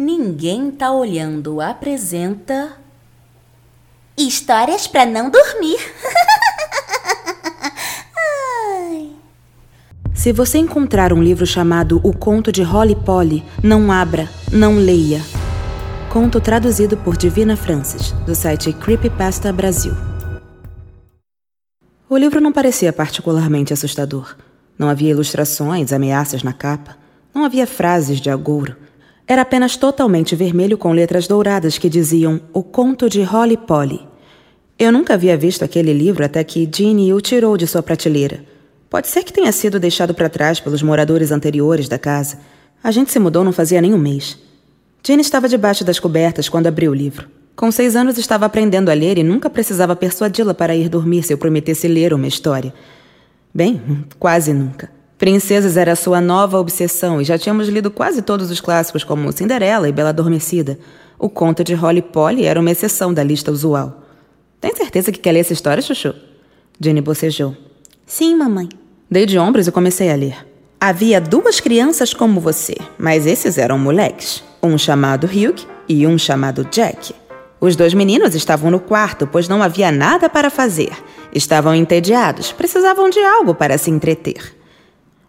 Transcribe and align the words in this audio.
Ninguém 0.00 0.70
tá 0.70 0.92
olhando 0.92 1.60
apresenta 1.60 2.76
Histórias 4.16 4.86
para 4.86 5.04
não 5.04 5.28
dormir. 5.28 5.74
Se 10.14 10.32
você 10.32 10.58
encontrar 10.58 11.12
um 11.12 11.20
livro 11.20 11.44
chamado 11.44 12.00
O 12.04 12.16
Conto 12.16 12.52
de 12.52 12.62
Holly 12.62 12.94
Polly, 12.94 13.44
não 13.60 13.90
abra, 13.90 14.30
não 14.52 14.76
leia. 14.76 15.20
Conto 16.12 16.40
traduzido 16.40 16.96
por 16.96 17.16
Divina 17.16 17.56
Francis, 17.56 18.12
do 18.24 18.36
site 18.36 18.72
Creepypasta 18.72 19.52
Brasil. 19.52 19.96
O 22.08 22.16
livro 22.16 22.40
não 22.40 22.52
parecia 22.52 22.92
particularmente 22.92 23.72
assustador. 23.72 24.36
Não 24.78 24.88
havia 24.88 25.10
ilustrações, 25.10 25.92
ameaças 25.92 26.44
na 26.44 26.52
capa. 26.52 26.96
Não 27.34 27.44
havia 27.44 27.66
frases 27.66 28.20
de 28.20 28.30
agouro. 28.30 28.76
Era 29.30 29.42
apenas 29.42 29.76
totalmente 29.76 30.34
vermelho 30.34 30.78
com 30.78 30.90
letras 30.90 31.28
douradas 31.28 31.76
que 31.76 31.90
diziam 31.90 32.40
O 32.50 32.62
Conto 32.62 33.10
de 33.10 33.22
Holly 33.22 33.58
Polly. 33.58 34.00
Eu 34.78 34.90
nunca 34.90 35.12
havia 35.12 35.36
visto 35.36 35.62
aquele 35.62 35.92
livro 35.92 36.24
até 36.24 36.42
que 36.42 36.66
Jeannie 36.66 37.12
o 37.12 37.20
tirou 37.20 37.54
de 37.54 37.66
sua 37.66 37.82
prateleira. 37.82 38.42
Pode 38.88 39.06
ser 39.08 39.22
que 39.24 39.32
tenha 39.32 39.52
sido 39.52 39.78
deixado 39.78 40.14
para 40.14 40.30
trás 40.30 40.60
pelos 40.60 40.82
moradores 40.82 41.30
anteriores 41.30 41.90
da 41.90 41.98
casa. 41.98 42.38
A 42.82 42.90
gente 42.90 43.12
se 43.12 43.18
mudou 43.18 43.44
não 43.44 43.52
fazia 43.52 43.82
nem 43.82 43.92
um 43.92 43.98
mês. 43.98 44.38
Jeannie 45.04 45.20
estava 45.20 45.46
debaixo 45.46 45.84
das 45.84 46.00
cobertas 46.00 46.48
quando 46.48 46.68
abriu 46.68 46.92
o 46.92 46.94
livro. 46.94 47.28
Com 47.54 47.70
seis 47.70 47.96
anos 47.96 48.16
estava 48.16 48.46
aprendendo 48.46 48.88
a 48.90 48.94
ler 48.94 49.18
e 49.18 49.22
nunca 49.22 49.50
precisava 49.50 49.94
persuadi-la 49.94 50.54
para 50.54 50.74
ir 50.74 50.88
dormir 50.88 51.22
se 51.22 51.34
eu 51.34 51.38
prometesse 51.38 51.86
ler 51.86 52.14
uma 52.14 52.26
história. 52.26 52.72
Bem, 53.52 53.82
quase 54.18 54.54
nunca. 54.54 54.97
Princesas 55.18 55.76
era 55.76 55.96
sua 55.96 56.20
nova 56.20 56.60
obsessão 56.60 57.20
e 57.20 57.24
já 57.24 57.36
tínhamos 57.36 57.68
lido 57.68 57.90
quase 57.90 58.22
todos 58.22 58.52
os 58.52 58.60
clássicos 58.60 59.02
como 59.02 59.32
Cinderela 59.32 59.88
e 59.88 59.92
Bela 59.92 60.10
Adormecida. 60.10 60.78
O 61.18 61.28
conto 61.28 61.64
de 61.64 61.74
Holly 61.74 62.00
Polly 62.00 62.44
era 62.44 62.60
uma 62.60 62.70
exceção 62.70 63.12
da 63.12 63.24
lista 63.24 63.50
usual. 63.50 64.04
Tem 64.60 64.72
certeza 64.76 65.10
que 65.10 65.18
quer 65.18 65.32
ler 65.32 65.40
essa 65.40 65.52
história, 65.52 65.82
Chuchu? 65.82 66.14
Jenny 66.80 67.00
bocejou. 67.00 67.56
Sim, 68.06 68.36
mamãe. 68.36 68.68
Dei 69.10 69.26
de 69.26 69.36
ombros 69.40 69.66
e 69.66 69.72
comecei 69.72 70.08
a 70.08 70.14
ler. 70.14 70.46
Havia 70.80 71.20
duas 71.20 71.58
crianças 71.58 72.14
como 72.14 72.40
você, 72.40 72.76
mas 72.96 73.26
esses 73.26 73.58
eram 73.58 73.76
moleques. 73.76 74.44
Um 74.62 74.78
chamado 74.78 75.26
Hugh 75.26 75.66
e 75.88 76.06
um 76.06 76.16
chamado 76.16 76.64
Jack. 76.70 77.12
Os 77.60 77.74
dois 77.74 77.92
meninos 77.92 78.36
estavam 78.36 78.70
no 78.70 78.78
quarto, 78.78 79.26
pois 79.26 79.48
não 79.48 79.64
havia 79.64 79.90
nada 79.90 80.28
para 80.28 80.48
fazer. 80.48 80.92
Estavam 81.34 81.74
entediados, 81.74 82.52
precisavam 82.52 83.10
de 83.10 83.18
algo 83.18 83.52
para 83.52 83.76
se 83.76 83.90
entreter. 83.90 84.57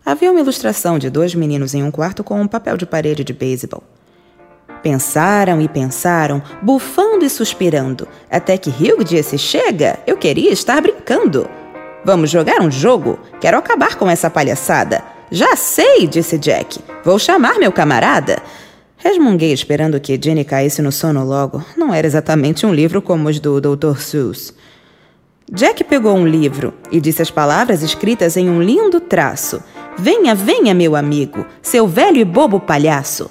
Havia 0.09 0.31
uma 0.31 0.39
ilustração 0.39 0.97
de 0.97 1.07
dois 1.07 1.35
meninos 1.35 1.75
em 1.75 1.83
um 1.83 1.91
quarto 1.91 2.23
com 2.23 2.41
um 2.41 2.47
papel 2.47 2.75
de 2.75 2.83
parede 2.87 3.23
de 3.23 3.31
beisebol. 3.31 3.83
Pensaram 4.81 5.61
e 5.61 5.67
pensaram, 5.67 6.41
bufando 6.63 7.23
e 7.23 7.29
suspirando, 7.29 8.07
até 8.27 8.57
que 8.57 8.71
Hugh 8.71 9.03
disse: 9.03 9.37
Chega, 9.37 9.99
eu 10.07 10.17
queria 10.17 10.51
estar 10.51 10.81
brincando. 10.81 11.47
Vamos 12.03 12.31
jogar 12.31 12.59
um 12.59 12.71
jogo? 12.71 13.19
Quero 13.39 13.59
acabar 13.59 13.97
com 13.97 14.09
essa 14.09 14.31
palhaçada. 14.31 15.03
Já 15.29 15.55
sei, 15.55 16.07
disse 16.07 16.39
Jack. 16.39 16.79
Vou 17.05 17.19
chamar 17.19 17.59
meu 17.59 17.71
camarada. 17.71 18.41
Resmunguei 18.97 19.53
esperando 19.53 19.99
que 19.99 20.19
Jenny 20.19 20.43
caísse 20.43 20.81
no 20.81 20.91
sono 20.91 21.23
logo. 21.23 21.63
Não 21.77 21.93
era 21.93 22.07
exatamente 22.07 22.65
um 22.65 22.73
livro 22.73 22.99
como 22.99 23.29
os 23.29 23.39
do 23.39 23.61
Dr. 23.61 23.99
Seuss. 23.99 24.55
Jack 25.51 25.83
pegou 25.83 26.15
um 26.15 26.27
livro 26.27 26.75
e 26.91 26.99
disse 27.01 27.23
as 27.23 27.31
palavras 27.31 27.81
escritas 27.81 28.37
em 28.37 28.49
um 28.49 28.61
lindo 28.61 28.99
traço. 28.99 29.63
Venha, 30.01 30.33
venha, 30.33 30.73
meu 30.73 30.95
amigo, 30.95 31.45
seu 31.61 31.85
velho 31.85 32.19
e 32.19 32.23
bobo 32.23 32.57
palhaço. 32.57 33.29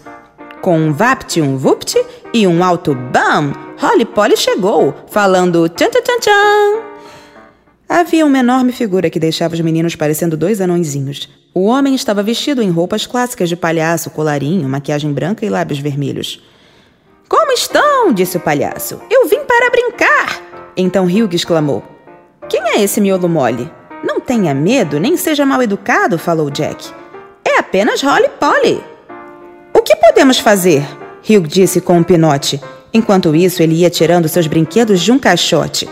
Com 0.61 0.79
um 0.79 0.93
vapt, 0.93 1.41
um 1.41 1.57
vupt 1.57 1.97
e 2.35 2.47
um 2.47 2.63
alto 2.63 2.95
bam, 2.95 3.55
Holly 3.79 4.05
Polly 4.05 4.37
chegou, 4.37 4.95
falando 5.07 5.67
tchan 5.71 5.89
tchan 5.89 6.03
tchan 6.03 6.21
tchan. 6.21 6.83
Havia 7.89 8.27
uma 8.27 8.39
enorme 8.39 8.71
figura 8.71 9.09
que 9.09 9.19
deixava 9.19 9.55
os 9.55 9.61
meninos 9.63 9.97
parecendo 9.97 10.37
dois 10.37 10.61
anõezinhos. 10.61 11.31
O 11.55 11.65
homem 11.65 11.95
estava 11.95 12.23
vestido 12.23 12.61
em 12.61 12.69
roupas 12.69 13.07
clássicas 13.07 13.49
de 13.49 13.57
palhaço, 13.57 14.11
colarinho, 14.11 14.69
maquiagem 14.69 15.11
branca 15.11 15.47
e 15.47 15.49
lábios 15.49 15.79
vermelhos. 15.79 16.43
Como 17.31 17.51
estão? 17.51 18.13
disse 18.13 18.37
o 18.37 18.41
palhaço. 18.41 19.01
Eu 19.11 19.27
vim 19.27 19.41
para 19.41 19.71
brincar! 19.71 20.43
Então 20.77 21.07
Hugh 21.07 21.35
exclamou. 21.35 21.83
Quem 22.47 22.61
é 22.75 22.83
esse 22.83 23.01
miolo 23.01 23.27
mole? 23.27 23.78
Tenha 24.29 24.53
medo, 24.53 25.01
nem 25.01 25.17
seja 25.17 25.47
mal 25.47 25.63
educado, 25.63 26.19
falou 26.19 26.51
Jack. 26.51 26.91
É 27.43 27.59
apenas 27.59 28.03
Holly 28.03 28.29
Polly. 28.39 28.79
O 29.73 29.81
que 29.81 29.97
podemos 29.97 30.39
fazer? 30.39 30.87
Hugh 31.27 31.49
disse 31.49 31.81
com 31.81 31.97
um 31.97 32.03
pinote. 32.03 32.61
Enquanto 32.93 33.35
isso, 33.35 33.63
ele 33.63 33.77
ia 33.77 33.89
tirando 33.89 34.29
seus 34.29 34.47
brinquedos 34.47 35.01
de 35.01 35.11
um 35.11 35.19
caixote. 35.19 35.89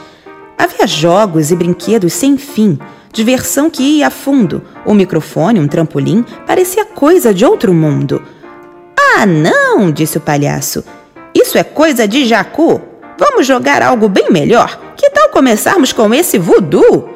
Havia 0.58 0.86
jogos 0.86 1.50
e 1.50 1.56
brinquedos 1.56 2.12
sem 2.12 2.36
fim, 2.36 2.78
diversão 3.10 3.70
que 3.70 3.82
ia 3.82 4.08
a 4.08 4.10
fundo. 4.10 4.62
O 4.84 4.92
microfone, 4.92 5.58
um 5.58 5.66
trampolim, 5.66 6.22
parecia 6.46 6.84
coisa 6.84 7.32
de 7.32 7.42
outro 7.42 7.72
mundo. 7.72 8.22
Ah, 9.16 9.24
não, 9.24 9.90
disse 9.90 10.18
o 10.18 10.20
palhaço. 10.20 10.84
Isso 11.34 11.56
é 11.56 11.64
coisa 11.64 12.06
de 12.06 12.26
Jacu. 12.26 12.82
Vamos 13.18 13.46
jogar 13.46 13.80
algo 13.80 14.10
bem 14.10 14.30
melhor. 14.30 14.78
Que 14.94 15.08
tal 15.08 15.30
começarmos 15.30 15.90
com 15.90 16.12
esse 16.12 16.36
voodoo? 16.36 17.15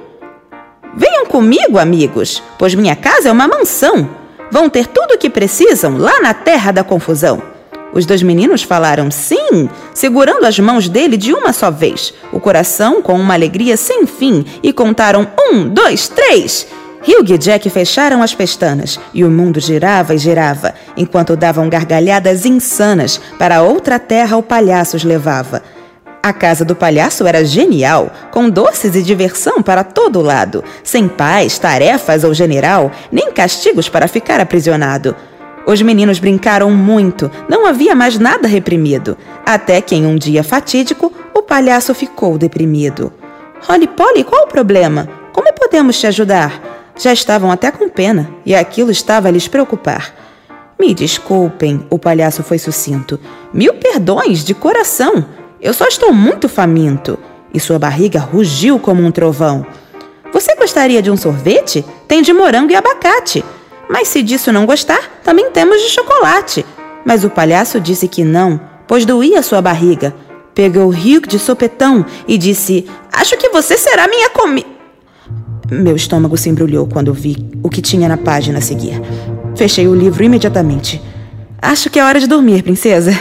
Venham 0.96 1.26
comigo, 1.26 1.78
amigos, 1.78 2.42
pois 2.58 2.74
minha 2.74 2.96
casa 2.96 3.28
é 3.28 3.32
uma 3.32 3.46
mansão. 3.46 4.08
Vão 4.50 4.68
ter 4.68 4.86
tudo 4.88 5.14
o 5.14 5.18
que 5.18 5.30
precisam 5.30 5.96
lá 5.96 6.20
na 6.20 6.34
terra 6.34 6.72
da 6.72 6.82
confusão. 6.82 7.40
Os 7.92 8.06
dois 8.06 8.22
meninos 8.22 8.62
falaram 8.62 9.10
sim, 9.10 9.68
segurando 9.94 10.46
as 10.46 10.58
mãos 10.58 10.88
dele 10.88 11.16
de 11.16 11.32
uma 11.32 11.52
só 11.52 11.70
vez, 11.70 12.14
o 12.32 12.38
coração 12.38 13.02
com 13.02 13.14
uma 13.14 13.34
alegria 13.34 13.76
sem 13.76 14.06
fim, 14.06 14.44
e 14.62 14.72
contaram 14.72 15.26
um, 15.50 15.68
dois, 15.68 16.08
três. 16.08 16.66
Hugh 17.02 17.34
e 17.34 17.38
Jack 17.38 17.68
fecharam 17.70 18.22
as 18.22 18.34
pestanas 18.34 19.00
e 19.14 19.24
o 19.24 19.30
mundo 19.30 19.58
girava 19.58 20.14
e 20.14 20.18
girava, 20.18 20.74
enquanto 20.96 21.36
davam 21.36 21.68
gargalhadas 21.68 22.44
insanas 22.44 23.20
para 23.38 23.62
outra 23.62 23.98
terra 23.98 24.36
o 24.36 24.42
palhaço 24.42 24.96
os 24.96 25.04
levava. 25.04 25.62
A 26.22 26.34
casa 26.34 26.66
do 26.66 26.76
palhaço 26.76 27.26
era 27.26 27.42
genial, 27.42 28.10
com 28.30 28.50
doces 28.50 28.94
e 28.94 29.02
diversão 29.02 29.62
para 29.62 29.82
todo 29.82 30.20
lado, 30.20 30.62
sem 30.84 31.08
paz, 31.08 31.58
tarefas 31.58 32.24
ou 32.24 32.34
general, 32.34 32.92
nem 33.10 33.32
castigos 33.32 33.88
para 33.88 34.06
ficar 34.06 34.38
aprisionado. 34.38 35.16
Os 35.66 35.80
meninos 35.80 36.18
brincaram 36.18 36.70
muito, 36.70 37.30
não 37.48 37.64
havia 37.64 37.94
mais 37.94 38.18
nada 38.18 38.46
reprimido, 38.46 39.16
até 39.46 39.80
que 39.80 39.94
em 39.94 40.04
um 40.04 40.16
dia 40.16 40.44
fatídico 40.44 41.10
o 41.34 41.40
palhaço 41.40 41.94
ficou 41.94 42.36
deprimido. 42.36 43.10
Holly 43.62 43.86
Polly, 43.86 44.22
qual 44.22 44.44
o 44.44 44.48
problema? 44.48 45.08
Como 45.32 45.50
podemos 45.54 45.98
te 45.98 46.06
ajudar? 46.06 46.60
Já 46.98 47.14
estavam 47.14 47.50
até 47.50 47.70
com 47.70 47.88
pena 47.88 48.30
e 48.44 48.54
aquilo 48.54 48.90
estava 48.90 49.28
a 49.28 49.30
lhes 49.30 49.48
preocupar. 49.48 50.14
Me 50.78 50.94
desculpem, 50.94 51.86
o 51.88 51.98
palhaço 51.98 52.42
foi 52.42 52.58
sucinto. 52.58 53.18
Mil 53.52 53.74
perdões, 53.74 54.44
de 54.44 54.54
coração. 54.54 55.26
Eu 55.62 55.74
só 55.74 55.86
estou 55.86 56.12
muito 56.12 56.48
faminto. 56.48 57.18
E 57.52 57.60
sua 57.60 57.78
barriga 57.78 58.20
rugiu 58.20 58.78
como 58.78 59.02
um 59.04 59.10
trovão. 59.10 59.66
Você 60.32 60.54
gostaria 60.54 61.02
de 61.02 61.10
um 61.10 61.16
sorvete? 61.16 61.84
Tem 62.06 62.22
de 62.22 62.32
morango 62.32 62.72
e 62.72 62.76
abacate. 62.76 63.44
Mas 63.88 64.08
se 64.08 64.22
disso 64.22 64.52
não 64.52 64.66
gostar, 64.66 65.20
também 65.24 65.50
temos 65.50 65.82
de 65.82 65.88
chocolate. 65.88 66.64
Mas 67.04 67.24
o 67.24 67.30
palhaço 67.30 67.80
disse 67.80 68.06
que 68.06 68.22
não, 68.22 68.60
pois 68.86 69.04
doía 69.04 69.42
sua 69.42 69.60
barriga. 69.60 70.14
Pegou 70.54 70.88
Hugh 70.90 71.26
de 71.26 71.38
sopetão 71.38 72.06
e 72.26 72.38
disse: 72.38 72.86
Acho 73.12 73.36
que 73.36 73.48
você 73.48 73.76
será 73.76 74.06
minha 74.06 74.30
comida. 74.30 74.68
Meu 75.70 75.94
estômago 75.94 76.36
se 76.36 76.48
embrulhou 76.48 76.86
quando 76.86 77.12
vi 77.12 77.36
o 77.62 77.68
que 77.68 77.82
tinha 77.82 78.08
na 78.08 78.16
página 78.16 78.58
a 78.58 78.62
seguir. 78.62 79.00
Fechei 79.56 79.86
o 79.86 79.94
livro 79.94 80.22
imediatamente. 80.22 81.00
Acho 81.60 81.90
que 81.90 81.98
é 81.98 82.04
hora 82.04 82.18
de 82.18 82.26
dormir, 82.26 82.62
princesa. 82.62 83.12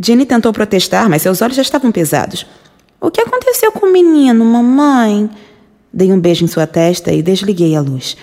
Jenny 0.00 0.26
tentou 0.26 0.52
protestar, 0.52 1.08
mas 1.08 1.22
seus 1.22 1.40
olhos 1.40 1.56
já 1.56 1.62
estavam 1.62 1.92
pesados. 1.92 2.46
O 3.00 3.10
que 3.10 3.20
aconteceu 3.20 3.70
com 3.70 3.86
o 3.86 3.92
menino, 3.92 4.44
mamãe? 4.44 5.30
Dei 5.92 6.12
um 6.12 6.18
beijo 6.18 6.44
em 6.44 6.48
sua 6.48 6.66
testa 6.66 7.12
e 7.12 7.22
desliguei 7.22 7.76
a 7.76 7.80
luz. 7.80 8.16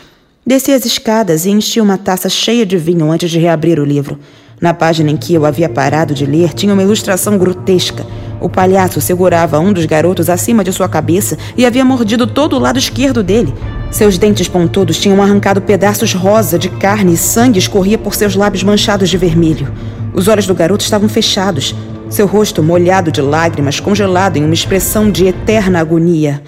Desci 0.46 0.72
as 0.72 0.86
escadas 0.86 1.46
e 1.46 1.52
enchi 1.52 1.80
uma 1.80 1.98
taça 1.98 2.28
cheia 2.28 2.66
de 2.66 2.78
vinho 2.78 3.12
antes 3.12 3.30
de 3.30 3.40
reabrir 3.40 3.80
o 3.80 3.86
livro. 3.86 4.20
Na 4.60 4.74
página 4.74 5.10
em 5.10 5.18
que 5.18 5.34
eu 5.34 5.46
havia 5.46 5.70
parado 5.70 6.14
de 6.14 6.26
ler 6.26 6.54
tinha 6.54 6.74
uma 6.74 6.84
ilustração 6.84 7.38
grotesca. 7.38 8.06
O 8.42 8.50
palhaço 8.50 9.00
segurava 9.00 9.60
um 9.60 9.72
dos 9.72 9.86
garotos 9.86 10.30
acima 10.30 10.64
de 10.64 10.74
sua 10.74 10.90
cabeça 10.90 11.38
e 11.56 11.66
havia 11.66 11.86
mordido 11.86 12.28
todo 12.28 12.56
o 12.56 12.60
lado 12.60 12.78
esquerdo 12.78 13.24
dele. 13.24 13.54
Seus 13.92 14.18
dentes 14.18 14.48
pontudos 14.48 14.98
tinham 14.98 15.22
arrancado 15.22 15.62
pedaços 15.62 16.14
rosa 16.14 16.60
de 16.60 16.70
carne 16.70 17.14
e 17.14 17.18
sangue 17.18 17.60
escorria 17.60 17.98
por 17.98 18.16
seus 18.16 18.36
lábios 18.36 18.64
manchados 18.64 19.10
de 19.10 19.18
vermelho. 19.18 19.72
Os 20.14 20.28
olhos 20.28 20.46
do 20.46 20.54
garoto 20.54 20.84
estavam 20.84 21.08
fechados, 21.08 21.74
seu 22.10 22.28
rosto 22.28 22.62
molhado 22.62 23.12
de 23.12 23.22
lágrimas, 23.22 23.80
congelado 23.80 24.38
em 24.38 24.44
uma 24.44 24.54
expressão 24.54 25.10
de 25.10 25.26
eterna 25.26 25.80
agonia. 25.80 26.44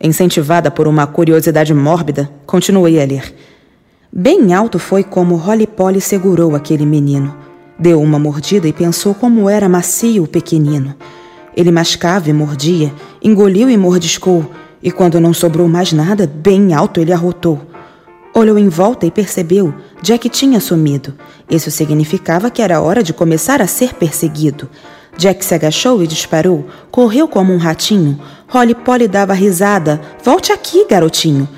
Incentivada 0.00 0.70
por 0.70 0.88
uma 0.88 1.06
curiosidade 1.06 1.74
mórbida, 1.74 2.30
continuei 2.46 3.00
a 3.00 3.04
ler. 3.04 3.34
Bem 4.10 4.54
alto 4.54 4.78
foi 4.78 5.04
como 5.04 5.36
Holly 5.36 5.66
Polly 5.66 6.00
segurou 6.00 6.56
aquele 6.56 6.86
menino. 6.86 7.36
Deu 7.78 8.00
uma 8.00 8.18
mordida 8.18 8.66
e 8.66 8.72
pensou 8.72 9.14
como 9.14 9.48
era 9.50 9.68
macio 9.68 10.24
o 10.24 10.28
pequenino. 10.28 10.94
Ele 11.54 11.70
mascava 11.70 12.30
e 12.30 12.32
mordia, 12.32 12.92
engoliu 13.22 13.68
e 13.68 13.76
mordiscou, 13.76 14.50
e 14.82 14.90
quando 14.90 15.20
não 15.20 15.34
sobrou 15.34 15.68
mais 15.68 15.92
nada, 15.92 16.26
bem 16.26 16.72
alto 16.72 17.00
ele 17.00 17.12
arrotou. 17.12 17.60
Olhou 18.34 18.58
em 18.58 18.68
volta 18.68 19.04
e 19.04 19.10
percebeu, 19.10 19.74
Jack 20.02 20.28
tinha 20.28 20.60
sumido. 20.60 21.14
Isso 21.48 21.70
significava 21.70 22.50
que 22.50 22.60
era 22.60 22.80
hora 22.80 23.02
de 23.02 23.12
começar 23.12 23.62
a 23.62 23.68
ser 23.68 23.94
perseguido. 23.94 24.68
Jack 25.16 25.44
se 25.44 25.54
agachou 25.54 26.02
e 26.02 26.06
disparou, 26.06 26.66
correu 26.90 27.28
como 27.28 27.52
um 27.52 27.58
ratinho. 27.58 28.18
Holly 28.48 28.74
Polly 28.74 29.06
dava 29.06 29.32
risada. 29.32 30.00
Volte 30.24 30.52
aqui, 30.52 30.86
garotinho. 30.88 31.48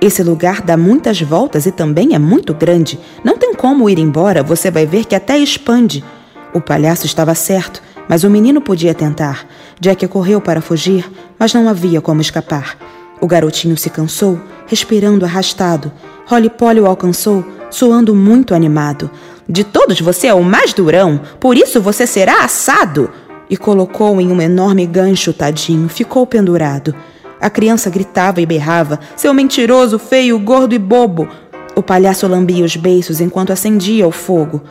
Esse 0.00 0.22
lugar 0.22 0.60
dá 0.60 0.76
muitas 0.76 1.20
voltas 1.22 1.64
e 1.64 1.72
também 1.72 2.14
é 2.14 2.18
muito 2.18 2.52
grande. 2.52 3.00
Não 3.24 3.38
tem 3.38 3.54
como 3.54 3.88
ir 3.88 3.98
embora, 3.98 4.42
você 4.42 4.70
vai 4.70 4.84
ver 4.84 5.06
que 5.06 5.14
até 5.14 5.38
expande. 5.38 6.04
O 6.52 6.60
palhaço 6.60 7.06
estava 7.06 7.34
certo, 7.34 7.82
mas 8.06 8.22
o 8.22 8.28
menino 8.28 8.60
podia 8.60 8.92
tentar. 8.92 9.46
Jack 9.80 10.06
correu 10.08 10.42
para 10.42 10.60
fugir, 10.60 11.10
mas 11.38 11.54
não 11.54 11.68
havia 11.68 12.02
como 12.02 12.20
escapar. 12.20 12.76
O 13.20 13.26
garotinho 13.26 13.78
se 13.78 13.88
cansou, 13.88 14.38
respirando 14.66 15.24
arrastado. 15.24 15.90
Holly 16.26 16.50
Polly 16.50 16.80
o 16.80 16.86
alcançou, 16.86 17.44
soando 17.74 18.14
muito 18.14 18.54
animado. 18.54 19.10
De 19.48 19.64
todos 19.64 20.00
você 20.00 20.28
é 20.28 20.34
o 20.34 20.42
mais 20.42 20.72
durão, 20.72 21.20
por 21.38 21.56
isso 21.56 21.80
você 21.80 22.06
será 22.06 22.44
assado! 22.44 23.10
E 23.50 23.56
colocou 23.56 24.20
em 24.20 24.32
um 24.32 24.40
enorme 24.40 24.86
gancho, 24.86 25.32
tadinho, 25.32 25.88
ficou 25.88 26.26
pendurado. 26.26 26.94
A 27.40 27.50
criança 27.50 27.90
gritava 27.90 28.40
e 28.40 28.46
berrava: 28.46 28.98
Seu 29.16 29.34
mentiroso, 29.34 29.98
feio, 29.98 30.38
gordo 30.38 30.74
e 30.74 30.78
bobo! 30.78 31.28
O 31.76 31.82
palhaço 31.82 32.26
lambia 32.26 32.64
os 32.64 32.76
beiços 32.76 33.20
enquanto 33.20 33.52
acendia 33.52 34.06
o 34.06 34.12
fogo. 34.12 34.62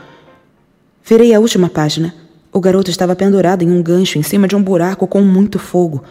Virei 1.06 1.34
a 1.34 1.40
última 1.40 1.70
página. 1.70 2.16
O 2.52 2.60
garoto 2.60 2.90
estava 2.90 3.16
pendurado 3.16 3.62
em 3.64 3.70
um 3.70 3.84
gancho 3.84 4.18
em 4.18 4.24
cima 4.24 4.48
de 4.48 4.56
um 4.56 4.64
buraco 4.64 5.06
com 5.06 5.22
muito 5.22 5.60
fogo. 5.60 6.04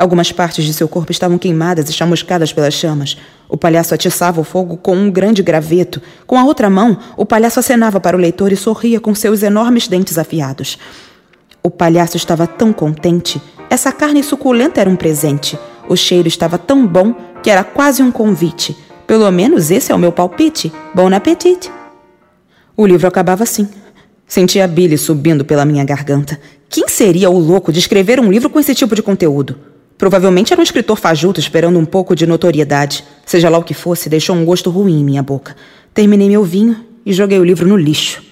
Algumas 0.00 0.32
partes 0.32 0.64
de 0.64 0.72
seu 0.72 0.88
corpo 0.88 1.12
estavam 1.12 1.36
queimadas 1.36 1.90
e 1.90 1.92
chamuscadas 1.92 2.54
pelas 2.54 2.72
chamas. 2.72 3.18
O 3.46 3.54
palhaço 3.54 3.94
atiçava 3.94 4.40
o 4.40 4.44
fogo 4.44 4.78
com 4.78 4.96
um 4.96 5.10
grande 5.10 5.42
graveto. 5.42 6.00
Com 6.26 6.38
a 6.38 6.44
outra 6.44 6.70
mão, 6.70 6.96
o 7.18 7.26
palhaço 7.26 7.60
acenava 7.60 8.00
para 8.00 8.16
o 8.16 8.20
leitor 8.20 8.50
e 8.50 8.56
sorria 8.56 8.98
com 8.98 9.14
seus 9.14 9.42
enormes 9.42 9.88
dentes 9.88 10.16
afiados. 10.16 10.78
O 11.62 11.68
palhaço 11.68 12.16
estava 12.16 12.46
tão 12.46 12.72
contente. 12.72 13.42
Essa 13.68 13.92
carne 13.92 14.22
suculenta 14.22 14.80
era 14.80 14.88
um 14.88 14.96
presente. 14.96 15.58
O 15.86 15.94
cheiro 15.94 16.28
estava 16.28 16.56
tão 16.56 16.86
bom 16.86 17.14
que 17.42 17.50
era 17.50 17.62
quase 17.62 18.02
um 18.02 18.10
convite. 18.10 18.74
Pelo 19.06 19.30
menos 19.30 19.70
esse 19.70 19.92
é 19.92 19.94
o 19.94 19.98
meu 19.98 20.12
palpite. 20.12 20.72
Bon 20.94 21.12
appetit! 21.12 21.70
O 22.74 22.86
livro 22.86 23.06
acabava 23.06 23.42
assim. 23.42 23.68
Sentia 24.26 24.64
a 24.64 24.66
bile 24.66 24.96
subindo 24.96 25.44
pela 25.44 25.66
minha 25.66 25.84
garganta. 25.84 26.40
Quem 26.70 26.88
seria 26.88 27.28
o 27.28 27.38
louco 27.38 27.70
de 27.70 27.80
escrever 27.80 28.18
um 28.18 28.32
livro 28.32 28.48
com 28.48 28.58
esse 28.58 28.74
tipo 28.74 28.94
de 28.94 29.02
conteúdo? 29.02 29.68
Provavelmente 30.00 30.50
era 30.50 30.58
um 30.58 30.64
escritor 30.64 30.98
fajuto 30.98 31.38
esperando 31.38 31.78
um 31.78 31.84
pouco 31.84 32.16
de 32.16 32.26
notoriedade. 32.26 33.04
Seja 33.26 33.50
lá 33.50 33.58
o 33.58 33.62
que 33.62 33.74
fosse, 33.74 34.08
deixou 34.08 34.34
um 34.34 34.46
gosto 34.46 34.70
ruim 34.70 34.98
em 34.98 35.04
minha 35.04 35.22
boca. 35.22 35.54
Terminei 35.92 36.26
meu 36.26 36.42
vinho 36.42 36.74
e 37.04 37.12
joguei 37.12 37.38
o 37.38 37.44
livro 37.44 37.68
no 37.68 37.76
lixo. 37.76 38.22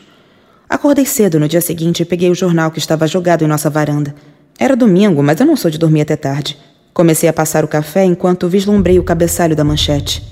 Acordei 0.66 1.04
cedo 1.04 1.38
no 1.38 1.46
dia 1.46 1.60
seguinte 1.60 2.00
e 2.00 2.06
peguei 2.06 2.30
o 2.30 2.34
jornal 2.34 2.70
que 2.70 2.78
estava 2.78 3.06
jogado 3.06 3.44
em 3.44 3.46
nossa 3.46 3.68
varanda. 3.68 4.14
Era 4.58 4.74
domingo, 4.74 5.22
mas 5.22 5.40
eu 5.40 5.46
não 5.46 5.56
sou 5.56 5.70
de 5.70 5.76
dormir 5.76 6.00
até 6.00 6.16
tarde. 6.16 6.56
Comecei 6.94 7.28
a 7.28 7.34
passar 7.34 7.66
o 7.66 7.68
café 7.68 8.02
enquanto 8.02 8.48
vislumbrei 8.48 8.98
o 8.98 9.04
cabeçalho 9.04 9.54
da 9.54 9.62
manchete. 9.62 10.24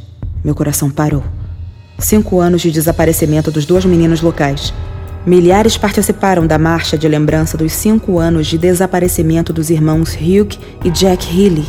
Meu 0.42 0.54
coração 0.54 0.88
parou. 0.88 1.22
Cinco 1.98 2.40
anos 2.40 2.62
de 2.62 2.70
desaparecimento 2.70 3.50
dos 3.50 3.66
dois 3.66 3.84
meninos 3.84 4.22
locais. 4.22 4.72
Milhares 5.26 5.76
participaram 5.76 6.46
da 6.46 6.56
marcha 6.56 6.96
de 6.96 7.08
lembrança 7.08 7.58
dos 7.58 7.72
cinco 7.72 8.20
anos 8.20 8.46
de 8.46 8.56
desaparecimento 8.56 9.52
dos 9.52 9.70
irmãos 9.70 10.14
Hugh 10.14 10.56
e 10.84 10.88
Jack 10.88 11.26
Healy. 11.28 11.66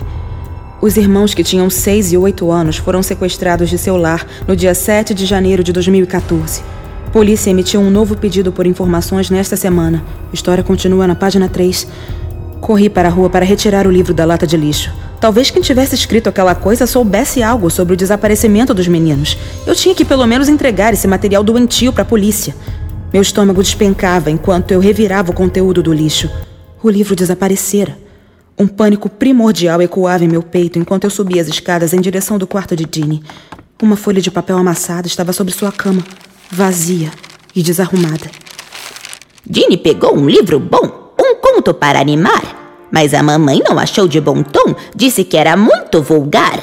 Os 0.80 0.96
irmãos 0.96 1.34
que 1.34 1.44
tinham 1.44 1.68
seis 1.68 2.14
e 2.14 2.18
oito 2.18 2.52
anos 2.52 2.78
foram 2.78 3.02
sequestrados 3.02 3.68
de 3.68 3.80
seu 3.80 3.98
lar 3.98 4.28
no 4.48 4.56
dia 4.56 4.76
7 4.76 5.12
de 5.12 5.26
janeiro 5.26 5.64
de 5.64 5.74
2014. 5.74 6.62
Polícia 7.12 7.50
emitiu 7.50 7.82
um 7.82 7.90
novo 7.90 8.16
pedido 8.16 8.52
por 8.52 8.68
informações 8.68 9.32
nesta 9.32 9.56
semana. 9.56 10.04
História 10.32 10.64
continua 10.64 11.08
na 11.08 11.16
página 11.16 11.50
3. 11.50 11.88
Corri 12.62 12.92
para 12.92 13.08
a 13.08 13.12
rua 13.12 13.28
para 13.28 13.44
retirar 13.44 13.88
o 13.88 13.92
livro 13.92 14.14
da 14.14 14.24
lata 14.24 14.46
de 14.46 14.56
lixo. 14.56 14.94
Talvez 15.20 15.50
quem 15.50 15.64
tivesse 15.64 15.96
escrito 15.96 16.30
aquela 16.30 16.54
coisa 16.54 16.86
soubesse 16.86 17.42
algo 17.42 17.72
sobre 17.72 17.96
o 17.96 17.98
desaparecimento 17.98 18.72
dos 18.72 18.88
meninos. 18.88 19.36
Eu 19.66 19.74
tinha 19.74 19.96
que 19.96 20.06
pelo 20.06 20.28
menos 20.28 20.48
entregar 20.48 20.94
esse 20.94 21.08
material 21.08 21.44
doentio 21.44 21.92
para 21.92 22.04
a 22.04 22.06
polícia. 22.06 22.54
Meu 23.12 23.22
estômago 23.22 23.64
despencava 23.64 24.30
enquanto 24.30 24.72
eu 24.72 24.82
revirava 24.82 25.32
o 25.32 25.34
conteúdo 25.34 25.82
do 25.82 25.94
lixo. 25.94 26.30
O 26.84 26.90
livro 26.90 27.16
desaparecera. 27.16 27.98
Um 28.60 28.68
pânico 28.68 29.10
primordial 29.10 29.82
ecoava 29.82 30.26
em 30.26 30.28
meu 30.28 30.44
peito 30.44 30.78
enquanto 30.78 31.06
eu 31.06 31.10
subia 31.10 31.42
as 31.42 31.48
escadas 31.48 31.94
em 31.94 32.02
direção 32.02 32.38
do 32.38 32.46
quarto 32.46 32.76
de 32.76 32.86
Dini. 32.86 33.24
Uma 33.82 33.96
folha 33.96 34.22
de 34.22 34.30
papel 34.30 34.58
amassada 34.58 35.08
estava 35.08 35.32
sobre 35.32 35.54
sua 35.54 35.72
cama, 35.72 36.04
vazia 36.52 37.10
e 37.56 37.64
desarrumada. 37.64 38.30
Dini 39.46 39.78
pegou 39.78 40.14
um 40.14 40.28
livro 40.28 40.60
bom, 40.60 41.14
um 41.18 41.36
conto 41.36 41.74
para 41.74 42.02
animar. 42.02 42.88
Mas 42.92 43.14
a 43.14 43.24
mamãe 43.24 43.62
não 43.68 43.80
achou 43.80 44.08
de 44.08 44.20
bom 44.20 44.44
tom, 44.44 44.76
disse 44.94 45.24
que 45.24 45.38
era 45.38 45.56
muito 45.56 46.02
vulgar. 46.02 46.60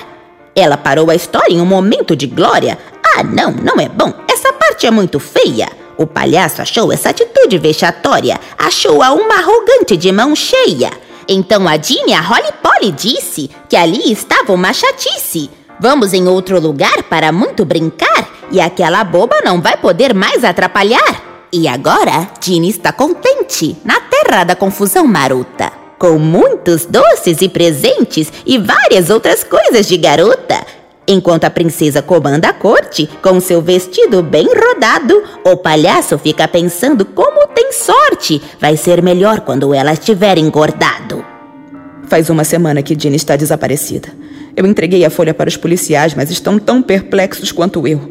Ela 0.54 0.76
parou 0.76 1.08
a 1.10 1.14
história 1.14 1.54
em 1.54 1.60
um 1.60 1.66
momento 1.66 2.14
de 2.14 2.26
glória. 2.26 2.78
Ah, 3.16 3.22
não, 3.22 3.50
não 3.50 3.80
é 3.80 3.88
bom. 3.88 4.12
Essa 4.30 4.52
parte 4.52 4.86
é 4.86 4.90
muito 4.90 5.18
feia. 5.18 5.83
O 5.96 6.06
palhaço 6.06 6.60
achou 6.60 6.92
essa 6.92 7.10
atitude 7.10 7.58
vexatória, 7.58 8.38
achou-a 8.58 9.12
uma 9.12 9.36
arrogante 9.36 9.96
de 9.96 10.10
mão 10.10 10.34
cheia. 10.34 10.90
Então 11.28 11.66
a 11.68 11.76
Dini 11.76 12.12
a 12.12 12.20
Holly 12.20 12.52
Polly 12.62 12.92
disse 12.92 13.50
que 13.68 13.76
ali 13.76 14.12
estava 14.12 14.52
uma 14.52 14.72
chatice. 14.72 15.50
Vamos 15.80 16.12
em 16.12 16.28
outro 16.28 16.60
lugar 16.60 17.02
para 17.04 17.32
muito 17.32 17.64
brincar 17.64 18.28
e 18.50 18.60
aquela 18.60 19.02
boba 19.04 19.36
não 19.44 19.60
vai 19.60 19.76
poder 19.76 20.14
mais 20.14 20.44
atrapalhar. 20.44 21.22
E 21.52 21.68
agora, 21.68 22.28
Dini 22.40 22.68
está 22.68 22.92
contente 22.92 23.76
na 23.84 24.00
terra 24.00 24.44
da 24.44 24.56
confusão 24.56 25.06
marota. 25.06 25.72
Com 25.98 26.18
muitos 26.18 26.84
doces 26.84 27.40
e 27.40 27.48
presentes 27.48 28.32
e 28.44 28.58
várias 28.58 29.08
outras 29.08 29.44
coisas 29.44 29.86
de 29.86 29.96
garota. 29.96 30.66
Enquanto 31.06 31.44
a 31.44 31.50
princesa 31.50 32.00
comanda 32.00 32.48
a 32.48 32.52
corte, 32.52 33.08
com 33.20 33.38
seu 33.38 33.60
vestido 33.60 34.22
bem 34.22 34.46
rodado, 34.46 35.22
o 35.44 35.54
palhaço 35.54 36.18
fica 36.18 36.48
pensando 36.48 37.04
como 37.04 37.46
tem 37.48 37.72
sorte. 37.72 38.40
Vai 38.58 38.76
ser 38.78 39.02
melhor 39.02 39.40
quando 39.40 39.74
ela 39.74 39.92
estiver 39.92 40.38
engordado. 40.38 41.22
Faz 42.08 42.30
uma 42.30 42.42
semana 42.42 42.82
que 42.82 42.96
Dina 42.96 43.16
está 43.16 43.36
desaparecida. 43.36 44.08
Eu 44.56 44.66
entreguei 44.66 45.04
a 45.04 45.10
folha 45.10 45.34
para 45.34 45.48
os 45.48 45.58
policiais, 45.58 46.14
mas 46.14 46.30
estão 46.30 46.58
tão 46.58 46.80
perplexos 46.80 47.52
quanto 47.52 47.86
eu. 47.86 48.08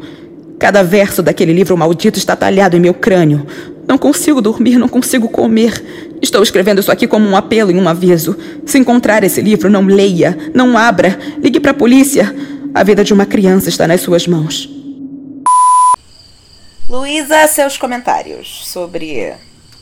Cada 0.56 0.84
verso 0.84 1.20
daquele 1.20 1.52
livro 1.52 1.76
maldito 1.76 2.18
está 2.18 2.36
talhado 2.36 2.76
em 2.76 2.80
meu 2.80 2.94
crânio. 2.94 3.44
Não 3.88 3.98
consigo 3.98 4.40
dormir, 4.40 4.78
não 4.78 4.88
consigo 4.88 5.28
comer. 5.28 5.82
Estou 6.22 6.42
escrevendo 6.42 6.80
isso 6.80 6.92
aqui 6.92 7.08
como 7.08 7.28
um 7.28 7.36
apelo 7.36 7.72
e 7.72 7.74
um 7.74 7.88
aviso. 7.88 8.36
Se 8.64 8.78
encontrar 8.78 9.24
esse 9.24 9.40
livro, 9.40 9.68
não 9.68 9.84
leia, 9.84 10.38
não 10.54 10.78
abra, 10.78 11.18
ligue 11.42 11.58
para 11.58 11.72
a 11.72 11.74
polícia. 11.74 12.34
A 12.76 12.82
vida 12.82 13.04
de 13.04 13.14
uma 13.14 13.24
criança 13.24 13.68
está 13.68 13.86
nas 13.86 14.00
suas 14.00 14.26
mãos. 14.26 14.68
Luísa, 16.90 17.46
seus 17.46 17.78
comentários 17.78 18.66
sobre 18.66 19.32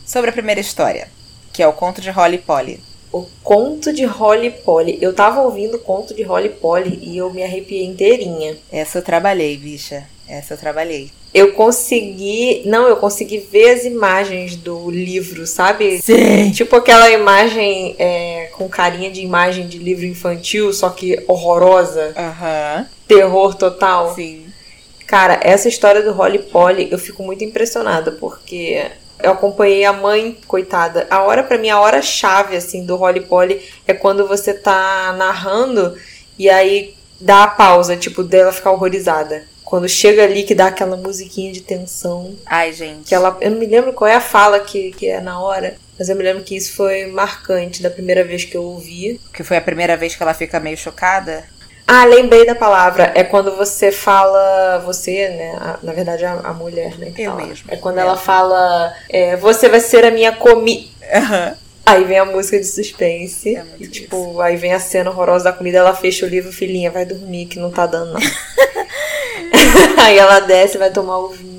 sobre 0.05 0.29
a 0.29 0.33
primeira 0.33 0.61
história, 0.61 1.09
que 1.55 1.63
é 1.63 1.67
o 1.67 1.73
conto 1.73 2.03
de 2.03 2.11
Holly 2.11 2.37
Polly. 2.37 2.81
O 3.13 3.27
conto 3.43 3.93
de 3.93 4.05
Holly 4.05 4.51
Polly. 4.51 4.99
Eu 5.01 5.13
tava 5.13 5.43
ouvindo 5.43 5.77
o 5.77 5.81
conto 5.81 6.15
de 6.15 6.23
Holly 6.23 6.49
Polly 6.49 6.99
e 7.03 7.19
eu 7.19 7.31
me 7.31 7.43
arrepiei 7.43 7.85
inteirinha. 7.85 8.57
Essa 8.73 8.99
eu 8.99 9.03
trabalhei, 9.03 9.57
bicha. 9.57 10.05
Essa 10.27 10.55
eu 10.55 10.59
trabalhei. 10.59 11.11
Eu 11.35 11.53
consegui. 11.53 12.63
Não, 12.65 12.89
eu 12.89 12.97
consegui 12.97 13.39
ver 13.39 13.71
as 13.71 13.85
imagens 13.85 14.57
do 14.57 14.91
livro, 14.91 15.47
sabe? 15.47 16.01
Sim. 16.01 16.51
Tipo 16.53 16.77
aquela 16.77 17.11
imagem 17.11 17.95
é, 17.99 18.51
com 18.53 18.69
carinha 18.69 19.11
de 19.11 19.21
imagem 19.21 19.67
de 19.67 19.79
livro 19.79 20.07
infantil, 20.07 20.73
só 20.73 20.89
que 20.89 21.23
horrorosa. 21.27 22.15
Aham. 22.17 22.87
Terror 23.07 23.55
total. 23.55 24.15
Sim. 24.15 24.47
Cara, 25.07 25.39
essa 25.43 25.69
história 25.69 26.03
do 26.03 26.13
Holly 26.13 26.39
Polly, 26.39 26.89
eu 26.91 26.99
fico 26.99 27.23
muito 27.23 27.45
impressionada, 27.45 28.13
porque 28.13 28.83
eu 29.23 29.33
acompanhei 29.33 29.85
a 29.85 29.93
mãe, 29.93 30.37
coitada. 30.47 31.07
A 31.11 31.23
hora, 31.23 31.43
para 31.43 31.59
mim, 31.59 31.71
a 31.71 31.81
hora 31.81 32.03
chave, 32.03 32.57
assim, 32.57 32.85
do 32.85 32.97
Holly 32.97 33.21
Polly 33.21 33.63
é 33.87 33.95
quando 33.95 34.27
você 34.27 34.53
tá 34.55 35.15
narrando 35.17 35.97
e 36.39 36.49
aí 36.51 36.95
dá 37.21 37.45
a 37.45 37.49
pausa, 37.49 37.97
tipo, 37.97 38.23
dela 38.23 38.53
ficar 38.53 38.73
horrorizada. 38.73 39.45
Quando 39.65 39.89
chega 39.89 40.25
ali 40.25 40.43
que 40.43 40.55
dá 40.55 40.67
aquela 40.67 40.97
musiquinha 40.97 41.53
de 41.53 41.63
tensão. 41.63 42.35
Ai, 42.45 42.73
gente. 42.73 43.09
Que 43.09 43.15
ela, 43.15 43.39
eu 43.41 43.51
não 43.51 43.59
me 43.59 43.67
lembro 43.67 43.93
qual 43.93 44.09
é 44.09 44.17
a 44.17 44.21
fala 44.21 44.61
que, 44.61 44.91
que 44.93 45.09
é 45.09 45.21
na 45.21 45.41
hora, 45.41 45.77
mas 45.99 46.09
eu 46.09 46.17
me 46.17 46.23
lembro 46.23 46.43
que 46.43 46.57
isso 46.57 46.75
foi 46.75 47.07
marcante 47.07 47.83
da 47.83 47.89
primeira 47.89 48.23
vez 48.23 48.45
que 48.45 48.57
eu 48.57 48.63
ouvi. 48.63 49.21
Que 49.33 49.43
foi 49.43 49.57
a 49.57 49.63
primeira 49.63 49.97
vez 49.97 50.15
que 50.15 50.23
ela 50.23 50.35
fica 50.35 50.61
meio 50.61 50.77
chocada. 50.77 51.45
Ah, 51.87 52.05
lembrei 52.05 52.47
da 52.47 52.55
palavra. 52.55 53.13
É 53.15 53.25
quando 53.25 53.55
você 53.57 53.91
fala. 53.93 54.79
Você, 54.87 55.29
né? 55.29 55.57
a- 55.61 55.79
na 55.83 55.93
verdade, 55.93 56.25
a, 56.25 56.33
a 56.33 56.53
mulher, 56.53 56.97
né? 56.99 57.13
Eu 57.19 57.33
fala. 57.33 57.47
mesmo. 57.47 57.65
É 57.69 57.77
quando 57.77 57.99
É. 57.99 58.01
ela 58.03 58.17
fala. 58.17 58.95
é, 59.09 59.37
você 59.37 59.69
vai 59.69 59.81
ser 59.81 60.05
a 60.05 60.11
minha 60.11 60.33
comida. 60.33 60.89
Aham. 61.13 61.55
Aí 61.85 62.05
vem 62.05 62.17
a 62.19 62.25
música 62.25 62.59
de 62.59 62.65
suspense. 62.65 63.57
É 63.57 63.65
e, 63.81 63.89
tipo, 63.89 64.41
aí 64.41 64.57
vem 64.57 64.73
a 64.73 64.79
cena 64.79 65.11
horrorosa 65.11 65.45
da 65.47 65.53
comida, 65.53 65.79
ela 65.79 65.93
fecha 65.95 66.25
o 66.25 66.29
livro, 66.29 66.53
filhinha, 66.53 66.91
vai 66.93 67.05
dormir, 67.05 67.47
que 67.47 67.59
não 67.59 67.73
tá 67.73 67.87
dando, 67.87 68.13
não. 68.13 68.21
aí 69.99 70.17
ela 70.19 70.41
desce, 70.41 70.79
vai 70.79 70.91
tomar 70.91 71.19
o 71.19 71.29
vinho. 71.29 71.52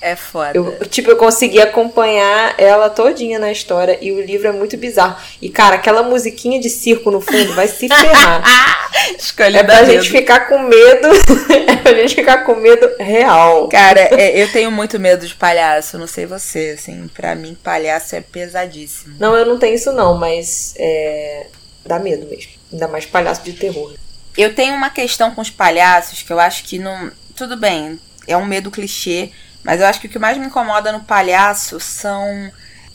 É 0.00 0.16
foda. 0.16 0.52
Eu, 0.54 0.78
tipo, 0.88 1.10
eu 1.10 1.16
consegui 1.16 1.60
acompanhar 1.60 2.54
ela 2.58 2.88
todinha 2.88 3.38
na 3.38 3.52
história 3.52 3.98
e 4.00 4.10
o 4.12 4.20
livro 4.20 4.48
é 4.48 4.52
muito 4.52 4.76
bizarro. 4.76 5.16
E, 5.42 5.50
cara, 5.50 5.76
aquela 5.76 6.02
musiquinha 6.02 6.58
de 6.58 6.70
circo 6.70 7.10
no 7.10 7.20
fundo 7.20 7.54
vai 7.54 7.68
se 7.68 7.86
ferrar. 7.86 8.90
Escolha 9.18 9.58
é 9.58 9.62
pra 9.62 9.82
medo. 9.82 9.92
gente 9.92 10.10
ficar 10.10 10.48
com 10.48 10.58
medo. 10.60 11.08
é 11.68 11.76
pra 11.76 11.94
gente 11.94 12.14
ficar 12.14 12.44
com 12.44 12.54
medo 12.54 12.90
real. 12.98 13.68
Cara, 13.68 14.00
é, 14.00 14.42
eu 14.42 14.50
tenho 14.50 14.70
muito 14.70 14.98
medo 14.98 15.26
de 15.26 15.34
palhaço, 15.34 15.98
não 15.98 16.06
sei 16.06 16.24
você, 16.24 16.76
assim, 16.78 17.08
pra 17.08 17.34
mim 17.34 17.56
palhaço 17.62 18.16
é 18.16 18.22
pesadíssimo. 18.22 19.16
Não, 19.18 19.36
eu 19.36 19.44
não 19.44 19.58
tenho 19.58 19.74
isso 19.74 19.92
não, 19.92 20.16
mas 20.16 20.74
é, 20.78 21.46
dá 21.84 21.98
medo 21.98 22.26
mesmo. 22.26 22.52
Ainda 22.72 22.88
mais 22.88 23.04
palhaço 23.04 23.42
de 23.42 23.52
terror. 23.52 23.94
Eu 24.36 24.54
tenho 24.54 24.74
uma 24.74 24.88
questão 24.90 25.34
com 25.34 25.42
os 25.42 25.50
palhaços 25.50 26.22
que 26.22 26.32
eu 26.32 26.40
acho 26.40 26.64
que 26.64 26.78
não. 26.78 27.10
Tudo 27.36 27.56
bem, 27.56 27.98
é 28.26 28.36
um 28.36 28.46
medo 28.46 28.70
clichê, 28.70 29.30
mas 29.64 29.80
eu 29.80 29.86
acho 29.86 30.00
que 30.00 30.06
o 30.06 30.10
que 30.10 30.18
mais 30.18 30.38
me 30.38 30.46
incomoda 30.46 30.92
no 30.92 31.00
palhaço 31.00 31.78
são. 31.80 32.50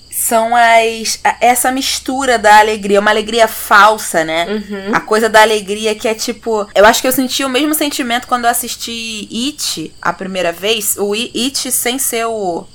São 0.09 0.55
as. 0.55 1.19
essa 1.41 1.71
mistura 1.73 2.39
da 2.39 2.59
alegria, 2.59 3.01
uma 3.01 3.11
alegria 3.11 3.49
falsa, 3.49 4.23
né? 4.23 4.45
A 4.93 5.01
coisa 5.01 5.27
da 5.27 5.41
alegria 5.41 5.93
que 5.93 6.07
é 6.07 6.13
tipo. 6.13 6.67
Eu 6.73 6.85
acho 6.85 7.01
que 7.01 7.07
eu 7.07 7.11
senti 7.11 7.43
o 7.43 7.49
mesmo 7.49 7.73
sentimento 7.73 8.25
quando 8.25 8.45
eu 8.45 8.49
assisti 8.49 9.27
It 9.29 9.93
a 10.01 10.13
primeira 10.13 10.53
vez. 10.53 10.95
O 10.97 11.13
It 11.13 11.69
sem 11.69 11.99
ser 11.99 12.25
o, 12.27 12.65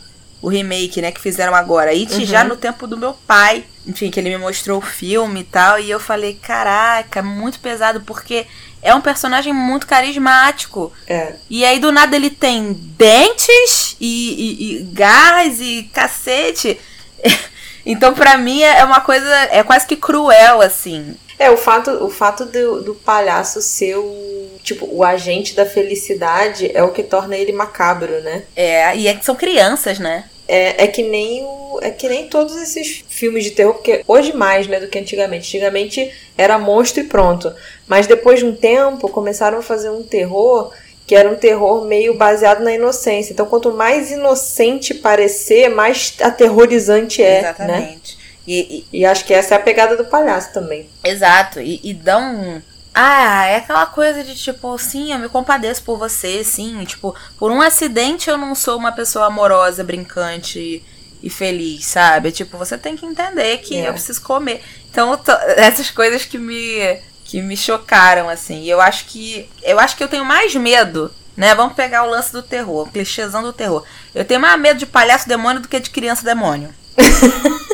o 0.42 0.48
remake, 0.48 1.02
né? 1.02 1.12
Que 1.12 1.20
fizeram 1.20 1.54
agora. 1.54 1.90
It 1.90 2.24
já 2.24 2.44
no 2.44 2.56
tempo 2.56 2.86
do 2.86 2.96
meu 2.96 3.14
pai. 3.26 3.64
Enfim, 3.86 4.10
que 4.10 4.20
ele 4.20 4.30
me 4.30 4.38
mostrou 4.38 4.78
o 4.78 4.82
filme 4.82 5.40
e 5.40 5.44
tal. 5.44 5.78
E 5.78 5.90
eu 5.90 6.00
falei, 6.00 6.34
caraca, 6.34 7.22
muito 7.22 7.60
pesado, 7.60 8.00
porque 8.02 8.46
é 8.82 8.94
um 8.94 9.00
personagem 9.00 9.52
muito 9.52 9.86
carismático. 9.86 10.92
É. 11.06 11.34
E 11.48 11.64
aí, 11.64 11.78
do 11.78 11.92
nada, 11.92 12.16
ele 12.16 12.30
tem 12.30 12.72
dentes 12.72 13.96
e, 14.00 14.34
e, 14.60 14.76
e 14.76 14.82
garras 14.84 15.60
e 15.60 15.90
cacete. 15.92 16.78
Então, 17.84 18.14
pra 18.14 18.36
mim, 18.36 18.62
é 18.62 18.84
uma 18.84 19.00
coisa. 19.00 19.28
É 19.50 19.62
quase 19.62 19.86
que 19.86 19.96
cruel, 19.96 20.60
assim. 20.60 21.16
É, 21.38 21.50
o 21.50 21.56
fato, 21.56 21.90
o 22.04 22.10
fato 22.10 22.44
do, 22.44 22.82
do 22.82 22.94
palhaço 22.94 23.62
ser 23.62 23.96
o. 23.96 24.50
Tipo, 24.62 24.86
o 24.90 25.02
agente 25.02 25.54
da 25.54 25.64
felicidade 25.64 26.70
é 26.74 26.82
o 26.82 26.92
que 26.92 27.02
torna 27.02 27.34
ele 27.34 27.50
macabro, 27.50 28.20
né? 28.20 28.42
É, 28.54 28.94
e 28.94 29.08
é 29.08 29.14
que 29.14 29.24
são 29.24 29.34
crianças, 29.34 29.98
né? 29.98 30.24
É, 30.46 30.84
é 30.84 30.86
que 30.86 31.02
nem 31.02 31.42
o. 31.42 31.78
É 31.80 31.90
que 31.90 32.08
nem 32.08 32.28
todos 32.28 32.56
esses 32.56 33.04
filmes 33.08 33.44
de 33.44 33.52
terror, 33.52 33.72
porque 33.72 34.04
hoje 34.06 34.36
mais, 34.36 34.66
né, 34.66 34.80
do 34.80 34.88
que 34.88 34.98
antigamente. 34.98 35.56
Antigamente 35.56 36.12
era 36.36 36.58
monstro 36.58 37.02
e 37.02 37.06
pronto. 37.06 37.54
Mas 37.88 38.06
depois 38.06 38.40
de 38.40 38.44
um 38.44 38.54
tempo 38.54 39.08
começaram 39.08 39.58
a 39.58 39.62
fazer 39.62 39.88
um 39.88 40.02
terror 40.02 40.70
que 41.10 41.16
era 41.16 41.28
um 41.28 41.34
terror 41.34 41.84
meio 41.86 42.14
baseado 42.16 42.60
na 42.62 42.72
inocência. 42.72 43.32
Então, 43.32 43.44
quanto 43.44 43.72
mais 43.72 44.12
inocente 44.12 44.94
parecer, 44.94 45.68
mais 45.68 46.14
aterrorizante 46.22 47.20
é. 47.20 47.32
Né? 47.32 47.38
Exatamente. 47.40 48.16
E, 48.46 48.84
E 48.92 49.04
acho 49.04 49.24
que 49.24 49.34
essa 49.34 49.54
é 49.54 49.56
a 49.56 49.60
pegada 49.60 49.96
do 49.96 50.04
palhaço 50.04 50.52
também. 50.52 50.88
e- 51.04 51.08
exato. 51.08 51.60
E, 51.60 51.80
e 51.82 51.92
dão. 51.92 52.22
um- 52.32 52.62
Ah, 52.94 53.44
é 53.46 53.56
aquela 53.56 53.86
coisa 53.86 54.22
de 54.22 54.36
tipo, 54.36 54.78
sim, 54.78 55.12
eu 55.12 55.18
me 55.18 55.28
compadeço 55.28 55.82
por 55.82 55.98
você, 55.98 56.44
sim. 56.44 56.84
Tipo, 56.84 57.12
por 57.36 57.50
um 57.50 57.60
acidente 57.60 58.30
eu 58.30 58.38
não 58.38 58.54
sou 58.54 58.78
uma 58.78 58.92
pessoa 58.92 59.26
amorosa, 59.26 59.82
brincante 59.82 60.60
e, 60.60 60.84
e 61.24 61.28
feliz, 61.28 61.86
sabe? 61.86 62.30
Tipo, 62.30 62.56
você 62.56 62.78
tem 62.78 62.96
que 62.96 63.04
entender 63.04 63.58
que 63.58 63.76
É. 63.76 63.88
eu 63.88 63.92
preciso 63.94 64.22
comer. 64.22 64.62
Então, 64.88 65.18
essas 65.56 65.90
coisas 65.90 66.24
que 66.24 66.38
me 66.38 66.98
que 67.30 67.40
me 67.40 67.56
chocaram 67.56 68.28
assim. 68.28 68.62
E 68.62 68.68
eu 68.68 68.80
acho 68.80 69.04
que 69.04 69.48
eu 69.62 69.78
acho 69.78 69.96
que 69.96 70.02
eu 70.02 70.08
tenho 70.08 70.24
mais 70.24 70.52
medo, 70.56 71.14
né? 71.36 71.54
Vamos 71.54 71.74
pegar 71.74 72.02
o 72.02 72.10
lance 72.10 72.32
do 72.32 72.42
terror, 72.42 72.88
o 72.88 72.90
clichêzão 72.90 73.40
do 73.40 73.52
terror. 73.52 73.84
Eu 74.12 74.24
tenho 74.24 74.40
mais 74.40 74.60
medo 74.60 74.80
de 74.80 74.86
palhaço 74.86 75.28
demônio 75.28 75.62
do 75.62 75.68
que 75.68 75.78
de 75.78 75.90
criança 75.90 76.24
demônio. 76.24 76.74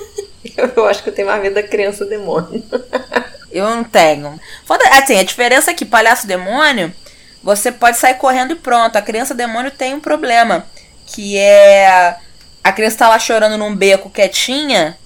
Eu 0.77 0.87
acho 0.87 1.03
que 1.03 1.11
eu 1.11 1.15
tenho 1.15 1.29
mais 1.29 1.43
medo 1.43 1.55
da 1.55 1.63
criança 1.63 2.07
demônio. 2.07 2.63
Eu 3.51 3.69
não 3.69 3.85
tenho. 3.85 4.41
Foda, 4.65 4.83
assim, 4.91 5.19
a 5.19 5.23
diferença 5.23 5.71
é 5.71 5.75
que 5.75 5.85
palhaço 5.85 6.27
demônio, 6.27 6.95
você 7.43 7.71
pode 7.71 7.99
sair 7.99 8.15
correndo 8.15 8.53
e 8.53 8.57
pronto. 8.57 8.97
A 8.97 9.03
criança 9.03 9.35
demônio 9.35 9.71
tem 9.71 9.93
um 9.93 10.01
problema, 10.01 10.67
que 11.07 11.37
é 11.37 12.17
a 12.65 12.73
criança 12.73 12.99
tá 12.99 13.09
lá 13.09 13.19
chorando 13.19 13.59
num 13.59 13.75
beco 13.75 14.09
quietinha, 14.09 14.97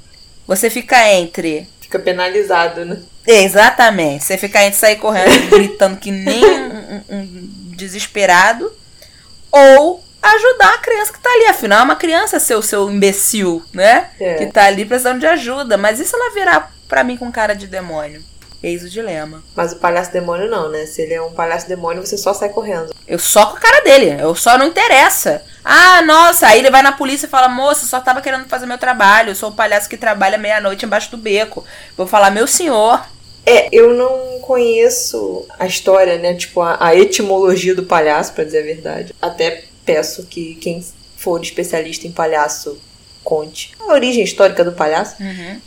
você 0.47 0.71
fica 0.71 1.11
entre 1.13 1.69
Fica 1.81 1.99
penalizado, 1.99 2.85
né? 2.85 3.03
Exatamente. 3.27 4.25
Você 4.25 4.37
fica 4.39 4.63
entre 4.65 4.79
sair 4.79 4.97
correndo 4.97 5.31
gritando 5.51 5.97
que 5.99 6.11
nem 6.11 6.45
um, 6.45 6.95
um- 7.09 7.17
um 7.17 7.51
desesperado. 7.77 8.73
Ou 9.53 10.03
ajudar 10.23 10.75
a 10.75 10.79
criança 10.79 11.13
que 11.13 11.21
tá 11.21 11.31
ali. 11.31 11.47
Afinal, 11.47 11.81
é 11.81 11.83
uma 11.85 11.97
criança 11.97 12.39
ser 12.39 12.55
o 12.55 12.63
seu 12.63 12.91
imbecil, 12.91 13.63
né? 13.73 14.11
É. 14.21 14.35
Que 14.35 14.47
tá 14.47 14.65
ali 14.65 14.85
precisando 14.85 15.21
de 15.21 15.27
ajuda. 15.27 15.77
Mas 15.77 15.99
e 16.01 16.05
se 16.05 16.15
ela 16.15 16.33
virar 16.35 16.73
pra 16.89 17.03
mim 17.05 17.17
com 17.17 17.31
cara 17.33 17.55
de 17.55 17.67
demônio? 17.67 18.23
Eis 18.63 18.85
o 18.85 18.91
dilema. 18.91 19.43
Mas 19.57 19.73
o 19.73 19.77
palhaço 19.77 20.13
demônio 20.13 20.49
não, 20.49 20.69
né? 20.69 20.85
Se 20.85 21.01
ele 21.01 21.15
é 21.15 21.23
um 21.23 21.33
palhaço 21.33 21.67
demônio, 21.67 22.05
você 22.05 22.19
só 22.19 22.35
sai 22.35 22.51
correndo. 22.51 22.95
Eu 23.09 23.19
só 23.19 23.47
com 23.47 23.57
a 23.57 23.61
cara 23.61 23.81
dele. 23.83 24.21
Eu 24.21 24.35
só 24.35 24.59
não 24.59 24.67
interessa. 24.67 25.43
Ah, 25.65 26.03
nossa. 26.03 26.47
Aí 26.47 26.59
ele 26.59 26.71
vai 26.71 26.83
na 26.83 26.93
polícia 26.93 27.27
e 27.27 27.31
fala: 27.31 27.49
Moça, 27.49 27.85
eu 27.85 27.89
só 27.89 28.01
tava 28.01 28.21
querendo 28.21 28.47
fazer 28.49 28.67
meu 28.67 28.77
trabalho. 28.77 29.31
Eu 29.31 29.35
sou 29.35 29.49
o 29.49 29.55
palhaço 29.55 29.89
que 29.89 29.97
trabalha 29.97 30.37
meia-noite 30.37 30.85
embaixo 30.85 31.11
do 31.11 31.17
beco. 31.17 31.65
Vou 31.97 32.07
falar: 32.07 32.31
Meu 32.31 32.47
senhor. 32.47 33.03
É, 33.47 33.69
eu 33.73 33.95
não 33.95 34.41
conheço 34.41 35.47
a 35.59 35.67
história, 35.67 36.19
né? 36.19 36.35
Tipo, 36.35 36.61
a, 36.61 36.77
a 36.79 36.95
etimologia 36.95 37.75
do 37.75 37.85
palhaço, 37.85 38.35
pra 38.35 38.45
dizer 38.45 38.61
a 38.61 38.67
verdade. 38.67 39.15
Até 39.23 39.65
peço 39.87 40.27
que 40.27 40.57
quem 40.57 40.85
for 41.17 41.41
especialista 41.43 42.07
em 42.07 42.13
palhaço 42.13 42.79
conte 43.23 43.73
a 43.81 43.93
origem 43.93 44.23
histórica 44.25 44.65
do 44.65 44.73
palhaço. 44.73 45.17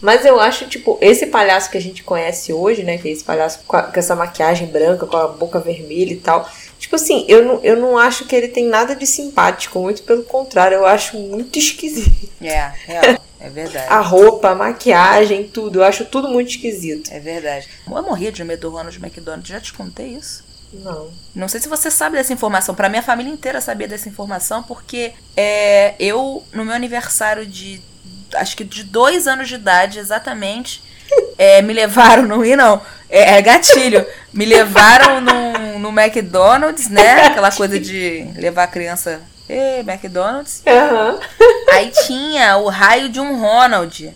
Mas 0.01 0.25
eu 0.25 0.39
acho, 0.39 0.67
tipo, 0.67 0.98
esse 1.01 1.27
palhaço 1.27 1.69
que 1.69 1.77
a 1.77 1.81
gente 1.81 2.03
conhece 2.03 2.51
hoje, 2.53 2.83
né? 2.83 2.98
Que 2.98 3.10
é 3.10 3.12
esse 3.12 3.24
palhaço 3.24 3.60
com, 3.67 3.77
a- 3.77 3.83
com 3.83 4.00
essa 4.00 4.15
maquiagem 4.15 4.67
branca, 4.67 5.05
com 5.05 5.17
a 5.17 5.27
boca 5.27 5.60
vermelha 5.60 6.13
e 6.13 6.17
tal. 6.17 6.50
Tipo 6.79 6.95
assim, 6.98 7.25
eu 7.29 7.45
não, 7.45 7.60
eu 7.63 7.77
não 7.77 7.98
acho 7.98 8.25
que 8.25 8.36
ele 8.36 8.48
tem 8.50 8.65
nada 8.67 8.95
de 8.95 9.07
simpático. 9.07 9.79
Muito 9.79 10.03
pelo 10.03 10.24
contrário, 10.24 10.75
eu 10.75 10.86
acho 10.86 11.17
muito 11.17 11.57
esquisito. 11.60 12.12
É, 12.43 12.72
real. 12.86 13.17
É 13.39 13.50
verdade. 13.50 13.86
A 13.88 14.01
roupa, 14.01 14.50
a 14.50 14.55
maquiagem, 14.55 15.45
tudo. 15.45 15.79
Eu 15.79 15.83
acho 15.86 16.03
tudo 16.03 16.27
muito 16.27 16.50
esquisito. 16.50 17.10
É 17.10 17.19
verdade. 17.19 17.69
Eu 17.89 18.03
morria 18.03 18.33
de 18.33 18.43
medo 18.43 18.69
do 18.69 18.75
Ronald 18.75 18.98
McDonald. 19.01 19.48
Já 19.48 19.62
te 19.62 19.72
contei 19.72 20.07
isso? 20.07 20.43
Não. 20.74 21.10
Não 21.36 21.48
sei 21.48 21.60
se 21.60 21.68
você 21.68 21.92
sabe 21.92 22.18
dessa 22.18 22.34
informação. 22.34 22.74
Pra 22.75 22.89
minha 22.89 23.01
família 23.01 23.32
inteira 23.32 23.62
sabia 23.62 23.88
dessa 23.88 24.10
informação, 24.10 24.63
porque 24.63 25.13
é, 25.38 25.96
eu, 26.00 26.44
no 26.53 26.65
meu 26.65 26.74
aniversário 26.74 27.46
de. 27.46 27.82
Acho 28.36 28.58
que 28.58 28.63
de 28.63 28.84
dois 28.84 29.27
anos 29.27 29.48
de 29.48 29.56
idade, 29.56 30.00
exatamente. 30.00 30.82
é, 31.38 31.62
me 31.62 31.74
levaram, 31.74 32.24
não 32.24 32.42
ri 32.42 32.56
não, 32.56 32.82
é, 33.10 33.38
é 33.38 33.42
gatilho. 33.42 34.06
Me 34.32 34.46
levaram 34.46 35.22
no, 35.22 35.80
no 35.80 35.89
McDonald's, 35.89 36.89
né? 36.89 37.27
Aquela 37.27 37.51
coisa 37.51 37.80
de 37.80 38.27
levar 38.36 38.63
a 38.63 38.68
criança. 38.68 39.22
Ê, 39.48 39.80
McDonald's. 39.80 40.63
Aham. 40.65 41.20
Aí 41.72 41.92
tinha 42.06 42.58
o 42.58 42.70
raio 42.70 43.10
de 43.10 43.20
um 43.20 43.39
Ronald. 43.39 44.13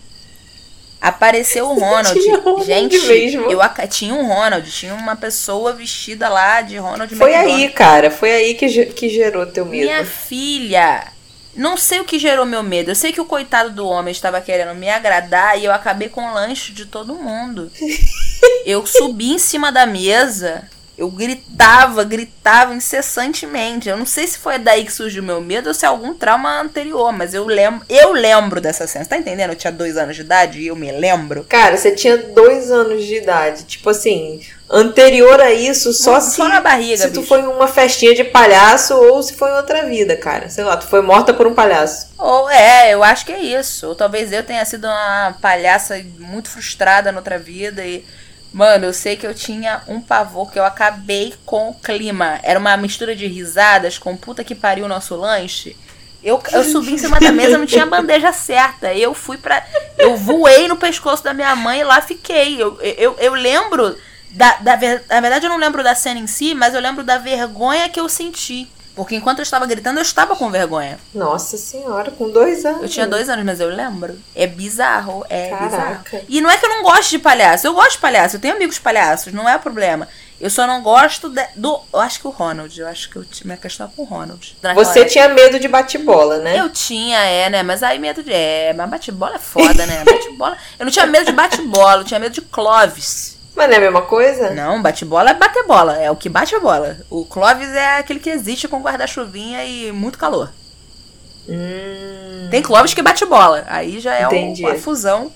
Apareceu 0.99 1.67
o 1.69 1.73
Ronald. 1.79 2.19
Ronald 2.29 2.65
Gente, 2.65 2.97
mesmo. 3.05 3.51
eu 3.51 3.61
aca- 3.61 3.87
tinha 3.87 4.13
um 4.13 4.27
Ronald, 4.27 4.69
tinha 4.71 4.93
uma 4.95 5.15
pessoa 5.15 5.73
vestida 5.73 6.27
lá 6.29 6.61
de 6.61 6.77
Ronald 6.77 7.15
Foi 7.15 7.31
McDonald. 7.33 7.63
aí, 7.63 7.69
cara. 7.69 8.09
Foi 8.11 8.31
aí 8.31 8.53
que, 8.55 8.85
que 8.87 9.09
gerou 9.09 9.45
teu 9.45 9.65
medo. 9.65 9.83
Minha 9.83 10.03
filha, 10.05 11.07
não 11.55 11.77
sei 11.77 11.99
o 11.99 12.05
que 12.05 12.17
gerou 12.17 12.45
meu 12.45 12.63
medo. 12.63 12.91
Eu 12.91 12.95
sei 12.95 13.11
que 13.11 13.21
o 13.21 13.25
coitado 13.25 13.69
do 13.71 13.87
homem 13.87 14.11
estava 14.11 14.41
querendo 14.41 14.73
me 14.75 14.89
agradar 14.89 15.59
e 15.59 15.65
eu 15.65 15.71
acabei 15.71 16.09
com 16.09 16.25
o 16.25 16.33
lanche 16.33 16.71
de 16.73 16.85
todo 16.85 17.13
mundo. 17.15 17.71
Eu 18.65 18.85
subi 18.85 19.31
em 19.33 19.39
cima 19.39 19.71
da 19.71 19.85
mesa, 19.85 20.69
eu 20.97 21.11
gritava, 21.11 22.03
gritava 22.03 22.73
incessantemente. 22.73 23.87
Eu 23.87 23.97
não 23.97 24.05
sei 24.05 24.25
se 24.25 24.39
foi 24.39 24.57
daí 24.57 24.83
que 24.83 24.91
surgiu 24.91 25.21
meu 25.21 25.39
medo 25.39 25.67
ou 25.67 25.73
se 25.73 25.85
é 25.85 25.87
algum 25.87 26.13
trauma 26.13 26.59
anterior, 26.59 27.13
mas 27.13 27.35
eu 27.35 27.45
lembro, 27.45 27.85
eu 27.87 28.11
lembro 28.13 28.59
dessa 28.59 28.87
cena. 28.87 29.03
Você 29.03 29.09
tá 29.11 29.17
entendendo? 29.17 29.51
Eu 29.51 29.55
tinha 29.55 29.71
dois 29.71 29.95
anos 29.95 30.15
de 30.15 30.23
idade 30.23 30.59
e 30.59 30.67
eu 30.67 30.75
me 30.75 30.91
lembro. 30.91 31.43
Cara, 31.47 31.77
você 31.77 31.91
tinha 31.91 32.17
dois 32.17 32.71
anos 32.71 33.03
de 33.05 33.15
idade. 33.15 33.65
Tipo 33.65 33.91
assim, 33.91 34.41
anterior 34.67 35.39
a 35.39 35.53
isso, 35.53 35.93
só 35.93 36.13
Não, 36.13 36.21
se, 36.21 36.35
só 36.35 36.47
na 36.49 36.61
barriga, 36.61 36.97
se 36.97 37.11
tu 37.11 37.19
bicho. 37.21 37.27
foi 37.27 37.41
em 37.41 37.47
uma 37.47 37.67
festinha 37.67 38.15
de 38.15 38.23
palhaço 38.23 38.95
ou 38.95 39.21
se 39.21 39.35
foi 39.35 39.51
em 39.51 39.55
outra 39.55 39.85
vida, 39.85 40.17
cara. 40.17 40.49
Sei 40.49 40.63
lá, 40.63 40.77
tu 40.77 40.87
foi 40.87 41.01
morta 41.01 41.31
por 41.31 41.45
um 41.45 41.53
palhaço. 41.53 42.07
Ou 42.17 42.49
é, 42.49 42.91
eu 42.91 43.03
acho 43.03 43.23
que 43.23 43.31
é 43.31 43.39
isso. 43.39 43.87
Ou 43.89 43.93
talvez 43.95 44.31
eu 44.31 44.41
tenha 44.43 44.65
sido 44.65 44.85
uma 44.87 45.37
palhaça 45.39 46.03
muito 46.17 46.49
frustrada 46.49 47.11
noutra 47.11 47.37
vida 47.37 47.85
e 47.85 48.03
Mano, 48.53 48.85
eu 48.85 48.93
sei 48.93 49.15
que 49.15 49.27
eu 49.27 49.33
tinha 49.33 49.81
um 49.87 49.99
pavor 49.99 50.51
que 50.51 50.57
eu 50.57 50.65
acabei 50.65 51.33
com 51.45 51.69
o 51.69 51.73
clima. 51.73 52.39
Era 52.43 52.59
uma 52.59 52.75
mistura 52.77 53.15
de 53.15 53.27
risadas 53.27 53.97
com 53.97 54.15
puta 54.15 54.43
que 54.43 54.55
pariu 54.55 54.85
o 54.85 54.87
nosso 54.89 55.15
lanche. 55.15 55.75
Eu, 56.23 56.41
eu 56.51 56.63
subi 56.63 56.93
em 56.93 56.97
cima 56.97 57.19
da 57.19 57.31
mesa, 57.31 57.57
não 57.57 57.65
tinha 57.65 57.85
bandeja 57.85 58.33
certa. 58.33 58.93
Eu 58.93 59.13
fui 59.13 59.37
pra. 59.37 59.65
Eu 59.97 60.17
voei 60.17 60.67
no 60.67 60.75
pescoço 60.75 61.23
da 61.23 61.33
minha 61.33 61.55
mãe 61.55 61.81
e 61.81 61.83
lá 61.83 62.01
fiquei. 62.01 62.61
Eu, 62.61 62.79
eu, 62.81 63.15
eu 63.19 63.33
lembro. 63.33 63.95
Da, 64.29 64.57
da, 64.57 64.73
na 64.73 65.21
verdade, 65.21 65.45
eu 65.45 65.49
não 65.49 65.57
lembro 65.57 65.83
da 65.83 65.95
cena 65.95 66.19
em 66.19 66.27
si, 66.27 66.53
mas 66.53 66.73
eu 66.73 66.81
lembro 66.81 67.03
da 67.03 67.17
vergonha 67.17 67.87
que 67.87 67.99
eu 67.99 68.09
senti. 68.09 68.67
Porque 68.97 69.15
enquanto 69.15 69.37
eu 69.37 69.43
estava 69.43 69.67
gritando, 69.67 69.99
eu 69.99 70.01
estava 70.01 70.35
com 70.35 70.49
vergonha. 70.49 70.97
Nossa 71.13 71.55
senhora, 71.55 72.09
com 72.09 72.31
dois 72.31 72.65
anos. 72.65 72.81
Eu 72.81 72.89
tinha 72.89 73.05
dois 73.05 73.29
anos, 73.29 73.45
mas 73.45 73.59
eu 73.59 73.69
lembro. 73.69 74.17
É 74.35 74.47
bizarro, 74.47 75.23
é 75.29 75.49
Caraca. 75.51 75.65
bizarro. 75.65 76.25
E 76.27 76.41
não 76.41 76.49
é 76.49 76.57
que 76.57 76.65
eu 76.65 76.69
não 76.69 76.81
gosto 76.81 77.11
de 77.11 77.19
palhaço. 77.19 77.67
Eu 77.67 77.75
gosto 77.75 77.91
de 77.91 77.97
palhaço, 77.99 78.37
eu 78.37 78.39
tenho 78.39 78.55
amigos 78.55 78.79
palhaços, 78.79 79.31
não 79.31 79.47
é 79.47 79.55
problema. 79.59 80.07
Eu 80.41 80.49
só 80.49 80.65
não 80.65 80.81
gosto 80.81 81.29
de, 81.29 81.45
do. 81.55 81.79
Eu 81.93 81.99
acho 81.99 82.19
que 82.19 82.25
o 82.25 82.31
Ronald. 82.31 82.79
Eu 82.79 82.87
acho 82.87 83.07
que 83.11 83.17
eu, 83.17 83.25
minha 83.45 83.57
questão 83.57 83.85
é 83.85 83.89
com 83.95 84.01
o 84.01 84.05
Ronald. 84.05 84.57
Você 84.73 85.05
tinha 85.05 85.29
medo 85.29 85.59
de 85.59 85.67
bate-bola, 85.67 86.39
né? 86.39 86.59
Eu 86.59 86.69
tinha, 86.69 87.19
é, 87.19 87.51
né? 87.51 87.61
Mas 87.61 87.83
aí 87.83 87.99
medo 87.99 88.23
de. 88.23 88.33
É, 88.33 88.73
mas 88.73 88.89
bate-bola 88.89 89.35
é 89.35 89.39
foda, 89.39 89.85
né? 89.85 90.03
Bate-bola. 90.05 90.57
eu 90.79 90.85
não 90.85 90.91
tinha 90.91 91.05
medo 91.05 91.25
de 91.25 91.33
bate-bola, 91.33 92.01
eu 92.01 92.05
tinha 92.05 92.19
medo 92.19 92.33
de 92.33 92.41
Clovis. 92.41 93.36
Mas 93.57 93.67
não 93.67 93.73
é 93.73 93.77
a 93.77 93.81
mesma 93.81 94.01
coisa? 94.03 94.51
Não, 94.51 94.79
bate-bola 94.83 95.31
é 95.31 95.33
bater 95.33 95.65
bola. 95.65 95.97
É 95.97 96.11
o 96.11 96.15
que 96.15 96.29
bate 96.29 96.53
a 96.53 96.59
bola. 96.59 96.95
O 97.09 97.25
Clóvis 97.25 97.69
é 97.69 97.97
aquele 97.97 98.19
que 98.19 98.29
existe 98.29 98.67
com 98.67 98.79
guarda-chuvinha 98.79 99.65
e 99.65 99.91
muito 99.91 100.19
calor. 100.19 100.53
Hum. 101.49 102.47
Tem 102.51 102.61
Clóvis 102.61 102.93
que 102.93 103.01
bate 103.01 103.25
bola. 103.25 103.65
Aí 103.67 103.99
já 103.99 104.13
é 104.13 104.27
uma 104.27 104.75
fusão 104.75 105.31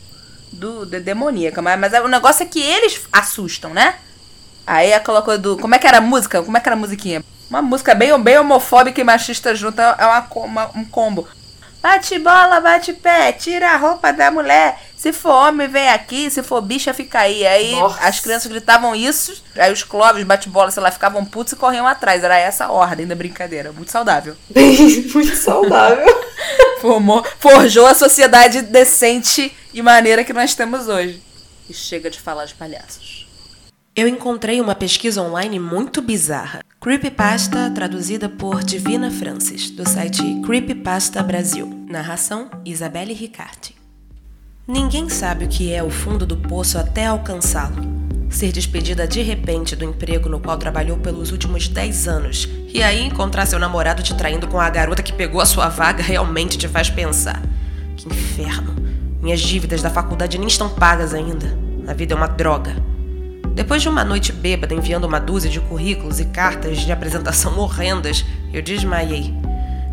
do, 0.51 0.85
de 0.85 0.99
demoníaca. 0.99 1.63
Mas, 1.63 1.79
mas 1.79 1.93
é, 1.93 2.01
o 2.01 2.07
negócio 2.07 2.43
é 2.43 2.45
que 2.45 2.61
eles 2.61 3.01
assustam, 3.11 3.73
né? 3.73 3.95
Aí 4.67 4.93
aquela 4.93 5.23
coisa 5.23 5.41
do. 5.41 5.57
Como 5.57 5.73
é 5.73 5.79
que 5.79 5.87
era 5.87 5.97
a 5.97 6.01
música? 6.01 6.43
Como 6.43 6.55
é 6.55 6.59
que 6.59 6.69
era 6.69 6.75
a 6.75 6.79
musiquinha? 6.79 7.23
Uma 7.49 7.63
música 7.63 7.95
bem, 7.95 8.17
bem 8.21 8.37
homofóbica 8.37 9.01
e 9.01 9.03
machista 9.03 9.55
junto. 9.55 9.81
É 9.81 10.05
uma, 10.05 10.27
uma, 10.35 10.71
um 10.75 10.85
combo. 10.85 11.27
Bate 11.81 12.19
bola, 12.19 12.59
bate 12.59 12.93
pé, 12.93 13.31
tira 13.31 13.71
a 13.71 13.75
roupa 13.75 14.13
da 14.13 14.29
mulher. 14.29 14.79
Se 14.95 15.11
for 15.11 15.31
homem, 15.31 15.67
vem 15.67 15.89
aqui. 15.89 16.29
Se 16.29 16.43
for 16.43 16.61
bicha, 16.61 16.93
fica 16.93 17.21
aí. 17.21 17.45
Aí 17.45 17.71
Nossa. 17.71 17.99
as 18.01 18.19
crianças 18.19 18.51
gritavam 18.51 18.95
isso. 18.95 19.43
Aí 19.57 19.73
os 19.73 19.83
Clóvis, 19.83 20.23
bate-bola, 20.23 20.69
sei 20.69 20.83
lá, 20.83 20.91
ficavam 20.91 21.25
putos 21.25 21.53
e 21.53 21.55
corriam 21.55 21.87
atrás. 21.87 22.23
Era 22.23 22.37
essa 22.37 22.65
a 22.65 22.71
ordem 22.71 23.07
da 23.07 23.15
brincadeira. 23.15 23.71
Muito 23.71 23.89
saudável. 23.89 24.37
Muito 25.11 25.35
saudável. 25.35 26.05
Formou, 26.81 27.25
forjou 27.39 27.87
a 27.87 27.95
sociedade 27.95 28.61
decente 28.61 29.51
e 29.73 29.81
maneira 29.81 30.23
que 30.23 30.33
nós 30.33 30.53
temos 30.53 30.87
hoje. 30.87 31.19
E 31.67 31.73
chega 31.73 32.09
de 32.09 32.19
falar 32.19 32.45
de 32.45 32.53
palhaços. 32.53 33.20
Eu 33.93 34.07
encontrei 34.07 34.61
uma 34.61 34.73
pesquisa 34.73 35.21
online 35.21 35.59
muito 35.59 36.01
bizarra. 36.01 36.61
Creepypasta 36.79 37.69
traduzida 37.71 38.29
por 38.29 38.63
Divina 38.63 39.11
Francis, 39.11 39.69
do 39.69 39.87
site 39.87 40.41
Creepypasta 40.45 41.21
Brasil. 41.21 41.67
Narração 41.89 42.49
Isabelle 42.63 43.13
Riccardi. 43.13 43.75
Ninguém 44.65 45.09
sabe 45.09 45.43
o 45.43 45.49
que 45.49 45.73
é 45.73 45.83
o 45.83 45.89
fundo 45.89 46.25
do 46.25 46.37
poço 46.37 46.77
até 46.77 47.07
alcançá-lo. 47.07 47.83
Ser 48.29 48.53
despedida 48.53 49.05
de 49.05 49.21
repente 49.21 49.75
do 49.75 49.83
emprego 49.83 50.29
no 50.29 50.39
qual 50.39 50.57
trabalhou 50.57 50.95
pelos 50.95 51.33
últimos 51.33 51.67
10 51.67 52.07
anos 52.07 52.47
e 52.73 52.81
aí 52.81 53.05
encontrar 53.05 53.45
seu 53.45 53.59
namorado 53.59 54.01
te 54.01 54.15
traindo 54.15 54.47
com 54.47 54.57
a 54.57 54.69
garota 54.69 55.03
que 55.03 55.11
pegou 55.11 55.41
a 55.41 55.45
sua 55.45 55.67
vaga 55.67 56.01
realmente 56.01 56.57
te 56.57 56.69
faz 56.69 56.89
pensar. 56.89 57.41
Que 57.97 58.07
inferno! 58.07 58.73
Minhas 59.21 59.41
dívidas 59.41 59.81
da 59.81 59.89
faculdade 59.89 60.37
nem 60.37 60.47
estão 60.47 60.69
pagas 60.69 61.13
ainda. 61.13 61.59
A 61.85 61.93
vida 61.93 62.13
é 62.13 62.17
uma 62.17 62.27
droga. 62.27 62.90
Depois 63.53 63.81
de 63.81 63.89
uma 63.89 64.03
noite 64.03 64.31
bêbada 64.31 64.73
enviando 64.73 65.03
uma 65.03 65.19
dúzia 65.19 65.49
de 65.49 65.59
currículos 65.59 66.19
e 66.19 66.25
cartas 66.25 66.79
de 66.79 66.91
apresentação 66.91 67.59
horrendas, 67.59 68.25
eu 68.53 68.61
desmaiei. 68.61 69.33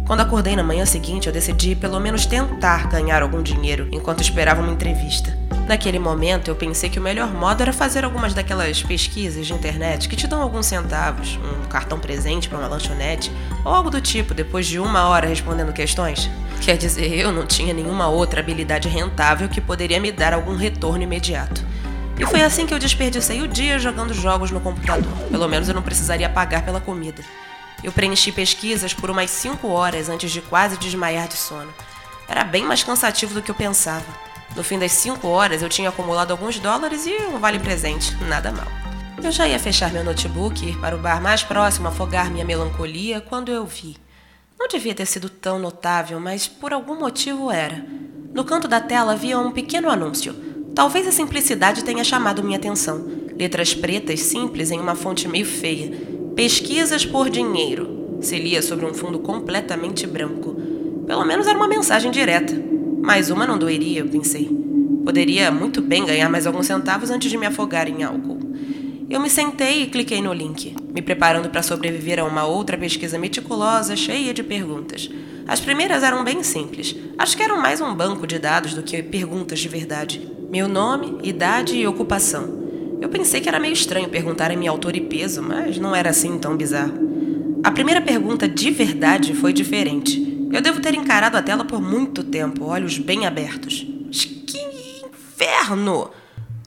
Quando 0.06 0.20
acordei 0.20 0.56
na 0.56 0.62
manhã 0.62 0.86
seguinte, 0.86 1.26
eu 1.26 1.32
decidi 1.32 1.74
pelo 1.74 2.00
menos 2.00 2.24
tentar 2.24 2.88
ganhar 2.88 3.22
algum 3.22 3.42
dinheiro 3.42 3.88
enquanto 3.92 4.22
esperava 4.22 4.62
uma 4.62 4.72
entrevista. 4.72 5.36
Naquele 5.68 5.98
momento, 5.98 6.48
eu 6.48 6.56
pensei 6.56 6.88
que 6.88 6.98
o 6.98 7.02
melhor 7.02 7.30
modo 7.34 7.60
era 7.60 7.74
fazer 7.74 8.02
algumas 8.02 8.32
daquelas 8.32 8.82
pesquisas 8.82 9.46
de 9.46 9.52
internet 9.52 10.08
que 10.08 10.16
te 10.16 10.26
dão 10.26 10.40
alguns 10.40 10.64
centavos, 10.64 11.36
um 11.36 11.68
cartão 11.68 12.00
presente 12.00 12.48
para 12.48 12.56
uma 12.56 12.68
lanchonete, 12.68 13.30
ou 13.66 13.74
algo 13.74 13.90
do 13.90 14.00
tipo, 14.00 14.32
depois 14.32 14.66
de 14.66 14.78
uma 14.78 15.08
hora 15.08 15.26
respondendo 15.26 15.74
questões. 15.74 16.30
Quer 16.62 16.78
dizer, 16.78 17.12
eu 17.12 17.30
não 17.30 17.44
tinha 17.44 17.74
nenhuma 17.74 18.08
outra 18.08 18.40
habilidade 18.40 18.88
rentável 18.88 19.46
que 19.46 19.60
poderia 19.60 20.00
me 20.00 20.10
dar 20.10 20.32
algum 20.32 20.56
retorno 20.56 21.02
imediato. 21.02 21.67
E 22.18 22.26
foi 22.26 22.42
assim 22.42 22.66
que 22.66 22.74
eu 22.74 22.78
desperdicei 22.78 23.40
o 23.42 23.48
dia 23.48 23.78
jogando 23.78 24.12
jogos 24.12 24.50
no 24.50 24.60
computador. 24.60 25.12
Pelo 25.30 25.48
menos 25.48 25.68
eu 25.68 25.74
não 25.74 25.82
precisaria 25.82 26.28
pagar 26.28 26.64
pela 26.64 26.80
comida. 26.80 27.22
Eu 27.82 27.92
preenchi 27.92 28.32
pesquisas 28.32 28.92
por 28.92 29.08
umas 29.08 29.30
5 29.30 29.68
horas 29.68 30.08
antes 30.08 30.30
de 30.30 30.40
quase 30.40 30.76
desmaiar 30.78 31.28
de 31.28 31.36
sono. 31.36 31.72
Era 32.28 32.42
bem 32.42 32.64
mais 32.64 32.82
cansativo 32.82 33.34
do 33.34 33.40
que 33.40 33.50
eu 33.50 33.54
pensava. 33.54 34.04
No 34.56 34.64
fim 34.64 34.78
das 34.78 34.92
5 34.92 35.28
horas, 35.28 35.62
eu 35.62 35.68
tinha 35.68 35.88
acumulado 35.90 36.32
alguns 36.32 36.58
dólares 36.58 37.06
e 37.06 37.16
um 37.26 37.38
vale-presente, 37.38 38.16
nada 38.24 38.50
mal. 38.50 38.66
Eu 39.22 39.30
já 39.30 39.46
ia 39.46 39.58
fechar 39.58 39.92
meu 39.92 40.02
notebook 40.02 40.64
e 40.64 40.70
ir 40.70 40.78
para 40.78 40.96
o 40.96 40.98
bar 40.98 41.22
mais 41.22 41.44
próximo 41.44 41.88
afogar 41.88 42.30
minha 42.30 42.44
melancolia 42.44 43.20
quando 43.20 43.50
eu 43.50 43.64
vi. 43.64 43.96
Não 44.58 44.66
devia 44.66 44.94
ter 44.94 45.06
sido 45.06 45.28
tão 45.30 45.58
notável, 45.58 46.18
mas 46.18 46.48
por 46.48 46.72
algum 46.72 46.98
motivo 46.98 47.50
era. 47.50 47.84
No 48.34 48.44
canto 48.44 48.66
da 48.66 48.80
tela 48.80 49.12
havia 49.12 49.38
um 49.38 49.52
pequeno 49.52 49.88
anúncio. 49.88 50.34
Talvez 50.78 51.08
a 51.08 51.10
simplicidade 51.10 51.82
tenha 51.82 52.04
chamado 52.04 52.40
minha 52.40 52.56
atenção. 52.56 53.04
Letras 53.36 53.74
pretas 53.74 54.20
simples 54.20 54.70
em 54.70 54.78
uma 54.78 54.94
fonte 54.94 55.26
meio 55.26 55.44
feia. 55.44 55.90
Pesquisas 56.36 57.04
por 57.04 57.28
dinheiro. 57.28 58.16
Se 58.20 58.38
lia 58.38 58.62
sobre 58.62 58.86
um 58.86 58.94
fundo 58.94 59.18
completamente 59.18 60.06
branco. 60.06 60.54
Pelo 61.04 61.24
menos 61.24 61.48
era 61.48 61.58
uma 61.58 61.66
mensagem 61.66 62.12
direta. 62.12 62.54
Mais 63.02 63.28
uma 63.28 63.44
não 63.44 63.58
doeria, 63.58 64.02
eu 64.02 64.08
pensei. 64.08 64.48
Poderia 65.04 65.50
muito 65.50 65.82
bem 65.82 66.06
ganhar 66.06 66.28
mais 66.28 66.46
alguns 66.46 66.66
centavos 66.66 67.10
antes 67.10 67.28
de 67.28 67.36
me 67.36 67.46
afogar 67.46 67.88
em 67.88 68.04
álcool. 68.04 68.38
Eu 69.10 69.18
me 69.18 69.28
sentei 69.28 69.82
e 69.82 69.86
cliquei 69.86 70.22
no 70.22 70.32
link, 70.32 70.76
me 70.94 71.02
preparando 71.02 71.50
para 71.50 71.60
sobreviver 71.60 72.20
a 72.20 72.24
uma 72.24 72.44
outra 72.44 72.78
pesquisa 72.78 73.18
meticulosa, 73.18 73.96
cheia 73.96 74.32
de 74.32 74.44
perguntas. 74.44 75.10
As 75.44 75.58
primeiras 75.58 76.04
eram 76.04 76.22
bem 76.22 76.44
simples. 76.44 76.94
Acho 77.18 77.36
que 77.36 77.42
eram 77.42 77.60
mais 77.60 77.80
um 77.80 77.92
banco 77.96 78.28
de 78.28 78.38
dados 78.38 78.74
do 78.74 78.82
que 78.84 79.02
perguntas 79.02 79.58
de 79.58 79.68
verdade. 79.68 80.37
Meu 80.50 80.66
nome, 80.66 81.18
idade 81.22 81.76
e 81.76 81.86
ocupação. 81.86 82.48
Eu 83.02 83.10
pensei 83.10 83.38
que 83.38 83.50
era 83.50 83.60
meio 83.60 83.74
estranho 83.74 84.08
perguntar 84.08 84.50
em 84.50 84.56
minha 84.56 84.70
altura 84.70 84.96
e 84.96 85.00
peso, 85.02 85.42
mas 85.42 85.76
não 85.78 85.94
era 85.94 86.08
assim 86.08 86.38
tão 86.38 86.56
bizarro. 86.56 86.94
A 87.62 87.70
primeira 87.70 88.00
pergunta 88.00 88.48
de 88.48 88.70
verdade 88.70 89.34
foi 89.34 89.52
diferente. 89.52 90.48
Eu 90.50 90.62
devo 90.62 90.80
ter 90.80 90.94
encarado 90.94 91.36
a 91.36 91.42
tela 91.42 91.66
por 91.66 91.82
muito 91.82 92.24
tempo, 92.24 92.64
olhos 92.64 92.96
bem 92.96 93.26
abertos. 93.26 93.86
Que 94.46 94.58
inferno! 95.04 96.10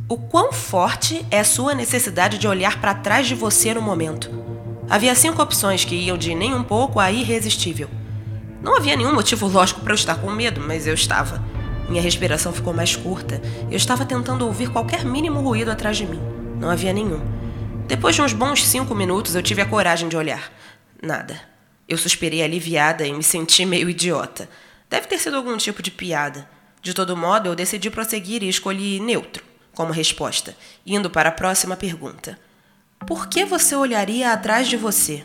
O 0.07 0.15
quão 0.15 0.53
forte 0.53 1.25
é 1.31 1.43
sua 1.43 1.73
necessidade 1.73 2.37
de 2.37 2.47
olhar 2.47 2.79
para 2.79 2.93
trás 2.93 3.25
de 3.25 3.33
você 3.33 3.73
no 3.73 3.81
momento? 3.81 4.29
Havia 4.87 5.15
cinco 5.15 5.41
opções 5.41 5.83
que 5.83 5.95
iam 5.95 6.19
de 6.19 6.35
nem 6.35 6.53
um 6.53 6.63
pouco 6.63 6.99
a 6.99 7.11
irresistível. 7.11 7.89
Não 8.61 8.77
havia 8.77 8.95
nenhum 8.95 9.15
motivo 9.15 9.47
lógico 9.47 9.81
para 9.81 9.93
eu 9.93 9.95
estar 9.95 10.21
com 10.21 10.29
medo, 10.29 10.61
mas 10.61 10.85
eu 10.85 10.93
estava. 10.93 11.43
Minha 11.89 12.01
respiração 12.01 12.53
ficou 12.53 12.73
mais 12.73 12.95
curta. 12.95 13.41
Eu 13.69 13.77
estava 13.77 14.05
tentando 14.05 14.45
ouvir 14.45 14.69
qualquer 14.69 15.03
mínimo 15.03 15.41
ruído 15.41 15.71
atrás 15.71 15.97
de 15.97 16.05
mim. 16.05 16.19
Não 16.59 16.69
havia 16.69 16.93
nenhum. 16.93 17.21
Depois 17.87 18.15
de 18.15 18.21
uns 18.21 18.33
bons 18.33 18.65
cinco 18.65 18.95
minutos, 18.95 19.35
eu 19.35 19.43
tive 19.43 19.61
a 19.61 19.65
coragem 19.65 20.07
de 20.07 20.15
olhar. 20.15 20.51
Nada. 21.01 21.41
Eu 21.87 21.97
suspirei 21.97 22.41
aliviada 22.41 23.05
e 23.05 23.11
me 23.11 23.23
senti 23.23 23.65
meio 23.65 23.89
idiota. 23.89 24.49
Deve 24.89 25.07
ter 25.07 25.17
sido 25.17 25.35
algum 25.35 25.57
tipo 25.57 25.81
de 25.81 25.91
piada. 25.91 26.47
De 26.81 26.93
todo 26.93 27.17
modo, 27.17 27.49
eu 27.49 27.55
decidi 27.55 27.89
prosseguir 27.89 28.43
e 28.43 28.49
escolhi 28.49 28.99
neutro 28.99 29.43
como 29.73 29.91
resposta, 29.91 30.55
indo 30.85 31.09
para 31.09 31.29
a 31.29 31.33
próxima 31.33 31.75
pergunta. 31.75 32.37
Por 33.07 33.27
que 33.27 33.43
você 33.43 33.75
olharia 33.75 34.31
atrás 34.31 34.67
de 34.67 34.77
você? 34.77 35.23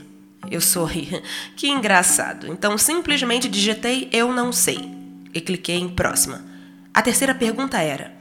Eu 0.50 0.60
sorri. 0.60 1.22
Que 1.56 1.68
engraçado. 1.68 2.46
Então 2.46 2.78
simplesmente 2.78 3.48
digitei 3.48 4.08
eu 4.12 4.32
não 4.32 4.52
sei 4.52 4.95
e 5.32 5.40
cliquei 5.40 5.76
em 5.76 5.88
próxima. 5.88 6.40
A 6.92 7.02
terceira 7.02 7.34
pergunta 7.34 7.78
era: 7.78 8.12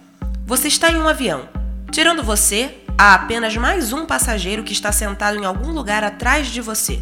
Você 0.46 0.68
está 0.68 0.92
em 0.92 0.98
um 0.98 1.08
avião. 1.08 1.48
Tirando 1.92 2.24
você, 2.24 2.76
há 2.98 3.14
apenas 3.14 3.56
mais 3.56 3.94
um 3.94 4.06
passageiro 4.06 4.64
que 4.64 4.74
está 4.74 4.92
sentado 4.92 5.38
em 5.38 5.46
algum 5.46 5.72
lugar 5.72 6.04
atrás 6.04 6.48
de 6.48 6.62
você. 6.62 7.00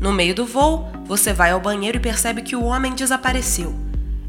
No 0.00 0.12
meio 0.12 0.34
do 0.34 0.44
voo, 0.44 0.90
você 1.04 1.32
vai 1.32 1.52
ao 1.52 1.60
banheiro 1.60 1.98
e 1.98 2.00
percebe 2.00 2.42
que 2.42 2.56
o 2.56 2.64
homem 2.64 2.94
desapareceu. 2.94 3.74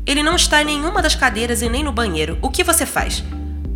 Ele 0.06 0.22
não 0.22 0.36
está 0.36 0.62
em 0.62 0.66
nenhuma 0.66 1.02
das 1.02 1.16
cadeiras 1.16 1.62
e 1.62 1.70
nem 1.70 1.84
no 1.84 1.92
banheiro. 1.92 2.38
O 2.42 2.50
que 2.50 2.64
você 2.64 2.86
faz? 2.86 3.24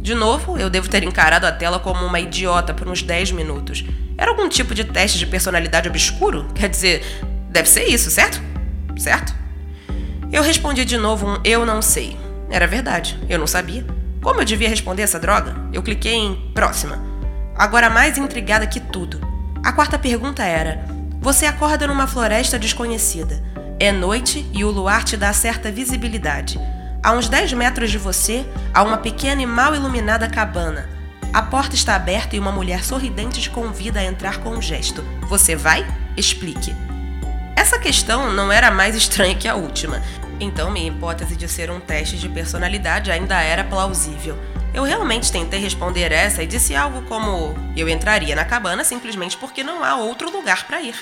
De 0.02 0.14
novo, 0.14 0.58
eu 0.58 0.70
devo 0.70 0.88
ter 0.88 1.04
encarado 1.04 1.46
a 1.46 1.52
tela 1.52 1.80
como 1.80 2.06
uma 2.06 2.20
idiota 2.20 2.74
por 2.74 2.88
uns 2.88 3.02
10 3.02 3.32
minutos. 3.32 3.84
Era 4.18 4.32
algum 4.32 4.48
tipo 4.48 4.76
de 4.76 4.84
teste 4.84 5.18
de 5.18 5.26
personalidade 5.26 5.90
obscuro? 5.90 6.48
Quer 6.54 6.70
dizer, 6.70 7.04
deve 7.50 7.68
ser 7.68 7.86
isso, 7.86 8.12
certo? 8.12 8.42
Certo? 8.98 9.34
Eu 10.32 10.44
respondi 10.44 10.86
de 10.86 10.96
novo 10.96 11.26
um 11.28 11.40
eu 11.44 11.66
não 11.66 11.82
sei. 11.82 12.16
Era 12.52 12.68
verdade, 12.68 13.20
eu 13.28 13.40
não 13.40 13.48
sabia. 13.48 13.86
Como 14.22 14.40
eu 14.40 14.46
devia 14.46 14.70
responder 14.70 15.02
essa 15.02 15.20
droga? 15.20 15.56
Eu 15.74 15.82
cliquei 15.82 16.14
em 16.14 16.36
próxima. 16.54 17.02
agora 17.56 17.90
mais 17.90 18.18
intrigada 18.18 18.68
que 18.68 18.80
tudo. 18.80 19.20
A 19.64 19.72
quarta 19.72 19.98
pergunta 19.98 20.44
era: 20.44 20.86
Você 21.20 21.48
acorda 21.48 21.88
numa 21.88 22.06
floresta 22.06 22.60
desconhecida. 22.60 23.44
É 23.80 23.92
noite 23.92 24.46
e 24.54 24.64
o 24.64 24.70
luar 24.70 25.04
te 25.04 25.18
dá 25.18 25.34
certa 25.34 25.72
visibilidade. 25.72 26.60
A 27.02 27.14
uns 27.14 27.28
10 27.28 27.54
metros 27.54 27.90
de 27.90 27.98
você, 27.98 28.46
há 28.74 28.84
uma 28.84 28.98
pequena 28.98 29.42
e 29.42 29.46
mal 29.48 29.74
iluminada 29.74 30.30
cabana. 30.30 30.90
A 31.34 31.42
porta 31.42 31.76
está 31.76 31.96
aberta 31.96 32.36
e 32.36 32.40
uma 32.40 32.52
mulher 32.52 32.84
sorridente 32.84 33.42
te 33.42 33.50
convida 33.50 34.00
a 34.00 34.06
entrar 34.06 34.40
com 34.40 34.52
um 34.52 34.62
gesto. 34.62 35.04
Você 35.28 35.56
vai? 35.56 35.88
Explique. 36.16 36.76
Essa 37.60 37.78
questão 37.78 38.32
não 38.32 38.50
era 38.50 38.72
mais 38.72 38.96
estranha 38.96 39.36
que 39.36 39.46
a 39.46 39.54
última, 39.54 40.02
então 40.40 40.72
minha 40.72 40.88
hipótese 40.88 41.36
de 41.36 41.46
ser 41.46 41.70
um 41.70 41.78
teste 41.78 42.18
de 42.18 42.30
personalidade 42.30 43.12
ainda 43.12 43.38
era 43.42 43.66
plausível. 43.66 44.38
Eu 44.74 44.84
realmente 44.84 45.30
tentei 45.30 45.60
responder 45.60 46.10
essa 46.14 46.42
e 46.42 46.48
disse 46.48 46.74
algo 46.74 47.02
como: 47.02 47.54
eu 47.76 47.90
entraria 47.90 48.34
na 48.34 48.46
cabana 48.46 48.86
simplesmente 48.86 49.36
porque 49.36 49.62
não 49.62 49.84
há 49.84 49.98
outro 49.98 50.32
lugar 50.32 50.66
para 50.68 50.82
ir. 50.82 50.96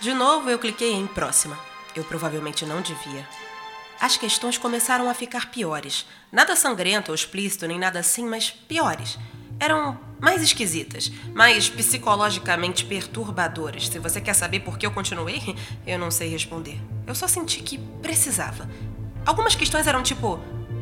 De 0.00 0.14
novo, 0.14 0.48
eu 0.48 0.60
cliquei 0.60 0.92
em 0.92 1.04
próxima. 1.04 1.58
Eu 1.96 2.04
provavelmente 2.04 2.64
não 2.64 2.80
devia. 2.80 3.26
As 4.00 4.16
questões 4.16 4.56
começaram 4.56 5.10
a 5.10 5.14
ficar 5.14 5.50
piores. 5.50 6.06
Nada 6.30 6.54
sangrento 6.54 7.10
ou 7.10 7.14
explícito, 7.16 7.66
nem 7.66 7.76
nada 7.76 7.98
assim, 7.98 8.24
mas 8.24 8.52
piores. 8.52 9.18
Eram 9.60 9.98
mais 10.20 10.42
esquisitas, 10.42 11.10
mais 11.34 11.68
psicologicamente 11.68 12.84
perturbadoras. 12.84 13.88
Se 13.88 13.98
você 13.98 14.20
quer 14.20 14.34
saber 14.34 14.60
por 14.60 14.78
que 14.78 14.86
eu 14.86 14.90
continuei, 14.90 15.56
eu 15.86 15.98
não 15.98 16.10
sei 16.10 16.28
responder. 16.28 16.80
Eu 17.06 17.14
só 17.14 17.26
senti 17.26 17.62
que 17.62 17.78
precisava. 18.00 18.68
Algumas 19.26 19.54
questões 19.54 19.86
eram 19.86 20.02
tipo: 20.02 20.38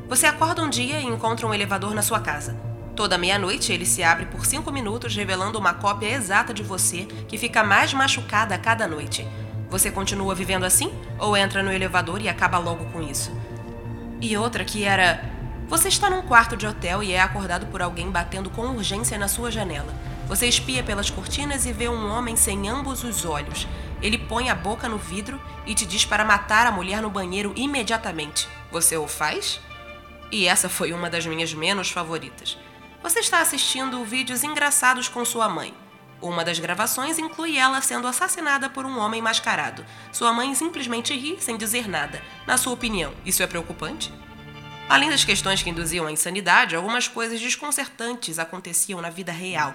você 0.09 0.27
acorda 0.27 0.63
um 0.63 0.71
dia 0.71 1.01
e 1.01 1.05
encontra 1.05 1.47
um 1.47 1.55
elevador 1.55 1.95
na 1.95 2.03
sua 2.03 2.21
casa. 2.21 2.57
Toda 2.95 3.19
meia-noite 3.19 3.73
ele 3.73 3.85
se 3.85 4.03
abre 4.03 4.27
por 4.27 4.47
cinco 4.47 4.73
minutos, 4.73 5.15
revelando 5.15 5.59
uma 5.59 5.75
cópia 5.75 6.09
exata 6.15 6.55
de 6.55 6.63
você 6.63 7.07
que 7.29 7.37
fica 7.37 7.63
mais 7.63 7.93
machucada 7.93 8.55
a 8.55 8.59
cada 8.59 8.87
noite. 8.87 9.27
Você 9.69 9.91
continua 9.91 10.35
vivendo 10.35 10.65
assim? 10.65 10.93
Ou 11.19 11.37
entra 11.37 11.63
no 11.63 11.73
elevador 11.73 12.23
e 12.23 12.29
acaba 12.29 12.57
logo 12.57 12.85
com 12.87 13.03
isso? 13.03 13.31
E 14.21 14.37
outra 14.37 14.65
que 14.65 14.85
era: 14.85 15.36
você 15.69 15.89
está 15.89 16.09
num 16.09 16.23
quarto 16.23 16.57
de 16.57 16.65
hotel 16.65 17.03
e 17.03 17.13
é 17.13 17.21
acordado 17.21 17.67
por 17.67 17.83
alguém 17.83 18.09
batendo 18.09 18.49
com 18.51 18.69
urgência 18.69 19.19
na 19.19 19.27
sua 19.27 19.51
janela. 19.51 19.93
Você 20.29 20.47
espia 20.47 20.83
pelas 20.83 21.11
cortinas 21.11 21.67
e 21.67 21.73
vê 21.73 21.89
um 21.89 22.09
homem 22.09 22.37
sem 22.37 22.69
ambos 22.69 23.03
os 23.03 23.25
olhos. 23.25 23.67
Ele 24.01 24.17
põe 24.17 24.49
a 24.49 24.55
boca 24.55 24.89
no 24.89 24.97
vidro 24.97 25.41
e 25.67 25.75
te 25.75 25.85
diz 25.85 26.05
para 26.05 26.25
matar 26.25 26.69
a 26.69 26.71
mulher 26.71 27.03
no 27.03 27.11
banheiro 27.11 27.53
imediatamente. 27.57 28.49
Você 28.71 28.97
o 28.97 29.09
faz? 29.09 29.61
E 30.31 30.47
essa 30.47 30.69
foi 30.69 30.93
uma 30.93 31.11
das 31.11 31.27
minhas 31.27 31.53
menos 31.53 31.91
favoritas. 31.91 32.57
Você 33.03 33.19
está 33.19 33.41
assistindo 33.41 34.05
vídeos 34.05 34.45
engraçados 34.45 35.09
com 35.09 35.25
sua 35.25 35.49
mãe. 35.49 35.75
Uma 36.23 36.45
das 36.45 36.61
gravações 36.61 37.19
inclui 37.19 37.59
ela 37.59 37.81
sendo 37.83 38.07
assassinada 38.07 38.71
por 38.71 38.87
um 38.87 38.99
homem 38.99 39.21
mascarado. 39.21 39.85
Sua 40.13 40.33
mãe 40.33 40.55
simplesmente 40.55 41.13
ri 41.13 41.37
sem 41.41 41.57
dizer 41.57 41.89
nada. 41.89 42.23
Na 42.47 42.57
sua 42.57 42.73
opinião, 42.73 43.13
isso 43.25 43.43
é 43.43 43.47
preocupante? 43.47 44.13
Além 44.89 45.11
das 45.11 45.25
questões 45.25 45.63
que 45.63 45.71
induziam 45.71 46.07
a 46.07 46.13
insanidade, 46.13 46.77
algumas 46.77 47.09
coisas 47.09 47.41
desconcertantes 47.41 48.39
aconteciam 48.39 49.01
na 49.01 49.11
vida 49.11 49.33
real. 49.33 49.75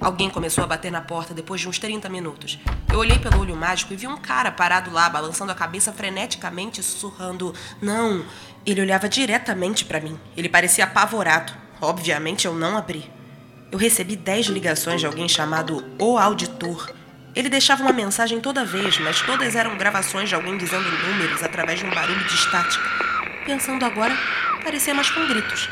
Alguém 0.00 0.30
começou 0.30 0.64
a 0.64 0.66
bater 0.66 0.90
na 0.90 1.02
porta 1.02 1.34
depois 1.34 1.60
de 1.60 1.68
uns 1.68 1.78
30 1.78 2.08
minutos. 2.08 2.58
Eu 2.90 2.98
olhei 2.98 3.18
pelo 3.18 3.40
olho 3.40 3.54
mágico 3.54 3.92
e 3.92 3.96
vi 3.96 4.06
um 4.06 4.16
cara 4.16 4.50
parado 4.50 4.90
lá, 4.90 5.10
balançando 5.10 5.52
a 5.52 5.54
cabeça 5.54 5.92
freneticamente, 5.92 6.82
sussurrando: 6.82 7.54
Não! 7.82 8.24
Ele 8.64 8.80
olhava 8.80 9.10
diretamente 9.10 9.84
para 9.84 10.00
mim. 10.00 10.18
Ele 10.34 10.48
parecia 10.48 10.84
apavorado. 10.84 11.52
Obviamente 11.80 12.46
eu 12.46 12.54
não 12.54 12.78
abri. 12.78 13.10
Eu 13.70 13.78
recebi 13.78 14.16
dez 14.16 14.46
ligações 14.46 15.00
de 15.00 15.06
alguém 15.06 15.28
chamado 15.28 15.84
O 15.98 16.16
Auditor. 16.16 16.94
Ele 17.34 17.50
deixava 17.50 17.82
uma 17.82 17.92
mensagem 17.92 18.40
toda 18.40 18.64
vez, 18.64 18.98
mas 19.00 19.20
todas 19.20 19.54
eram 19.54 19.76
gravações 19.76 20.30
de 20.30 20.34
alguém 20.34 20.56
dizendo 20.56 20.88
números 21.06 21.42
através 21.42 21.80
de 21.80 21.84
um 21.84 21.90
barulho 21.90 22.24
de 22.26 22.34
estática. 22.34 23.15
Pensando 23.46 23.84
agora, 23.84 24.14
parecia 24.62 24.92
mais 24.92 25.08
com 25.08 25.26
gritos. 25.26 25.70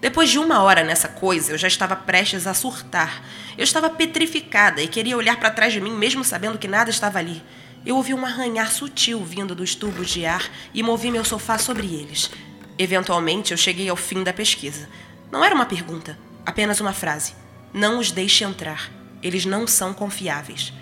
Depois 0.00 0.30
de 0.30 0.38
uma 0.38 0.62
hora 0.62 0.84
nessa 0.84 1.08
coisa, 1.08 1.52
eu 1.52 1.58
já 1.58 1.68
estava 1.68 1.96
prestes 1.96 2.46
a 2.46 2.54
surtar. 2.54 3.22
Eu 3.58 3.64
estava 3.64 3.90
petrificada 3.90 4.80
e 4.80 4.88
queria 4.88 5.16
olhar 5.16 5.36
para 5.36 5.50
trás 5.50 5.72
de 5.72 5.80
mim, 5.80 5.90
mesmo 5.90 6.24
sabendo 6.24 6.56
que 6.56 6.68
nada 6.68 6.88
estava 6.88 7.18
ali. 7.18 7.42
Eu 7.84 7.96
ouvi 7.96 8.14
um 8.14 8.24
arranhar 8.24 8.70
sutil 8.70 9.22
vindo 9.24 9.54
dos 9.54 9.74
tubos 9.74 10.08
de 10.08 10.24
ar 10.24 10.48
e 10.72 10.82
movi 10.82 11.10
meu 11.10 11.24
sofá 11.24 11.58
sobre 11.58 11.86
eles. 11.86 12.30
Eventualmente, 12.78 13.50
eu 13.50 13.58
cheguei 13.58 13.88
ao 13.88 13.96
fim 13.96 14.22
da 14.22 14.32
pesquisa. 14.32 14.88
Não 15.30 15.44
era 15.44 15.54
uma 15.54 15.66
pergunta, 15.66 16.16
Apenas 16.48 16.80
uma 16.80 16.94
frase: 16.94 17.34
Não 17.74 17.98
os 17.98 18.10
deixe 18.10 18.42
entrar. 18.42 18.90
Eles 19.22 19.44
não 19.44 19.66
são 19.66 19.92
confiáveis. 19.92 20.72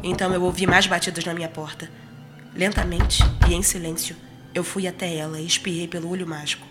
Então 0.00 0.32
eu 0.32 0.40
ouvi 0.40 0.68
mais 0.68 0.86
batidas 0.86 1.24
na 1.24 1.34
minha 1.34 1.48
porta. 1.48 1.90
Lentamente 2.54 3.24
e 3.48 3.54
em 3.54 3.60
silêncio, 3.60 4.14
eu 4.56 4.64
fui 4.64 4.88
até 4.88 5.14
ela 5.14 5.38
e 5.38 5.46
espiei 5.46 5.86
pelo 5.86 6.08
olho 6.08 6.26
mágico. 6.26 6.66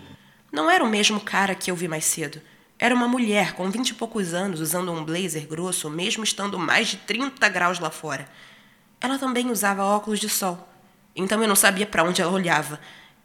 Não 0.50 0.68
era 0.68 0.82
o 0.82 0.88
mesmo 0.88 1.20
cara 1.20 1.54
que 1.54 1.70
eu 1.70 1.76
vi 1.76 1.86
mais 1.86 2.04
cedo. 2.04 2.42
Era 2.80 2.92
uma 2.92 3.06
mulher 3.06 3.52
com 3.52 3.70
vinte 3.70 3.90
e 3.90 3.94
poucos 3.94 4.34
anos 4.34 4.60
usando 4.60 4.90
um 4.90 5.04
blazer 5.04 5.46
grosso, 5.46 5.88
mesmo 5.88 6.24
estando 6.24 6.58
mais 6.58 6.88
de 6.88 6.96
30 6.96 7.48
graus 7.48 7.78
lá 7.78 7.88
fora. 7.88 8.28
Ela 9.00 9.18
também 9.18 9.52
usava 9.52 9.84
óculos 9.84 10.18
de 10.18 10.28
sol, 10.28 10.68
então 11.14 11.40
eu 11.40 11.48
não 11.48 11.54
sabia 11.54 11.86
para 11.86 12.02
onde 12.02 12.20
ela 12.20 12.32
olhava. 12.32 12.80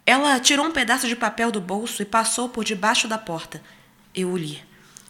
Ela 0.05 0.39
tirou 0.39 0.65
um 0.65 0.71
pedaço 0.71 1.07
de 1.07 1.15
papel 1.15 1.51
do 1.51 1.59
bolso 1.59 2.03
e 2.03 2.05
passou 2.05 2.47
por 2.47 2.63
debaixo 2.63 3.07
da 3.07 3.17
porta. 3.17 3.63
Eu 4.13 4.29
o 4.29 4.37
li. 4.37 4.61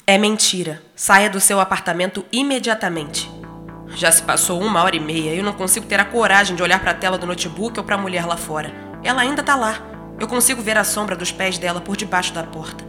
É 0.08 0.18
mentira. 0.18 0.82
Saia 0.96 1.30
do 1.30 1.42
seu 1.42 1.60
apartamento 1.60 2.26
imediatamente. 2.32 3.30
Já 3.96 4.12
se 4.12 4.24
passou 4.24 4.62
uma 4.62 4.82
hora 4.82 4.96
e 4.96 5.00
meia 5.00 5.34
e 5.34 5.40
eu 5.40 5.44
não 5.44 5.54
consigo 5.54 5.86
ter 5.86 6.00
a 6.00 6.06
coragem 6.06 6.56
de 6.56 6.64
olhar 6.64 6.80
para 6.80 6.92
a 6.92 6.96
tela 6.96 7.18
do 7.18 7.28
notebook 7.28 7.78
ou 7.78 7.84
para 7.86 7.96
a 7.96 8.02
mulher 8.02 8.26
lá 8.26 8.38
fora. 8.38 8.91
Ela 9.04 9.22
ainda 9.22 9.42
está 9.42 9.56
lá. 9.56 9.82
Eu 10.20 10.28
consigo 10.28 10.62
ver 10.62 10.78
a 10.78 10.84
sombra 10.84 11.16
dos 11.16 11.32
pés 11.32 11.58
dela 11.58 11.82
por 11.82 11.98
debaixo 11.98 12.34
da 12.34 12.44
porta. 12.44 12.86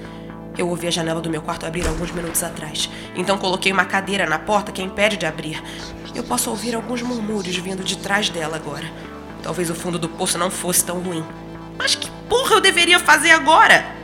Eu 0.57 0.69
ouvi 0.69 0.87
a 0.87 0.91
janela 0.91 1.21
do 1.21 1.31
meu 1.31 1.41
quarto 1.41 1.65
abrir 1.65 1.87
alguns 1.87 2.11
minutos 2.11 2.43
atrás. 2.43 2.91
Então 3.17 3.39
coloquei 3.39 3.73
uma 3.73 3.87
cadeira 3.87 4.27
na 4.27 4.39
porta 4.39 4.71
que 4.71 4.83
impede 4.83 5.17
de 5.17 5.25
abrir. 5.25 5.63
Eu 6.15 6.23
posso 6.25 6.51
ouvir 6.51 6.75
alguns 6.75 7.01
murmúrios 7.01 7.57
vindo 7.57 7.83
de 7.83 7.97
trás 7.97 8.29
dela 8.29 8.57
agora. 8.57 8.85
Talvez 9.43 9.71
o 9.71 9.75
fundo 9.75 9.99
do 9.99 10.11
poço 10.11 10.37
não 10.37 10.51
fosse 10.51 10.85
tão 10.85 11.01
ruim. 11.01 11.25
Mas 11.79 11.95
que 11.95 12.11
porra 12.29 12.57
eu 12.57 12.61
deveria 12.61 12.99
fazer 12.99 13.31
agora? 13.31 14.02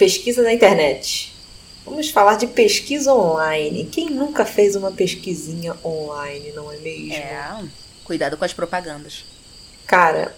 Pesquisa 0.00 0.42
na 0.42 0.50
internet. 0.50 1.30
Vamos 1.84 2.08
falar 2.08 2.36
de 2.36 2.46
pesquisa 2.46 3.12
online. 3.12 3.84
Quem 3.84 4.08
nunca 4.08 4.46
fez 4.46 4.74
uma 4.74 4.90
pesquisinha 4.90 5.76
online, 5.84 6.52
não 6.52 6.72
é 6.72 6.78
mesmo? 6.78 7.12
É, 7.12 7.64
cuidado 8.02 8.38
com 8.38 8.44
as 8.46 8.54
propagandas. 8.54 9.26
Cara, 9.86 10.34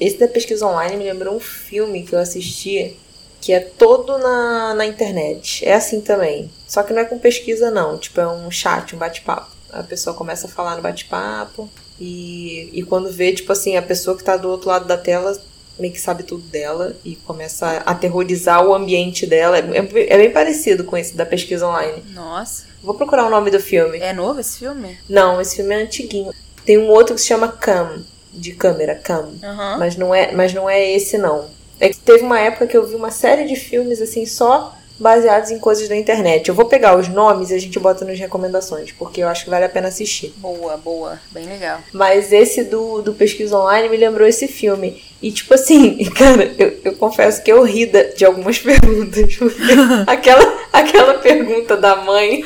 esse 0.00 0.16
da 0.16 0.26
pesquisa 0.26 0.66
online 0.66 0.96
me 0.96 1.04
lembrou 1.04 1.36
um 1.36 1.40
filme 1.40 2.04
que 2.04 2.14
eu 2.14 2.18
assisti 2.18 2.96
que 3.38 3.52
é 3.52 3.60
todo 3.60 4.16
na, 4.16 4.72
na 4.72 4.86
internet. 4.86 5.62
É 5.62 5.74
assim 5.74 6.00
também. 6.00 6.50
Só 6.66 6.82
que 6.82 6.94
não 6.94 7.02
é 7.02 7.04
com 7.04 7.18
pesquisa, 7.18 7.70
não. 7.70 7.98
Tipo, 7.98 8.18
é 8.18 8.26
um 8.26 8.50
chat, 8.50 8.96
um 8.96 8.98
bate-papo. 8.98 9.54
A 9.70 9.82
pessoa 9.82 10.16
começa 10.16 10.46
a 10.46 10.50
falar 10.50 10.76
no 10.76 10.82
bate-papo. 10.82 11.68
E, 12.00 12.70
e 12.72 12.82
quando 12.82 13.12
vê, 13.12 13.30
tipo 13.34 13.52
assim, 13.52 13.76
a 13.76 13.82
pessoa 13.82 14.16
que 14.16 14.24
tá 14.24 14.38
do 14.38 14.48
outro 14.48 14.70
lado 14.70 14.86
da 14.86 14.96
tela 14.96 15.38
meio 15.82 15.92
que 15.92 16.00
sabe 16.00 16.22
tudo 16.22 16.44
dela 16.44 16.96
e 17.04 17.16
começa 17.16 17.66
a 17.66 17.90
aterrorizar 17.90 18.64
o 18.64 18.72
ambiente 18.72 19.26
dela. 19.26 19.58
É, 19.58 20.14
é, 20.14 20.16
bem 20.16 20.30
parecido 20.30 20.84
com 20.84 20.96
esse 20.96 21.16
da 21.16 21.26
pesquisa 21.26 21.66
online. 21.66 22.04
Nossa. 22.14 22.64
Vou 22.80 22.94
procurar 22.94 23.26
o 23.26 23.30
nome 23.30 23.50
do 23.50 23.58
filme. 23.58 23.98
É 23.98 24.12
novo 24.12 24.40
esse 24.40 24.60
filme? 24.60 24.96
Não, 25.08 25.40
esse 25.40 25.56
filme 25.56 25.74
é 25.74 25.82
antiguinho. 25.82 26.32
Tem 26.64 26.78
um 26.78 26.88
outro 26.88 27.16
que 27.16 27.20
se 27.20 27.26
chama 27.26 27.48
Cam, 27.48 28.04
de 28.32 28.52
câmera, 28.52 28.94
Cam. 28.94 29.24
Uhum. 29.42 29.78
Mas, 29.78 29.96
não 29.96 30.14
é, 30.14 30.32
mas 30.32 30.54
não 30.54 30.70
é 30.70 30.92
esse, 30.92 31.18
não. 31.18 31.50
É 31.80 31.88
que 31.88 31.98
teve 31.98 32.22
uma 32.22 32.38
época 32.38 32.68
que 32.68 32.76
eu 32.76 32.86
vi 32.86 32.94
uma 32.94 33.10
série 33.10 33.44
de 33.44 33.56
filmes 33.56 34.00
assim 34.00 34.24
só 34.24 34.76
baseados 35.02 35.50
em 35.50 35.58
coisas 35.58 35.88
da 35.88 35.96
internet. 35.96 36.48
Eu 36.48 36.54
vou 36.54 36.66
pegar 36.66 36.96
os 36.96 37.08
nomes 37.08 37.50
e 37.50 37.54
a 37.54 37.58
gente 37.58 37.78
bota 37.78 38.04
nas 38.04 38.18
recomendações, 38.18 38.92
porque 38.92 39.22
eu 39.22 39.28
acho 39.28 39.44
que 39.44 39.50
vale 39.50 39.64
a 39.64 39.68
pena 39.68 39.88
assistir. 39.88 40.32
Boa, 40.36 40.76
boa, 40.76 41.20
bem 41.32 41.44
legal. 41.44 41.80
Mas 41.92 42.32
esse 42.32 42.64
do, 42.64 43.02
do 43.02 43.12
Pesquisa 43.12 43.58
Online 43.58 43.88
me 43.88 43.96
lembrou 43.96 44.26
esse 44.26 44.46
filme. 44.46 45.02
E 45.20 45.30
tipo 45.32 45.52
assim, 45.54 46.04
cara, 46.14 46.54
eu, 46.56 46.80
eu 46.84 46.96
confesso 46.96 47.42
que 47.42 47.52
eu 47.52 47.62
ri 47.64 47.90
de 48.16 48.24
algumas 48.24 48.58
perguntas. 48.62 49.38
aquela, 50.06 50.58
aquela 50.72 51.14
pergunta 51.14 51.76
da 51.76 51.96
mãe. 51.96 52.44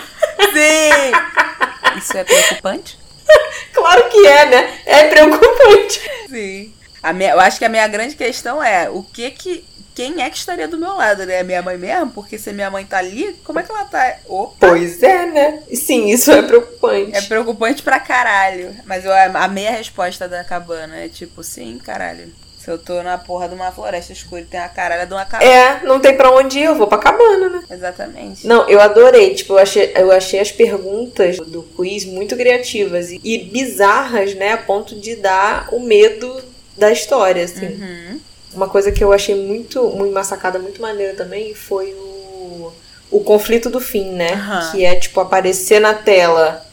Sim! 0.52 1.98
Isso 1.98 2.16
é 2.16 2.24
preocupante? 2.24 2.98
claro 3.72 4.08
que 4.08 4.26
é, 4.26 4.46
né? 4.46 4.74
É 4.86 5.04
preocupante. 5.04 6.00
Sim. 6.28 6.72
A 7.02 7.12
minha, 7.12 7.32
eu 7.32 7.40
acho 7.40 7.58
que 7.58 7.64
a 7.64 7.68
minha 7.68 7.86
grande 7.86 8.16
questão 8.16 8.62
é 8.62 8.88
o 8.90 9.02
que 9.02 9.30
que 9.30 9.64
quem 9.96 10.22
é 10.22 10.28
que 10.28 10.36
estaria 10.36 10.68
do 10.68 10.76
meu 10.76 10.94
lado, 10.94 11.24
né? 11.24 11.42
Minha 11.42 11.62
mãe 11.62 11.78
mesmo? 11.78 12.10
Porque 12.10 12.36
se 12.36 12.52
minha 12.52 12.70
mãe 12.70 12.84
tá 12.84 12.98
ali, 12.98 13.34
como 13.42 13.58
é 13.58 13.62
que 13.62 13.72
ela 13.72 13.86
tá? 13.86 14.18
Opa! 14.28 14.68
Pois 14.68 15.02
é, 15.02 15.24
né? 15.24 15.62
Sim, 15.72 16.10
isso 16.10 16.30
é 16.30 16.42
preocupante. 16.42 17.16
É 17.16 17.22
preocupante 17.22 17.82
pra 17.82 17.98
caralho. 17.98 18.76
Mas 18.84 19.06
eu 19.06 19.12
amei 19.34 19.66
a 19.66 19.70
resposta 19.70 20.28
da 20.28 20.44
cabana. 20.44 20.96
É 20.96 21.08
tipo, 21.08 21.42
sim, 21.42 21.80
caralho. 21.82 22.30
Se 22.58 22.70
eu 22.70 22.76
tô 22.76 23.02
na 23.02 23.16
porra 23.16 23.48
de 23.48 23.54
uma 23.54 23.72
floresta 23.72 24.12
escura 24.12 24.42
e 24.42 24.44
tem 24.44 24.60
a 24.60 24.68
caralho 24.68 25.06
de 25.06 25.14
uma 25.14 25.24
cabana. 25.24 25.50
É, 25.50 25.82
não 25.84 25.98
tem 25.98 26.14
pra 26.14 26.30
onde 26.30 26.58
ir, 26.58 26.64
eu 26.64 26.74
vou 26.74 26.88
pra 26.88 26.98
cabana, 26.98 27.48
né? 27.48 27.62
Exatamente. 27.70 28.46
Não, 28.46 28.68
eu 28.68 28.78
adorei. 28.78 29.34
Tipo, 29.34 29.54
eu 29.54 29.58
achei, 29.58 29.92
eu 29.96 30.12
achei 30.12 30.40
as 30.40 30.52
perguntas 30.52 31.38
do 31.38 31.62
quiz 31.62 32.04
muito 32.04 32.36
criativas 32.36 33.10
e, 33.10 33.18
e 33.24 33.38
bizarras, 33.38 34.34
né? 34.34 34.52
A 34.52 34.58
ponto 34.58 34.94
de 35.00 35.16
dar 35.16 35.68
o 35.72 35.80
medo 35.80 36.42
da 36.76 36.92
história, 36.92 37.44
assim. 37.44 37.66
Uhum. 37.66 38.20
Uma 38.56 38.68
coisa 38.68 38.90
que 38.90 39.04
eu 39.04 39.12
achei 39.12 39.34
muito, 39.34 39.82
muito 39.90 40.10
uma 40.10 40.24
sacada 40.24 40.58
muito 40.58 40.80
maneira 40.80 41.14
também 41.14 41.54
foi 41.54 41.92
o, 41.94 42.72
o 43.10 43.20
conflito 43.20 43.68
do 43.70 43.78
fim, 43.80 44.12
né? 44.12 44.32
Aham. 44.32 44.72
Que 44.72 44.84
é, 44.84 44.94
tipo, 44.96 45.20
aparecer 45.20 45.78
na 45.80 45.92
tela. 45.94 46.64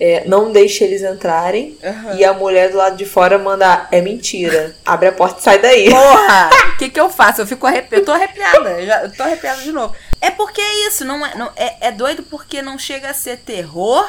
é, 0.00 0.24
não 0.26 0.50
deixe 0.52 0.82
eles 0.84 1.02
entrarem. 1.02 1.76
Aham. 1.84 2.14
E 2.14 2.24
a 2.24 2.32
mulher 2.32 2.70
do 2.70 2.76
lado 2.76 2.96
de 2.96 3.04
fora 3.04 3.38
manda, 3.38 3.86
é 3.90 4.00
mentira. 4.00 4.74
Abre 4.84 5.08
a 5.08 5.12
porta 5.12 5.40
e 5.40 5.42
sai 5.42 5.58
daí. 5.58 5.90
Porra! 5.90 6.50
O 6.74 6.78
que, 6.78 6.88
que 6.88 7.00
eu 7.00 7.10
faço? 7.10 7.40
Eu 7.40 7.46
fico 7.46 7.66
arrepiada. 7.66 7.96
Eu 7.96 8.04
tô 8.04 8.12
arrepiada. 8.12 8.70
Eu, 8.80 8.86
já, 8.86 9.02
eu 9.02 9.12
tô 9.12 9.22
arrepiada 9.22 9.60
de 9.62 9.70
novo. 9.72 9.94
É 10.20 10.30
porque 10.30 10.60
é 10.60 10.86
isso, 10.86 11.04
não 11.04 11.24
é, 11.26 11.34
não, 11.36 11.50
é, 11.56 11.88
é 11.88 11.92
doido 11.92 12.22
porque 12.22 12.62
não 12.62 12.78
chega 12.78 13.10
a 13.10 13.14
ser 13.14 13.38
terror, 13.38 14.08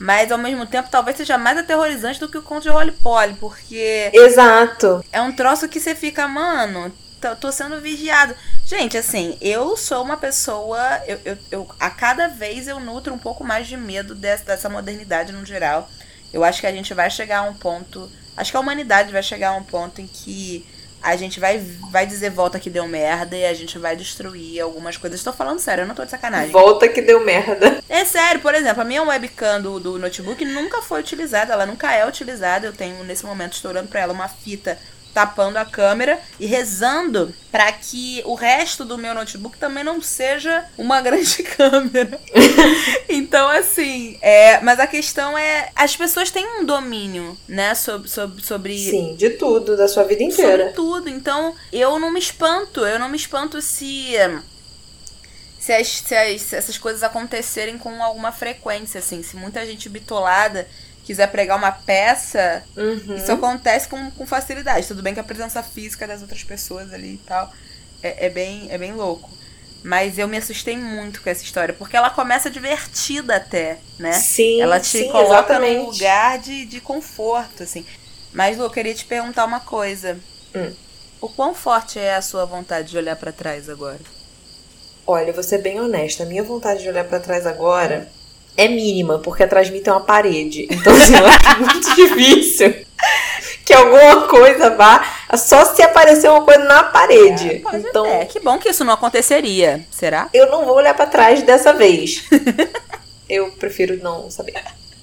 mas 0.00 0.32
ao 0.32 0.38
mesmo 0.38 0.66
tempo 0.66 0.88
talvez 0.90 1.16
seja 1.16 1.38
mais 1.38 1.58
aterrorizante 1.58 2.18
do 2.20 2.28
que 2.28 2.38
o 2.38 2.42
conto 2.42 2.62
de 2.62 2.70
Rolly 2.70 2.92
Polly, 2.92 3.34
porque 3.34 4.10
Exato. 4.14 5.04
é 5.12 5.20
um 5.20 5.32
troço 5.32 5.68
que 5.68 5.78
você 5.80 5.94
fica, 5.94 6.26
mano, 6.26 6.92
tô, 7.20 7.36
tô 7.36 7.52
sendo 7.52 7.80
vigiado. 7.80 8.34
Gente, 8.66 8.96
assim, 8.96 9.36
eu 9.40 9.76
sou 9.76 10.02
uma 10.02 10.16
pessoa. 10.16 10.80
Eu, 11.06 11.20
eu, 11.24 11.38
eu- 11.50 11.68
a 11.78 11.90
cada 11.90 12.28
vez 12.28 12.66
eu 12.68 12.80
nutro 12.80 13.12
um 13.14 13.18
pouco 13.18 13.44
mais 13.44 13.66
de 13.68 13.76
medo 13.76 14.14
dessa, 14.14 14.44
dessa 14.44 14.68
modernidade 14.68 15.32
no 15.32 15.44
geral. 15.44 15.88
Eu 16.32 16.44
acho 16.44 16.60
que 16.60 16.66
a 16.66 16.72
gente 16.72 16.94
vai 16.94 17.10
chegar 17.10 17.40
a 17.40 17.42
um 17.42 17.54
ponto. 17.54 18.10
Acho 18.36 18.50
que 18.52 18.56
a 18.56 18.60
humanidade 18.60 19.12
vai 19.12 19.22
chegar 19.22 19.50
a 19.50 19.56
um 19.56 19.64
ponto 19.64 20.00
em 20.00 20.06
que 20.06 20.64
a 21.02 21.16
gente 21.16 21.40
vai, 21.40 21.58
vai 21.90 22.06
dizer 22.06 22.30
volta 22.30 22.60
que 22.60 22.68
deu 22.68 22.86
merda 22.86 23.36
e 23.36 23.46
a 23.46 23.54
gente 23.54 23.78
vai 23.78 23.96
destruir 23.96 24.60
algumas 24.60 24.96
coisas. 24.96 25.20
Estou 25.20 25.32
falando 25.32 25.58
sério, 25.58 25.82
eu 25.82 25.86
não 25.88 25.94
tô 25.94 26.04
de 26.04 26.10
sacanagem. 26.10 26.50
Volta 26.50 26.88
que 26.88 27.00
deu 27.00 27.24
merda. 27.24 27.82
É 27.88 28.04
sério, 28.04 28.40
por 28.40 28.54
exemplo, 28.54 28.82
a 28.82 28.84
minha 28.84 29.02
webcam 29.02 29.60
do, 29.60 29.80
do 29.80 29.98
notebook 29.98 30.44
nunca 30.44 30.82
foi 30.82 31.00
utilizada, 31.00 31.52
ela 31.52 31.66
nunca 31.66 31.92
é 31.92 32.06
utilizada. 32.06 32.66
Eu 32.66 32.72
tenho, 32.72 33.02
nesse 33.04 33.24
momento, 33.24 33.54
estourando 33.54 33.88
pra 33.88 34.00
ela 34.00 34.12
uma 34.12 34.28
fita 34.28 34.78
tapando 35.12 35.58
a 35.58 35.64
câmera 35.64 36.20
e 36.38 36.46
rezando 36.46 37.34
pra 37.50 37.70
que 37.72 38.22
o 38.24 38.34
resto 38.34 38.84
do 38.84 38.96
meu 38.96 39.12
notebook 39.14 39.58
também 39.58 39.82
não 39.82 40.00
seja 40.00 40.64
uma 40.78 41.00
grande 41.02 41.42
câmera. 41.42 42.18
então, 43.08 43.48
assim, 43.48 44.18
é, 44.22 44.60
mas 44.60 44.78
a 44.78 44.86
questão 44.86 45.36
é, 45.36 45.70
as 45.74 45.96
pessoas 45.96 46.30
têm 46.30 46.46
um 46.60 46.64
domínio, 46.64 47.36
né, 47.48 47.74
sobre, 47.74 48.08
sobre, 48.08 48.44
sobre 48.44 48.78
Sim, 48.78 49.14
de 49.16 49.30
tudo, 49.30 49.76
da 49.76 49.88
sua 49.88 50.04
vida 50.04 50.22
inteira. 50.22 50.58
sobre 50.58 50.72
tudo. 50.74 51.08
Então, 51.08 51.54
eu 51.72 51.98
não 51.98 52.10
me 52.12 52.20
espanto. 52.20 52.86
Eu 52.86 52.98
não 52.98 53.08
me 53.08 53.16
espanto 53.16 53.60
se. 53.60 54.14
Se, 55.58 55.72
as- 55.74 55.88
se 55.88 56.14
as- 56.14 56.40
se 56.42 56.56
essas 56.56 56.78
coisas 56.78 57.02
acontecerem 57.02 57.76
com 57.76 58.02
alguma 58.02 58.32
frequência, 58.32 58.98
assim. 58.98 59.22
Se 59.22 59.36
muita 59.36 59.64
gente 59.66 59.88
bitolada 59.88 60.66
quiser 61.04 61.28
pregar 61.28 61.56
uma 61.58 61.72
peça, 61.72 62.64
Uhum. 62.76 63.14
isso 63.14 63.32
acontece 63.32 63.88
com, 63.88 64.10
com 64.12 64.26
facilidade. 64.26 64.86
Tudo 64.88 65.02
bem 65.02 65.14
que 65.14 65.20
a 65.20 65.24
presença 65.24 65.62
física 65.62 66.06
das 66.06 66.22
outras 66.22 66.44
pessoas 66.44 66.92
ali 66.92 67.14
e 67.14 67.18
tal 67.18 67.52
é, 68.02 68.26
é 68.26 68.30
bem, 68.30 68.68
é 68.70 68.78
bem 68.78 68.92
louco. 68.92 69.30
Mas 69.82 70.18
eu 70.18 70.28
me 70.28 70.36
assustei 70.36 70.76
muito 70.76 71.22
com 71.22 71.30
essa 71.30 71.42
história, 71.44 71.74
porque 71.74 71.96
ela 71.96 72.10
começa 72.10 72.50
divertida 72.50 73.36
até, 73.36 73.84
né? 73.98 74.28
Sim, 74.34 74.58
Ela 74.58 74.80
te 74.80 75.04
sim, 75.04 75.06
coloca 75.06 75.22
exatamente. 75.22 75.74
num 75.74 75.82
lugar 75.82 76.38
de, 76.38 76.66
de 76.66 76.80
conforto, 76.80 77.62
assim. 77.62 77.86
Mas, 78.32 78.58
Lu, 78.58 78.64
eu 78.64 78.70
queria 78.70 78.94
te 78.94 79.04
perguntar 79.06 79.44
uma 79.46 79.60
coisa. 79.60 80.18
Hum. 80.54 80.76
O 81.20 81.30
quão 81.30 81.54
forte 81.54 81.98
é 81.98 82.14
a 82.16 82.22
sua 82.22 82.44
vontade 82.44 82.90
de 82.90 82.98
olhar 82.98 83.16
pra 83.16 83.32
trás 83.32 83.68
agora? 83.70 84.00
Olha, 85.06 85.28
eu 85.30 85.34
vou 85.34 85.42
ser 85.42 85.58
bem 85.58 85.80
honesta. 85.80 86.22
A 86.22 86.26
minha 86.26 86.42
vontade 86.44 86.82
de 86.82 86.88
olhar 86.88 87.04
pra 87.06 87.20
trás 87.20 87.46
agora 87.46 88.10
é 88.60 88.68
mínima, 88.68 89.18
porque 89.18 89.42
atrás 89.42 89.68
de 89.68 89.72
mim 89.72 89.80
tem 89.80 89.92
uma 89.92 90.00
parede. 90.00 90.66
Então, 90.70 90.94
assim, 90.94 91.14
acho 91.14 91.60
muito 91.64 91.94
difícil 91.94 92.74
que 93.64 93.72
alguma 93.72 94.26
coisa 94.26 94.70
vá. 94.70 95.02
Só 95.36 95.64
se 95.64 95.82
aparecer 95.82 96.28
uma 96.28 96.42
coisa 96.42 96.64
na 96.64 96.82
parede. 96.84 97.60
Pode 97.60 97.86
então, 97.86 98.04
até. 98.04 98.24
Que 98.26 98.40
bom 98.40 98.58
que 98.58 98.68
isso 98.68 98.84
não 98.84 98.94
aconteceria. 98.94 99.84
Será? 99.90 100.28
eu 100.34 100.50
não 100.50 100.64
vou 100.64 100.74
olhar 100.74 100.94
pra 100.94 101.06
trás 101.06 101.42
dessa 101.42 101.72
vez. 101.72 102.24
eu 103.28 103.50
prefiro 103.52 103.96
não 104.02 104.30
saber. 104.30 104.54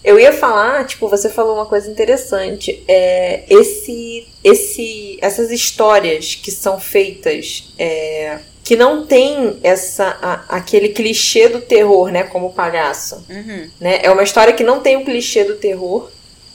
Eu 0.04 0.20
ia 0.20 0.32
falar, 0.32 0.86
tipo, 0.86 1.08
você 1.08 1.30
falou 1.30 1.56
uma 1.56 1.65
coisa 1.65 1.89
interessante. 1.89 2.84
É, 2.88 3.43
esse, 3.50 4.28
esse, 4.43 5.17
essas 5.22 5.50
histórias 5.50 6.36
que 6.36 6.52
são 6.52 6.80
feitas, 6.80 7.74
é, 7.80 8.39
que 8.67 8.75
não 8.75 9.06
tem 9.06 9.58
essa, 9.63 10.17
a- 10.21 10.43
aquele 10.58 10.89
clichê 10.89 11.47
do 11.47 11.62
terror, 11.62 12.12
né, 12.12 12.23
como 12.23 12.51
palhaço. 12.51 13.23
Uhum. 13.30 13.69
Né? 13.80 14.01
É 14.03 14.12
uma 14.12 14.23
história 14.23 14.51
que 14.51 14.62
não 14.62 14.82
tem 14.82 14.97
o 14.97 15.06
clichê 15.06 15.45
do 15.45 15.56
terror, 15.56 16.10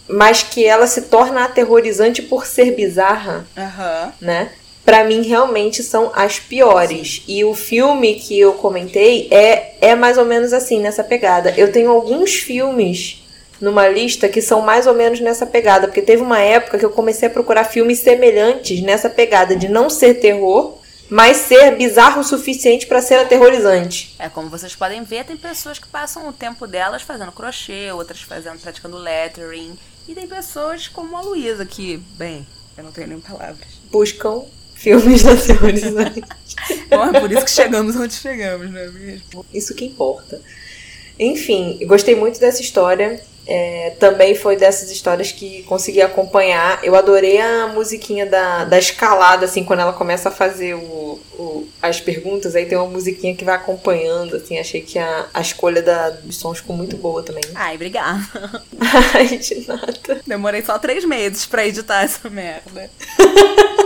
mas 0.07 0.43
que 0.43 0.63
ela 0.63 0.87
se 0.87 1.03
torna 1.03 1.43
aterrorizante 1.47 2.21
por 2.21 2.45
ser 2.45 2.73
bizarra 2.73 3.47
Aham. 3.57 4.13
né? 4.21 4.51
Pra 4.85 5.05
mim, 5.05 5.23
realmente 5.23 5.83
são 5.83 6.13
as 6.15 6.39
piores. 6.39 7.23
E 7.27 7.43
o 7.47 7.55
filme 7.55 8.17
que 8.17 8.39
eu 8.39 8.53
comentei 8.55 9.29
é, 9.31 9.75
é 9.81 9.95
mais 9.95 10.19
ou 10.19 10.27
menos 10.27 10.53
assim, 10.53 10.81
nessa 10.81 11.03
pegada. 11.03 11.55
Eu 11.57 11.73
tenho 11.73 11.91
alguns 11.91 12.35
filmes 12.35 13.23
numa 13.59 13.89
lista 13.89 14.29
que 14.29 14.43
são 14.43 14.61
mais 14.61 14.87
ou 14.87 14.93
menos 14.93 15.19
nessa 15.21 15.47
pegada. 15.47 15.87
Porque 15.87 16.03
teve 16.03 16.21
uma 16.21 16.41
época 16.41 16.79
que 16.79 16.85
eu 16.85 16.91
comecei 16.91 17.29
a 17.29 17.31
procurar 17.31 17.65
filmes 17.65 18.01
semelhantes 18.01 18.83
nessa 18.83 19.09
pegada 19.09 19.57
de 19.57 19.69
não 19.69 19.89
ser 19.89 20.15
terror, 20.15 20.77
mas 21.13 21.37
ser 21.37 21.77
bizarro 21.77 22.23
o 22.23 22.25
suficiente 22.25 22.87
pra 22.87 23.03
ser 23.03 23.17
aterrorizante. 23.17 24.17
É 24.19 24.31
como 24.31 24.49
vocês 24.49 24.75
podem 24.75 25.03
ver, 25.03 25.27
tem 25.27 25.37
pessoas 25.37 25.79
que 25.79 25.87
passam 25.87 26.27
o 26.27 26.33
tempo 26.33 26.67
delas 26.67 27.03
fazendo 27.03 27.31
crochê, 27.31 27.93
outras 27.93 28.23
fazendo, 28.23 28.59
praticando 28.59 28.97
lettering. 28.97 29.77
E 30.09 30.15
tem 30.15 30.27
pessoas 30.27 30.89
como 30.89 31.15
a 31.15 31.21
Luísa, 31.21 31.67
que, 31.67 31.99
bem, 32.17 32.47
eu 32.79 32.85
não 32.85 32.91
tenho 32.91 33.09
nem 33.09 33.21
palavras. 33.21 33.69
Buscam 33.91 34.47
filmes 34.75 35.27
aterrorizantes. 35.27 36.23
Bom, 36.89 37.05
é 37.05 37.21
por 37.21 37.31
isso 37.31 37.45
que 37.45 37.51
chegamos 37.51 37.95
onde 37.95 38.15
chegamos, 38.15 38.71
não 38.71 38.81
é 38.81 38.89
mesmo? 38.89 39.45
Isso 39.53 39.75
que 39.75 39.85
importa. 39.85 40.41
Enfim, 41.19 41.79
gostei 41.87 42.17
muito 42.17 42.41
dessa 42.41 42.63
história. 42.63 43.23
É, 43.47 43.95
também 43.99 44.35
foi 44.37 44.55
dessas 44.57 44.91
histórias 44.91 45.33
que 45.33 45.65
consegui 45.65 46.01
acompanhar. 46.01 46.79
Eu 46.85 46.95
adorei 46.95 47.41
a 47.41 47.67
musiquinha 47.67 48.25
da, 48.25 48.65
da 48.65 48.79
escalada, 48.79 49.45
assim, 49.47 49.65
quando 49.65 49.81
ela 49.81 49.93
começa 49.93 50.29
a 50.29 50.33
fazer 50.33 50.75
o, 50.75 51.19
o- 51.39 51.69
as 51.83 52.01
perguntas, 52.01 52.55
aí 52.55 52.67
tem 52.67 52.79
uma 52.79 52.87
musiquinha 52.89 53.35
que 53.35 53.45
vai 53.45 53.57
acompanhando, 53.57 54.37
assim. 54.37 54.59
Achei 54.59 54.81
que 54.81 54.97
a, 54.99 55.27
a 55.35 55.41
escolha 55.41 55.83
da, 55.83 56.11
dos 56.11 56.37
sons 56.37 56.59
ficou 56.59 56.77
muito 56.77 56.97
boa 56.97 57.23
também. 57.25 57.43
Ai, 57.55 57.75
obrigada. 57.75 58.21
Ai, 59.15 59.27
de 59.39 59.67
nada. 59.67 60.21
Demorei 60.25 60.63
só 60.63 60.79
três 60.79 61.05
meses 61.05 61.45
pra 61.45 61.67
editar 61.67 62.05
essa 62.05 62.31
merda. 62.31 62.89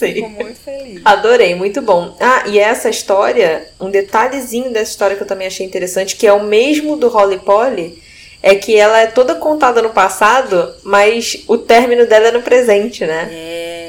Sei. 0.00 0.14
Fico 0.14 0.30
muito 0.30 0.58
feliz. 0.58 1.02
Adorei, 1.04 1.54
muito 1.54 1.82
bom. 1.82 2.16
Ah, 2.18 2.44
e 2.46 2.58
essa 2.58 2.88
história, 2.88 3.68
um 3.78 3.90
detalhezinho 3.90 4.72
dessa 4.72 4.90
história 4.90 5.16
que 5.16 5.22
eu 5.22 5.26
também 5.26 5.46
achei 5.46 5.64
interessante, 5.64 6.16
que 6.16 6.26
é 6.26 6.32
o 6.32 6.42
mesmo 6.42 6.96
do 6.96 7.08
Holly 7.08 7.38
Polly, 7.38 8.02
é 8.42 8.54
que 8.54 8.76
ela 8.76 8.98
é 8.98 9.06
toda 9.06 9.34
contada 9.34 9.82
no 9.82 9.90
passado, 9.90 10.74
mas 10.82 11.44
o 11.46 11.58
término 11.58 12.06
dela 12.06 12.28
é 12.28 12.32
no 12.32 12.40
presente, 12.42 13.04
né? 13.04 13.28
É. 13.30 13.80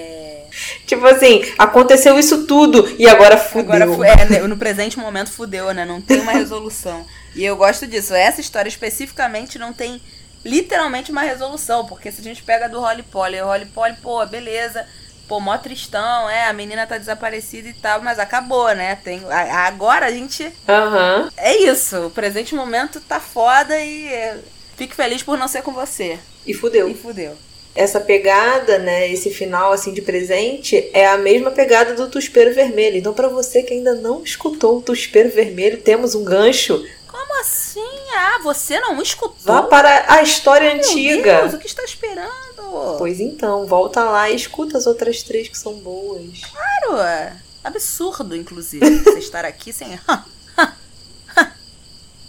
Tipo 0.86 1.08
assim, 1.08 1.42
aconteceu 1.58 2.20
isso 2.20 2.46
tudo 2.46 2.94
e 3.00 3.08
agora 3.08 3.38
fudeu. 3.38 3.74
Agora, 3.74 4.10
é, 4.10 4.26
né, 4.26 4.40
no 4.40 4.58
presente 4.58 5.00
momento 5.00 5.32
fudeu, 5.32 5.74
né? 5.74 5.86
Não 5.86 6.02
tem 6.02 6.20
uma 6.20 6.34
resolução. 6.34 7.06
E 7.34 7.46
eu 7.46 7.56
gosto 7.56 7.88
disso. 7.88 8.14
Essa 8.14 8.42
história 8.42 8.68
especificamente 8.68 9.58
não 9.58 9.72
tem 9.72 10.02
literalmente 10.44 11.14
uma 11.14 11.22
resolução. 11.22 11.86
Porque 11.86 12.12
se 12.12 12.20
a 12.20 12.24
gente 12.26 12.44
pega 12.44 12.68
do 12.68 12.82
Holly 12.82 13.04
Polly, 13.04 13.40
o 13.40 13.46
Holly 13.46 13.68
Polly, 13.68 13.96
pô, 14.02 14.26
beleza. 14.26 14.86
Pô, 15.32 15.40
mó 15.40 15.58
tristão, 15.58 16.30
é, 16.30 16.48
a 16.48 16.52
menina 16.52 16.86
tá 16.86 16.98
desaparecida 16.98 17.70
e 17.70 17.74
tal, 17.74 18.02
mas 18.02 18.20
acabou, 18.20 18.68
né? 18.76 18.98
Tem, 19.02 19.22
a- 19.30 19.66
agora 19.66 20.08
a 20.08 20.12
gente. 20.12 20.52
Aham. 20.68 21.32
É 21.38 21.56
isso. 21.56 22.08
O 22.08 22.10
presente 22.10 22.54
momento 22.54 23.00
tá 23.00 23.18
foda 23.18 23.80
e. 23.80 24.08
é, 24.12 24.40
Fique 24.76 24.94
feliz 24.94 25.24
por 25.24 25.38
não 25.38 25.48
ser 25.48 25.62
com 25.62 25.72
você. 25.72 26.20
E 26.46 26.54
fudeu. 26.54 26.90
E 26.90 26.94
fudeu. 26.94 27.38
Essa 27.74 28.02
pegada, 28.02 28.78
né, 28.80 29.10
esse 29.10 29.30
final 29.32 29.72
assim 29.72 29.94
de 29.94 30.02
presente 30.02 30.90
é 30.94 31.08
a 31.08 31.18
mesma 31.18 31.50
pegada 31.52 31.94
do 31.94 32.10
Tuspero 32.10 32.54
Vermelho. 32.54 32.98
Então 32.98 33.14
pra 33.14 33.30
você 33.30 33.64
que 33.64 33.74
ainda 33.74 33.94
não 33.96 34.22
escutou 34.26 34.80
o 34.80 34.82
Tuspero 34.82 35.30
Vermelho, 35.30 35.78
temos 35.78 36.14
um 36.14 36.26
gancho. 36.26 36.86
Como 37.12 37.42
assim? 37.42 37.82
Ah, 38.16 38.40
você 38.42 38.80
não 38.80 39.02
escutou? 39.02 39.36
Vá 39.44 39.64
para 39.64 40.14
a 40.14 40.24
história 40.24 40.74
Meu 40.74 40.78
antiga. 40.78 41.42
Deus, 41.42 41.54
o 41.56 41.58
que 41.60 41.68
está 41.68 41.84
esperando? 41.84 42.98
Pois 42.98 43.20
então, 43.20 43.68
volta 43.68 44.04
lá 44.04 44.30
e 44.30 44.36
escuta 44.36 44.78
as 44.78 44.88
outras 44.88 45.22
três 45.22 45.50
que 45.50 45.58
são 45.58 45.74
boas. 45.74 46.40
Claro, 46.40 47.02
é 47.02 47.36
absurdo, 47.64 48.36
inclusive, 48.36 48.90
você 49.04 49.20
estar 49.20 49.44
aqui 49.44 49.74
sem. 49.74 50.00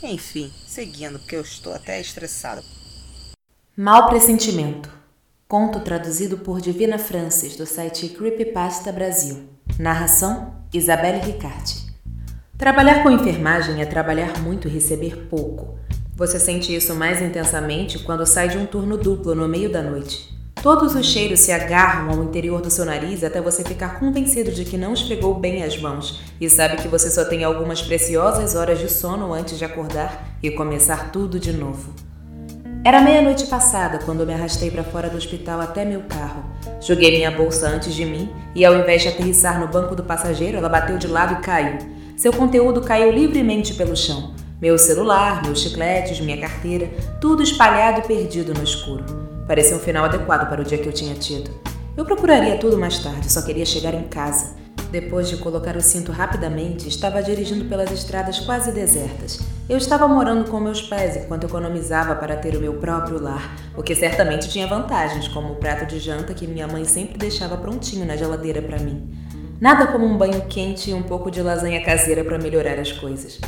Enfim, 0.02 0.52
seguindo, 0.66 1.20
porque 1.20 1.36
eu 1.36 1.42
estou 1.42 1.72
até 1.72 2.00
estressada. 2.00 2.64
Mal 3.76 4.08
Pressentimento. 4.08 4.90
Conto 5.46 5.80
traduzido 5.80 6.38
por 6.38 6.60
Divina 6.60 6.98
Francis, 6.98 7.56
do 7.56 7.66
site 7.66 8.08
Creepypasta 8.08 8.90
Brasil. 8.90 9.48
Narração: 9.78 10.56
Isabelle 10.72 11.20
Ricarte. 11.20 11.81
Trabalhar 12.62 13.02
com 13.02 13.10
enfermagem 13.10 13.82
é 13.82 13.84
trabalhar 13.84 14.38
muito 14.38 14.68
e 14.68 14.70
receber 14.70 15.26
pouco. 15.28 15.74
Você 16.14 16.38
sente 16.38 16.72
isso 16.72 16.94
mais 16.94 17.20
intensamente 17.20 17.98
quando 17.98 18.24
sai 18.24 18.48
de 18.48 18.56
um 18.56 18.66
turno 18.66 18.96
duplo 18.96 19.34
no 19.34 19.48
meio 19.48 19.68
da 19.68 19.82
noite. 19.82 20.32
Todos 20.62 20.94
os 20.94 21.04
cheiros 21.04 21.40
se 21.40 21.50
agarram 21.50 22.12
ao 22.12 22.22
interior 22.22 22.60
do 22.60 22.70
seu 22.70 22.84
nariz 22.84 23.24
até 23.24 23.40
você 23.40 23.64
ficar 23.64 23.98
convencido 23.98 24.52
de 24.52 24.64
que 24.64 24.78
não 24.78 24.94
esfregou 24.94 25.34
bem 25.34 25.64
as 25.64 25.76
mãos 25.76 26.22
e 26.40 26.48
sabe 26.48 26.76
que 26.76 26.86
você 26.86 27.10
só 27.10 27.24
tem 27.24 27.42
algumas 27.42 27.82
preciosas 27.82 28.54
horas 28.54 28.78
de 28.78 28.88
sono 28.88 29.34
antes 29.34 29.58
de 29.58 29.64
acordar 29.64 30.38
e 30.40 30.48
começar 30.48 31.10
tudo 31.10 31.40
de 31.40 31.52
novo. 31.52 31.92
Era 32.84 33.00
meia-noite 33.00 33.48
passada 33.48 33.98
quando 34.04 34.24
me 34.24 34.34
arrastei 34.34 34.70
para 34.70 34.84
fora 34.84 35.10
do 35.10 35.16
hospital 35.16 35.60
até 35.60 35.84
meu 35.84 36.02
carro. 36.02 36.44
Joguei 36.80 37.10
minha 37.10 37.32
bolsa 37.32 37.66
antes 37.68 37.92
de 37.92 38.04
mim 38.04 38.32
e, 38.54 38.64
ao 38.64 38.76
invés 38.76 39.02
de 39.02 39.08
aterrissar 39.08 39.58
no 39.58 39.66
banco 39.66 39.96
do 39.96 40.04
passageiro, 40.04 40.58
ela 40.58 40.68
bateu 40.68 40.96
de 40.96 41.08
lado 41.08 41.40
e 41.40 41.42
caiu. 41.42 42.01
Seu 42.22 42.32
conteúdo 42.32 42.82
caiu 42.82 43.10
livremente 43.10 43.74
pelo 43.74 43.96
chão. 43.96 44.32
Meu 44.60 44.78
celular, 44.78 45.42
meus 45.42 45.58
chicletes, 45.58 46.20
minha 46.20 46.40
carteira, 46.40 46.88
tudo 47.20 47.42
espalhado 47.42 47.98
e 47.98 48.06
perdido 48.06 48.54
no 48.54 48.62
escuro. 48.62 49.04
Parecia 49.44 49.74
um 49.74 49.80
final 49.80 50.04
adequado 50.04 50.48
para 50.48 50.60
o 50.60 50.64
dia 50.64 50.78
que 50.78 50.86
eu 50.86 50.92
tinha 50.92 51.16
tido. 51.16 51.50
Eu 51.96 52.04
procuraria 52.04 52.58
tudo 52.58 52.78
mais 52.78 53.00
tarde, 53.00 53.28
só 53.28 53.42
queria 53.42 53.66
chegar 53.66 53.92
em 53.92 54.04
casa. 54.04 54.54
Depois 54.92 55.28
de 55.28 55.38
colocar 55.38 55.76
o 55.76 55.80
cinto 55.82 56.12
rapidamente, 56.12 56.88
estava 56.88 57.20
dirigindo 57.20 57.64
pelas 57.64 57.90
estradas 57.90 58.38
quase 58.38 58.70
desertas. 58.70 59.40
Eu 59.68 59.76
estava 59.76 60.06
morando 60.06 60.48
com 60.48 60.60
meus 60.60 60.80
pais 60.80 61.16
enquanto 61.16 61.46
economizava 61.46 62.14
para 62.14 62.36
ter 62.36 62.54
o 62.54 62.60
meu 62.60 62.74
próprio 62.74 63.20
lar, 63.20 63.56
o 63.76 63.82
que 63.82 63.96
certamente 63.96 64.48
tinha 64.48 64.68
vantagens, 64.68 65.26
como 65.26 65.54
o 65.54 65.56
prato 65.56 65.86
de 65.86 65.98
janta 65.98 66.34
que 66.34 66.46
minha 66.46 66.68
mãe 66.68 66.84
sempre 66.84 67.18
deixava 67.18 67.56
prontinho 67.56 68.06
na 68.06 68.16
geladeira 68.16 68.62
para 68.62 68.78
mim. 68.78 69.10
Nada 69.62 69.86
como 69.86 70.04
um 70.04 70.18
banho 70.18 70.44
quente 70.48 70.90
e 70.90 70.92
um 70.92 71.04
pouco 71.04 71.30
de 71.30 71.40
lasanha 71.40 71.84
caseira 71.84 72.24
para 72.24 72.36
melhorar 72.36 72.80
as 72.80 72.90
coisas. 72.90 73.38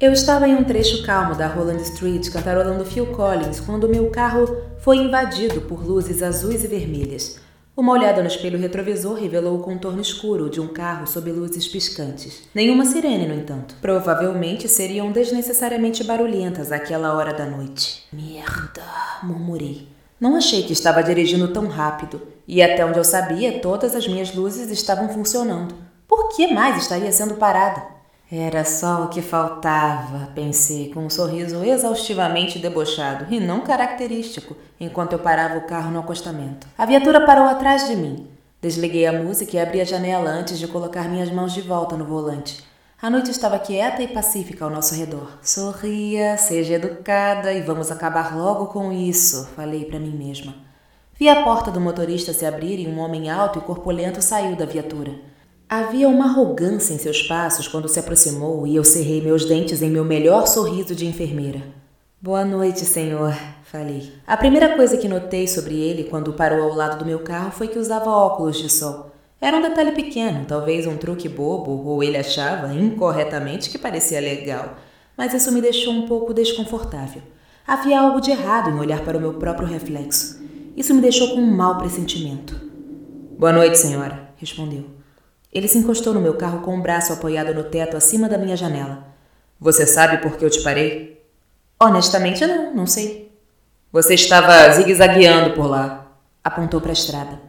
Eu 0.00 0.12
estava 0.12 0.48
em 0.48 0.56
um 0.56 0.64
trecho 0.64 1.06
calmo 1.06 1.36
da 1.36 1.46
Roland 1.46 1.80
Street 1.82 2.28
cantarolando 2.32 2.84
Phil 2.84 3.06
Collins 3.12 3.60
quando 3.60 3.88
meu 3.88 4.10
carro 4.10 4.56
foi 4.78 4.96
invadido 4.96 5.60
por 5.60 5.86
luzes 5.86 6.20
azuis 6.20 6.64
e 6.64 6.66
vermelhas. 6.66 7.38
Uma 7.76 7.92
olhada 7.92 8.22
no 8.22 8.26
espelho 8.26 8.58
retrovisor 8.58 9.14
revelou 9.14 9.60
o 9.60 9.62
contorno 9.62 10.02
escuro 10.02 10.50
de 10.50 10.60
um 10.60 10.66
carro 10.66 11.06
sob 11.06 11.30
luzes 11.30 11.68
piscantes. 11.68 12.42
Nenhuma 12.52 12.84
sirene, 12.84 13.28
no 13.28 13.34
entanto. 13.34 13.76
Provavelmente 13.80 14.68
seriam 14.68 15.12
desnecessariamente 15.12 16.02
barulhentas 16.02 16.72
àquela 16.72 17.14
hora 17.14 17.32
da 17.32 17.46
noite. 17.46 18.02
Merda, 18.12 18.82
murmurei. 19.22 19.86
Não 20.20 20.34
achei 20.34 20.64
que 20.64 20.72
estava 20.72 21.04
dirigindo 21.04 21.46
tão 21.52 21.68
rápido, 21.68 22.20
e 22.46 22.62
até 22.62 22.84
onde 22.84 22.98
eu 22.98 23.04
sabia, 23.04 23.60
todas 23.60 23.94
as 23.94 24.06
minhas 24.06 24.34
luzes 24.34 24.70
estavam 24.70 25.08
funcionando. 25.08 25.74
Por 26.06 26.28
que 26.28 26.46
mais 26.52 26.76
estaria 26.76 27.10
sendo 27.10 27.34
parada? 27.34 27.82
Era 28.30 28.64
só 28.64 29.04
o 29.04 29.08
que 29.08 29.22
faltava, 29.22 30.32
pensei, 30.34 30.92
com 30.92 31.06
um 31.06 31.10
sorriso 31.10 31.64
exaustivamente 31.64 32.58
debochado 32.58 33.32
e 33.32 33.38
não 33.38 33.60
característico, 33.60 34.56
enquanto 34.80 35.12
eu 35.12 35.18
parava 35.20 35.58
o 35.58 35.66
carro 35.66 35.92
no 35.92 36.00
acostamento. 36.00 36.66
A 36.76 36.84
viatura 36.84 37.24
parou 37.24 37.44
atrás 37.44 37.86
de 37.86 37.94
mim. 37.94 38.28
Desliguei 38.60 39.06
a 39.06 39.12
música 39.12 39.56
e 39.56 39.60
abri 39.60 39.80
a 39.80 39.84
janela 39.84 40.30
antes 40.30 40.58
de 40.58 40.66
colocar 40.66 41.08
minhas 41.08 41.30
mãos 41.30 41.52
de 41.52 41.60
volta 41.60 41.96
no 41.96 42.04
volante. 42.04 42.64
A 43.00 43.08
noite 43.08 43.30
estava 43.30 43.60
quieta 43.60 44.02
e 44.02 44.08
pacífica 44.08 44.64
ao 44.64 44.70
nosso 44.70 44.94
redor. 44.94 45.38
Sorria, 45.40 46.36
seja 46.36 46.74
educada 46.74 47.52
e 47.52 47.60
vamos 47.60 47.92
acabar 47.92 48.36
logo 48.36 48.66
com 48.66 48.90
isso, 48.90 49.46
falei 49.54 49.84
para 49.84 50.00
mim 50.00 50.10
mesma. 50.10 50.65
Vi 51.18 51.30
a 51.30 51.42
porta 51.42 51.70
do 51.70 51.80
motorista 51.80 52.34
se 52.34 52.44
abrir 52.44 52.78
e 52.78 52.86
um 52.86 52.98
homem 52.98 53.30
alto 53.30 53.58
e 53.58 53.62
corpulento 53.62 54.20
saiu 54.20 54.54
da 54.54 54.66
viatura. 54.66 55.12
Havia 55.66 56.06
uma 56.10 56.26
arrogância 56.26 56.92
em 56.92 56.98
seus 56.98 57.22
passos 57.22 57.66
quando 57.66 57.88
se 57.88 57.98
aproximou 57.98 58.66
e 58.66 58.76
eu 58.76 58.84
cerrei 58.84 59.22
meus 59.22 59.46
dentes 59.46 59.80
em 59.80 59.88
meu 59.88 60.04
melhor 60.04 60.46
sorriso 60.46 60.94
de 60.94 61.06
enfermeira. 61.06 61.62
Boa 62.20 62.44
noite, 62.44 62.80
senhor, 62.80 63.34
falei. 63.64 64.12
A 64.26 64.36
primeira 64.36 64.76
coisa 64.76 64.98
que 64.98 65.08
notei 65.08 65.48
sobre 65.48 65.74
ele 65.74 66.04
quando 66.04 66.34
parou 66.34 66.64
ao 66.64 66.74
lado 66.74 66.98
do 66.98 67.06
meu 67.06 67.20
carro 67.20 67.50
foi 67.50 67.68
que 67.68 67.78
usava 67.78 68.10
óculos 68.10 68.58
de 68.58 68.68
sol. 68.68 69.10
Era 69.40 69.56
um 69.56 69.62
detalhe 69.62 69.92
pequeno, 69.92 70.44
talvez 70.46 70.86
um 70.86 70.98
truque 70.98 71.30
bobo, 71.30 71.82
ou 71.88 72.02
ele 72.02 72.18
achava, 72.18 72.74
incorretamente, 72.74 73.70
que 73.70 73.78
parecia 73.78 74.20
legal. 74.20 74.76
Mas 75.16 75.32
isso 75.32 75.50
me 75.50 75.62
deixou 75.62 75.94
um 75.94 76.06
pouco 76.06 76.34
desconfortável. 76.34 77.22
Havia 77.66 78.00
algo 78.00 78.20
de 78.20 78.30
errado 78.30 78.68
em 78.68 78.78
olhar 78.78 79.00
para 79.00 79.16
o 79.16 79.20
meu 79.20 79.34
próprio 79.34 79.66
reflexo. 79.66 80.45
Isso 80.76 80.92
me 80.92 81.00
deixou 81.00 81.30
com 81.30 81.40
um 81.40 81.56
mau 81.56 81.78
pressentimento. 81.78 82.54
Boa 83.38 83.50
noite, 83.50 83.78
senhora, 83.78 84.28
respondeu. 84.36 84.84
Ele 85.50 85.66
se 85.66 85.78
encostou 85.78 86.12
no 86.12 86.20
meu 86.20 86.34
carro 86.34 86.60
com 86.60 86.72
o 86.72 86.74
um 86.74 86.82
braço 86.82 87.14
apoiado 87.14 87.54
no 87.54 87.64
teto 87.64 87.96
acima 87.96 88.28
da 88.28 88.36
minha 88.36 88.58
janela. 88.58 89.06
Você 89.58 89.86
sabe 89.86 90.18
por 90.18 90.36
que 90.36 90.44
eu 90.44 90.50
te 90.50 90.62
parei? 90.62 91.24
Honestamente, 91.80 92.44
não, 92.44 92.74
não 92.74 92.86
sei. 92.86 93.32
Você 93.90 94.12
estava 94.12 94.70
zigue-zagueando 94.72 95.54
por 95.54 95.64
lá. 95.64 96.12
Apontou 96.44 96.78
para 96.78 96.90
a 96.90 96.92
estrada. 96.92 97.40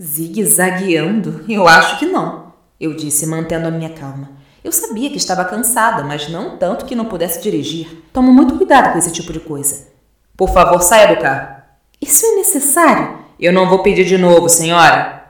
Zigue-zagueando? 0.00 1.44
Eu 1.48 1.66
acho 1.66 1.98
que 1.98 2.06
não, 2.06 2.52
eu 2.78 2.94
disse, 2.94 3.26
mantendo 3.26 3.66
a 3.66 3.72
minha 3.72 3.90
calma. 3.90 4.30
Eu 4.62 4.70
sabia 4.70 5.10
que 5.10 5.16
estava 5.16 5.44
cansada, 5.44 6.04
mas 6.04 6.28
não 6.28 6.56
tanto 6.56 6.84
que 6.84 6.94
não 6.94 7.06
pudesse 7.06 7.42
dirigir. 7.42 8.04
Tomo 8.12 8.32
muito 8.32 8.56
cuidado 8.56 8.92
com 8.92 8.98
esse 8.98 9.10
tipo 9.10 9.32
de 9.32 9.40
coisa. 9.40 9.88
Por 10.36 10.50
favor, 10.50 10.80
saia 10.80 11.12
do 11.12 11.20
carro. 11.20 11.57
Isso 12.00 12.24
é 12.24 12.36
necessário? 12.36 13.18
Eu 13.40 13.52
não 13.52 13.68
vou 13.68 13.82
pedir 13.82 14.04
de 14.04 14.16
novo, 14.16 14.48
senhora. 14.48 15.24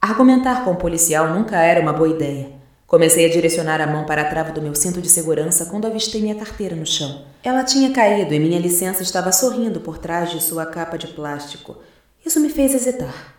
Argumentar 0.00 0.64
com 0.64 0.72
o 0.72 0.76
policial 0.76 1.28
nunca 1.32 1.56
era 1.56 1.80
uma 1.80 1.92
boa 1.92 2.08
ideia. 2.08 2.52
Comecei 2.88 3.24
a 3.26 3.28
direcionar 3.28 3.80
a 3.80 3.86
mão 3.86 4.04
para 4.04 4.22
a 4.22 4.24
trava 4.24 4.50
do 4.50 4.62
meu 4.62 4.74
cinto 4.74 5.00
de 5.00 5.08
segurança 5.08 5.66
quando 5.66 5.86
avistei 5.86 6.20
minha 6.20 6.34
carteira 6.34 6.74
no 6.74 6.86
chão. 6.86 7.22
Ela 7.44 7.62
tinha 7.62 7.90
caído 7.90 8.34
e 8.34 8.40
minha 8.40 8.58
licença 8.58 9.02
estava 9.02 9.30
sorrindo 9.30 9.80
por 9.80 9.98
trás 9.98 10.30
de 10.30 10.42
sua 10.42 10.66
capa 10.66 10.96
de 10.96 11.06
plástico. 11.08 11.76
Isso 12.24 12.40
me 12.40 12.48
fez 12.48 12.74
hesitar. 12.74 13.34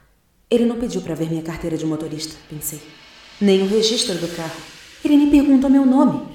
Ele 0.50 0.66
não 0.66 0.78
pediu 0.78 1.02
para 1.02 1.16
ver 1.16 1.30
minha 1.30 1.44
carteira 1.44 1.78
de 1.78 1.86
motorista, 1.86 2.36
pensei. 2.50 2.82
Nem 3.42 3.62
o 3.62 3.68
registro 3.68 4.16
do 4.16 4.28
carro. 4.36 4.62
Ele 5.04 5.18
nem 5.18 5.30
perguntou 5.30 5.70
meu 5.70 5.86
nome. 5.86 6.28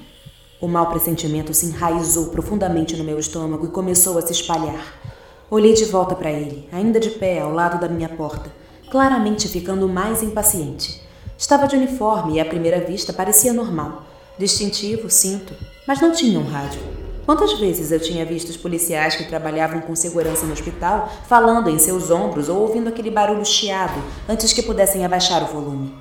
O 0.61 0.67
mau 0.67 0.89
pressentimento 0.89 1.53
se 1.53 1.65
enraizou 1.65 2.27
profundamente 2.27 2.95
no 2.95 3.03
meu 3.03 3.17
estômago 3.17 3.65
e 3.65 3.71
começou 3.71 4.17
a 4.17 4.21
se 4.21 4.31
espalhar. 4.31 5.14
Olhei 5.49 5.73
de 5.73 5.85
volta 5.85 6.15
para 6.15 6.31
ele, 6.31 6.67
ainda 6.71 6.99
de 6.99 7.11
pé 7.11 7.39
ao 7.39 7.51
lado 7.51 7.79
da 7.79 7.87
minha 7.87 8.09
porta 8.09 8.49
claramente 8.89 9.47
ficando 9.47 9.87
mais 9.87 10.23
impaciente. 10.23 11.01
Estava 11.37 11.67
de 11.67 11.75
uniforme 11.75 12.35
e 12.35 12.39
à 12.39 12.45
primeira 12.45 12.79
vista 12.79 13.11
parecia 13.11 13.51
normal. 13.51 14.03
Distintivo, 14.37 15.09
cinto, 15.09 15.53
mas 15.87 15.99
não 15.99 16.13
tinha 16.13 16.39
um 16.39 16.47
rádio. 16.47 16.81
Quantas 17.25 17.59
vezes 17.59 17.91
eu 17.91 17.99
tinha 17.99 18.25
visto 18.25 18.49
os 18.49 18.57
policiais 18.57 19.15
que 19.15 19.27
trabalhavam 19.27 19.81
com 19.81 19.95
segurança 19.95 20.45
no 20.45 20.53
hospital 20.53 21.11
falando 21.27 21.69
em 21.69 21.79
seus 21.79 22.11
ombros 22.11 22.49
ou 22.49 22.61
ouvindo 22.61 22.87
aquele 22.87 23.09
barulho 23.09 23.45
chiado 23.45 24.01
antes 24.29 24.53
que 24.53 24.61
pudessem 24.61 25.03
abaixar 25.03 25.43
o 25.43 25.47
volume? 25.47 25.93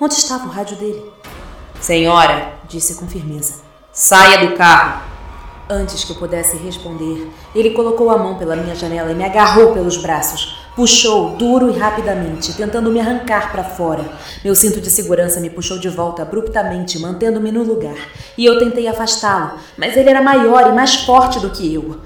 Onde 0.00 0.14
estava 0.14 0.46
o 0.46 0.50
rádio 0.50 0.76
dele? 0.76 1.12
Senhora, 1.80 2.54
disse 2.68 2.94
com 2.94 3.06
firmeza, 3.06 3.62
saia 3.92 4.48
do 4.48 4.56
carro. 4.56 5.11
Antes 5.70 6.04
que 6.04 6.12
eu 6.12 6.16
pudesse 6.16 6.56
responder, 6.56 7.30
ele 7.54 7.70
colocou 7.70 8.10
a 8.10 8.18
mão 8.18 8.36
pela 8.36 8.56
minha 8.56 8.74
janela 8.74 9.12
e 9.12 9.14
me 9.14 9.24
agarrou 9.24 9.72
pelos 9.72 9.96
braços. 9.96 10.58
Puxou 10.74 11.36
duro 11.36 11.70
e 11.70 11.78
rapidamente, 11.78 12.54
tentando 12.54 12.90
me 12.90 12.98
arrancar 12.98 13.52
para 13.52 13.62
fora. 13.62 14.04
Meu 14.42 14.54
cinto 14.54 14.80
de 14.80 14.90
segurança 14.90 15.38
me 15.38 15.50
puxou 15.50 15.78
de 15.78 15.88
volta 15.88 16.22
abruptamente, 16.22 16.98
mantendo-me 16.98 17.52
no 17.52 17.62
lugar. 17.62 17.96
E 18.36 18.44
eu 18.44 18.58
tentei 18.58 18.88
afastá-lo, 18.88 19.58
mas 19.76 19.96
ele 19.96 20.10
era 20.10 20.20
maior 20.20 20.68
e 20.68 20.72
mais 20.72 20.94
forte 20.96 21.38
do 21.38 21.50
que 21.50 21.72
eu. 21.72 22.00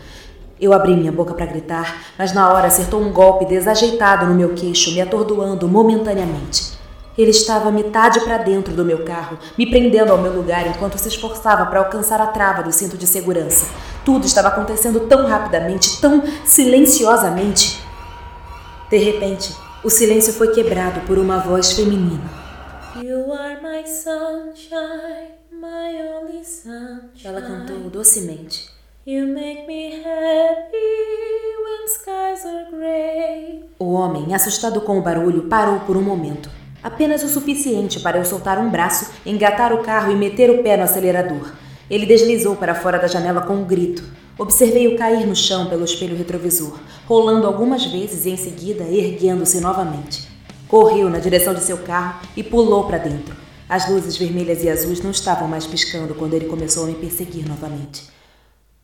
Eu 0.60 0.72
abri 0.72 0.94
minha 0.94 1.12
boca 1.12 1.32
para 1.32 1.46
gritar, 1.46 2.02
mas 2.18 2.32
na 2.32 2.52
hora 2.52 2.66
acertou 2.66 3.00
um 3.00 3.12
golpe 3.12 3.46
desajeitado 3.46 4.26
no 4.26 4.34
meu 4.34 4.54
queixo, 4.54 4.92
me 4.92 5.00
atordoando 5.00 5.68
momentaneamente. 5.68 6.75
Ele 7.16 7.30
estava 7.30 7.70
metade 7.70 8.20
para 8.20 8.38
dentro 8.38 8.74
do 8.74 8.84
meu 8.84 9.04
carro, 9.04 9.38
me 9.56 9.68
prendendo 9.68 10.12
ao 10.12 10.18
meu 10.18 10.32
lugar 10.32 10.66
enquanto 10.66 10.98
se 10.98 11.08
esforçava 11.08 11.64
para 11.66 11.78
alcançar 11.80 12.20
a 12.20 12.26
trava 12.26 12.62
do 12.62 12.72
cinto 12.72 12.96
de 12.96 13.06
segurança. 13.06 13.66
Tudo 14.04 14.26
estava 14.26 14.48
acontecendo 14.48 15.00
tão 15.00 15.26
rapidamente, 15.26 16.00
tão 16.00 16.22
silenciosamente. 16.44 17.80
De 18.90 18.98
repente, 18.98 19.56
o 19.82 19.88
silêncio 19.88 20.32
foi 20.32 20.52
quebrado 20.52 21.00
por 21.06 21.18
uma 21.18 21.38
voz 21.38 21.72
feminina. 21.72 22.30
You 23.02 23.32
are 23.32 23.60
my 23.62 23.86
sunshine, 23.86 25.32
my 25.50 26.02
only 26.18 26.44
sunshine. 26.44 27.24
Ela 27.24 27.40
cantou 27.40 27.90
docemente. 27.90 28.70
You 29.06 29.26
make 29.26 29.66
me 29.66 30.02
happy 30.04 30.76
when 31.64 31.86
skies 31.88 32.44
are 32.44 32.70
gray. 32.70 33.64
O 33.78 33.92
homem, 33.92 34.34
assustado 34.34 34.80
com 34.80 34.98
o 34.98 35.02
barulho, 35.02 35.42
parou 35.42 35.80
por 35.80 35.96
um 35.96 36.02
momento. 36.02 36.55
Apenas 36.86 37.24
o 37.24 37.28
suficiente 37.28 37.98
para 37.98 38.16
eu 38.16 38.24
soltar 38.24 38.60
um 38.60 38.70
braço, 38.70 39.10
engatar 39.26 39.72
o 39.72 39.82
carro 39.82 40.12
e 40.12 40.14
meter 40.14 40.48
o 40.52 40.62
pé 40.62 40.76
no 40.76 40.84
acelerador. 40.84 41.52
Ele 41.90 42.06
deslizou 42.06 42.54
para 42.54 42.76
fora 42.76 42.96
da 42.96 43.08
janela 43.08 43.40
com 43.40 43.56
um 43.56 43.64
grito. 43.64 44.04
Observei-o 44.38 44.96
cair 44.96 45.26
no 45.26 45.34
chão 45.34 45.66
pelo 45.66 45.84
espelho 45.84 46.16
retrovisor, 46.16 46.78
rolando 47.04 47.44
algumas 47.44 47.84
vezes 47.86 48.24
e 48.24 48.30
em 48.30 48.36
seguida 48.36 48.84
erguendo-se 48.84 49.60
novamente. 49.60 50.28
Correu 50.68 51.10
na 51.10 51.18
direção 51.18 51.54
de 51.54 51.64
seu 51.64 51.78
carro 51.78 52.20
e 52.36 52.44
pulou 52.44 52.84
para 52.84 52.98
dentro. 52.98 53.34
As 53.68 53.90
luzes 53.90 54.16
vermelhas 54.16 54.62
e 54.62 54.70
azuis 54.70 55.02
não 55.02 55.10
estavam 55.10 55.48
mais 55.48 55.66
piscando 55.66 56.14
quando 56.14 56.34
ele 56.34 56.46
começou 56.46 56.84
a 56.84 56.86
me 56.86 56.94
perseguir 56.94 57.48
novamente. 57.48 58.08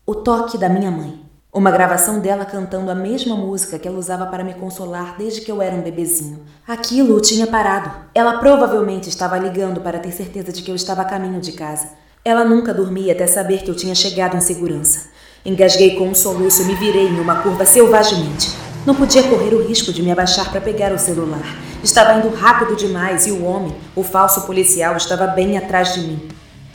O 0.05 0.17
toque 0.17 0.59
da 0.59 0.69
minha 0.69 0.91
mãe. 0.91 1.21
Uma 1.55 1.71
gravação 1.71 2.19
dela 2.19 2.47
cantando 2.47 2.91
a 2.91 2.95
mesma 2.95 3.37
música 3.37 3.79
que 3.79 3.87
ela 3.87 3.99
usava 3.99 4.25
para 4.25 4.43
me 4.43 4.55
consolar 4.55 5.17
desde 5.19 5.43
que 5.43 5.53
eu 5.53 5.61
era 5.61 5.77
um 5.77 5.83
bebezinho. 5.83 6.41
Aquilo 6.67 7.15
o 7.15 7.21
tinha 7.21 7.47
parado. 7.47 7.91
Ela 8.15 8.39
provavelmente 8.39 9.11
estava 9.11 9.37
ligando 9.37 9.83
para 9.83 9.99
ter 9.99 10.13
certeza 10.13 10.51
de 10.51 10.63
que 10.63 10.71
eu 10.71 10.75
estava 10.75 11.03
a 11.03 11.05
caminho 11.05 11.43
de 11.43 11.53
casa. 11.53 11.91
Ela 12.25 12.43
nunca 12.43 12.73
dormia 12.73 13.13
até 13.13 13.27
saber 13.27 13.63
que 13.63 13.71
eu 13.71 13.77
tinha 13.77 13.95
chegado 13.95 14.35
em 14.35 14.41
segurança. 14.41 15.11
Engasguei 15.45 15.95
com 15.97 16.09
um 16.09 16.15
soluço 16.15 16.63
e 16.63 16.65
me 16.65 16.75
virei 16.75 17.09
em 17.09 17.21
uma 17.21 17.43
curva 17.43 17.67
selvagemente. 17.67 18.51
Não 18.87 18.95
podia 18.95 19.23
correr 19.23 19.55
o 19.55 19.63
risco 19.63 19.93
de 19.93 20.03
me 20.03 20.11
abaixar 20.11 20.51
para 20.51 20.59
pegar 20.59 20.91
o 20.91 20.99
celular. 20.99 21.45
Estava 21.85 22.15
indo 22.15 22.35
rápido 22.35 22.75
demais 22.77 23.27
e 23.27 23.31
o 23.31 23.45
homem, 23.45 23.77
o 23.95 24.03
falso 24.03 24.47
policial, 24.47 24.97
estava 24.97 25.27
bem 25.27 25.59
atrás 25.59 25.93
de 25.93 26.01
mim. 26.01 26.29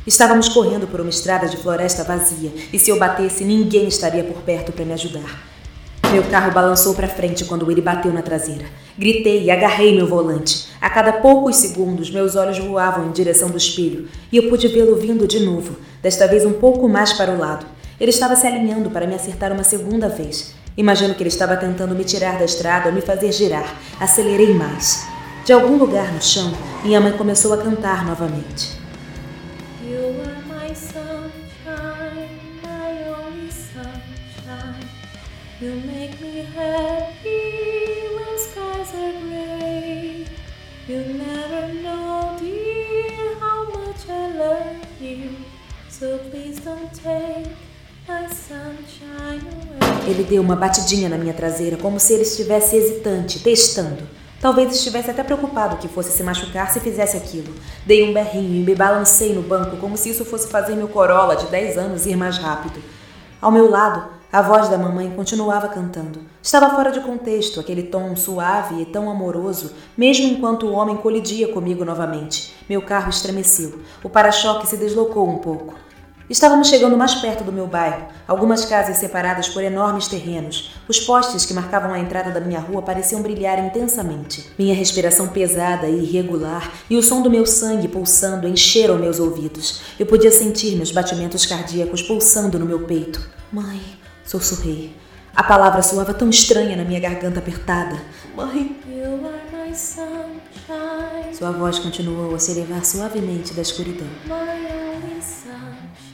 Estávamos 0.08 0.48
correndo 0.48 0.88
por 0.88 1.02
uma 1.02 1.10
estrada 1.10 1.50
de 1.50 1.58
floresta 1.58 2.02
vazia 2.02 2.50
e 2.72 2.80
se 2.80 2.90
eu 2.90 2.98
batesse, 2.98 3.44
ninguém 3.44 3.90
estaria 3.90 4.24
por 4.24 4.42
perto 4.42 4.72
para 4.72 4.86
me 4.86 4.94
ajudar. 4.94 5.46
Meu 6.14 6.24
carro 6.24 6.54
balançou 6.54 6.96
para 6.96 7.10
frente 7.10 7.44
quando 7.44 7.70
ele 7.70 7.82
bateu 7.82 8.14
na 8.14 8.22
traseira. 8.22 8.64
Gritei 8.98 9.44
e 9.44 9.52
agarrei 9.52 9.94
meu 9.94 10.08
volante. 10.08 10.70
A 10.80 10.90
cada 10.90 11.12
poucos 11.12 11.58
segundos, 11.58 12.10
meus 12.10 12.38
olhos 12.38 12.58
voavam 12.58 13.10
em 13.10 13.12
direção 13.12 13.50
do 13.50 13.58
espelho 13.58 14.08
e 14.32 14.38
eu 14.38 14.48
pude 14.48 14.70
vê-lo 14.70 14.96
vindo 14.96 15.28
de 15.28 15.42
novo, 15.42 15.76
desta 16.02 16.26
vez 16.26 16.46
um 16.46 16.54
pouco 16.54 16.88
mais 16.88 17.12
para 17.12 17.34
o 17.34 17.38
lado. 17.38 17.66
Ele 18.00 18.12
estava 18.12 18.38
se 18.38 18.48
alinhando 18.48 18.90
para 18.90 19.06
me 19.06 19.16
acertar 19.16 19.52
uma 19.52 19.66
segunda 19.66 20.08
vez. 20.08 20.54
Imagino 20.78 21.16
que 21.16 21.22
ele 21.22 21.28
estava 21.28 21.58
tentando 21.58 21.94
me 21.94 22.06
tirar 22.06 22.40
da 22.40 22.46
estrada 22.46 22.88
ou 22.88 22.96
me 22.96 23.02
fazer 23.02 23.34
girar. 23.34 23.76
Acelerei 24.00 24.54
mais. 24.54 25.06
De 25.44 25.52
algum 25.52 25.76
lugar 25.76 26.14
no 26.14 26.22
chão, 26.22 26.54
minha 26.82 27.02
mãe 27.02 27.12
começou 27.12 27.52
a 27.52 27.58
cantar 27.58 28.06
novamente. 28.06 28.87
Make 35.60 36.22
me 36.22 36.46
happy 36.56 38.14
when 38.14 38.38
skies 38.38 38.94
are 38.94 39.12
gray. 39.28 40.24
Never 40.88 41.74
know, 41.82 42.38
dear, 42.40 43.36
how 43.40 43.66
much 43.66 44.08
I 44.08 44.38
love 44.38 45.02
you. 45.02 45.32
So 45.90 46.20
please 46.30 46.60
don't 46.60 46.94
take 46.94 47.50
my 48.08 48.28
sunshine 48.28 49.42
away. 49.42 50.08
Ele 50.08 50.24
deu 50.26 50.44
uma 50.44 50.56
batidinha 50.56 51.10
na 51.10 51.18
minha 51.18 51.34
traseira, 51.34 51.76
como 51.76 52.00
se 52.00 52.14
ele 52.14 52.22
estivesse 52.22 52.76
hesitante, 52.76 53.40
testando. 53.40 54.04
Talvez 54.40 54.72
estivesse 54.76 55.10
até 55.10 55.24
preocupado 55.24 55.78
que 55.78 55.88
fosse 55.88 56.16
se 56.16 56.22
machucar 56.22 56.72
se 56.72 56.80
fizesse 56.80 57.18
aquilo. 57.18 57.52
Dei 57.84 58.08
um 58.08 58.14
berrinho 58.14 58.62
e 58.62 58.64
me 58.64 58.76
balancei 58.76 59.34
no 59.34 59.42
banco 59.42 59.78
como 59.78 59.98
se 59.98 60.12
isso 60.12 60.24
fosse 60.24 60.50
fazer 60.50 60.76
meu 60.76 60.88
Corolla 60.88 61.36
de 61.36 61.48
10 61.48 61.80
anos 61.80 62.06
ir 62.06 62.16
mais 62.16 62.38
rápido. 62.38 62.80
Ao 63.42 63.52
meu 63.52 63.68
lado, 63.68 64.17
a 64.38 64.42
voz 64.44 64.70
da 64.70 64.78
mamãe 64.78 65.10
continuava 65.16 65.68
cantando. 65.68 66.20
Estava 66.44 66.70
fora 66.70 66.92
de 66.92 67.00
contexto, 67.00 67.60
aquele 67.60 67.82
tom 67.82 68.16
suave 68.16 68.84
e 68.84 68.86
tão 68.86 69.10
amoroso, 69.10 69.74
mesmo 69.98 70.28
enquanto 70.28 70.68
o 70.68 70.74
homem 70.74 70.96
colidia 70.96 71.52
comigo 71.52 71.84
novamente. 71.84 72.54
Meu 72.70 72.84
carro 72.84 73.10
estremeceu. 73.10 73.80
O 74.04 74.10
para-choque 74.10 74.68
se 74.68 74.78
deslocou 74.78 75.28
um 75.28 75.40
pouco. 75.40 75.74
Estávamos 76.30 76.68
chegando 76.68 76.96
mais 76.96 77.16
perto 77.16 77.44
do 77.44 77.52
meu 77.52 77.66
bairro, 77.66 78.10
algumas 78.28 78.64
casas 78.64 78.98
separadas 78.98 79.50
por 79.50 79.64
enormes 79.64 80.08
terrenos. 80.08 80.72
Os 80.88 81.00
postes 81.00 81.44
que 81.44 81.54
marcavam 81.54 81.92
a 81.92 82.00
entrada 82.00 82.30
da 82.30 82.40
minha 82.40 82.60
rua 82.60 82.84
pareciam 82.84 83.24
brilhar 83.24 83.58
intensamente. 83.58 84.52
Minha 84.56 84.76
respiração 84.76 85.30
pesada 85.30 85.88
e 85.88 86.04
irregular 86.04 86.72
e 86.88 86.96
o 86.96 87.02
som 87.02 87.24
do 87.24 87.32
meu 87.32 87.48
sangue 87.48 87.88
pulsando 87.88 88.48
encheram 88.48 89.00
meus 89.00 89.20
ouvidos. 89.20 89.82
Eu 89.98 90.06
podia 90.06 90.30
sentir 90.30 90.76
meus 90.76 90.92
batimentos 90.92 91.44
cardíacos 91.44 92.04
pulsando 92.04 92.60
no 92.60 92.68
meu 92.68 92.82
peito. 92.82 93.36
Mãe, 93.50 93.80
Sussurrei. 94.28 94.94
A 95.34 95.42
palavra 95.42 95.82
soava 95.82 96.14
tão 96.14 96.30
estranha 96.30 96.76
na 96.76 96.84
minha 96.84 97.00
garganta 97.00 97.40
apertada. 97.40 97.96
Mãe. 98.36 98.78
Sua 101.34 101.52
voz 101.52 101.80
continuou 101.80 102.36
a 102.36 102.40
se 102.40 102.52
elevar 102.52 102.84
suavemente 102.84 103.54
da 103.54 103.62
escuridão. 103.62 104.08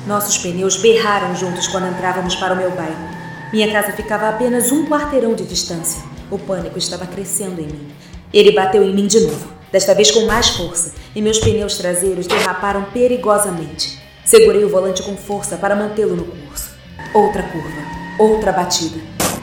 Nossos 0.05 0.37
pneus 0.37 0.77
berraram 0.77 1.35
juntos 1.35 1.67
quando 1.67 1.87
entrávamos 1.87 2.35
para 2.35 2.53
o 2.53 2.57
meu 2.57 2.69
bairro. 2.71 3.09
Minha 3.51 3.71
casa 3.71 3.93
ficava 3.93 4.25
a 4.25 4.29
apenas 4.29 4.71
um 4.71 4.85
quarteirão 4.85 5.33
de 5.33 5.45
distância. 5.45 6.03
O 6.29 6.37
pânico 6.37 6.77
estava 6.77 7.07
crescendo 7.07 7.61
em 7.61 7.67
mim. 7.67 7.91
Ele 8.31 8.51
bateu 8.51 8.83
em 8.83 8.93
mim 8.93 9.07
de 9.07 9.21
novo, 9.21 9.47
desta 9.71 9.95
vez 9.95 10.11
com 10.11 10.25
mais 10.25 10.49
força, 10.49 10.93
e 11.15 11.21
meus 11.21 11.39
pneus 11.39 11.77
traseiros 11.77 12.27
derraparam 12.27 12.83
perigosamente. 12.91 13.99
Segurei 14.25 14.63
o 14.63 14.69
volante 14.69 15.01
com 15.03 15.15
força 15.15 15.55
para 15.57 15.75
mantê-lo 15.75 16.15
no 16.15 16.25
curso. 16.25 16.71
Outra 17.13 17.43
curva. 17.43 17.92
Outra 18.17 18.51
batida. 18.51 18.99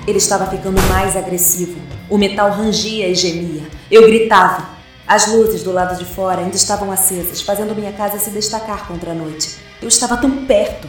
Ele 0.06 0.18
estava 0.18 0.46
ficando 0.46 0.80
mais 0.82 1.16
agressivo. 1.16 1.76
O 2.08 2.16
metal 2.16 2.50
rangia 2.50 3.08
e 3.08 3.14
gemia. 3.14 3.62
Eu 3.90 4.02
gritava. 4.02 4.68
As 5.06 5.26
luzes 5.26 5.64
do 5.64 5.72
lado 5.72 5.98
de 5.98 6.04
fora 6.04 6.40
ainda 6.40 6.54
estavam 6.54 6.92
acesas, 6.92 7.42
fazendo 7.42 7.74
minha 7.74 7.92
casa 7.92 8.18
se 8.18 8.30
destacar 8.30 8.86
contra 8.86 9.10
a 9.10 9.14
noite. 9.14 9.56
Eu 9.82 9.88
estava 9.88 10.16
tão 10.16 10.46
perto. 10.46 10.88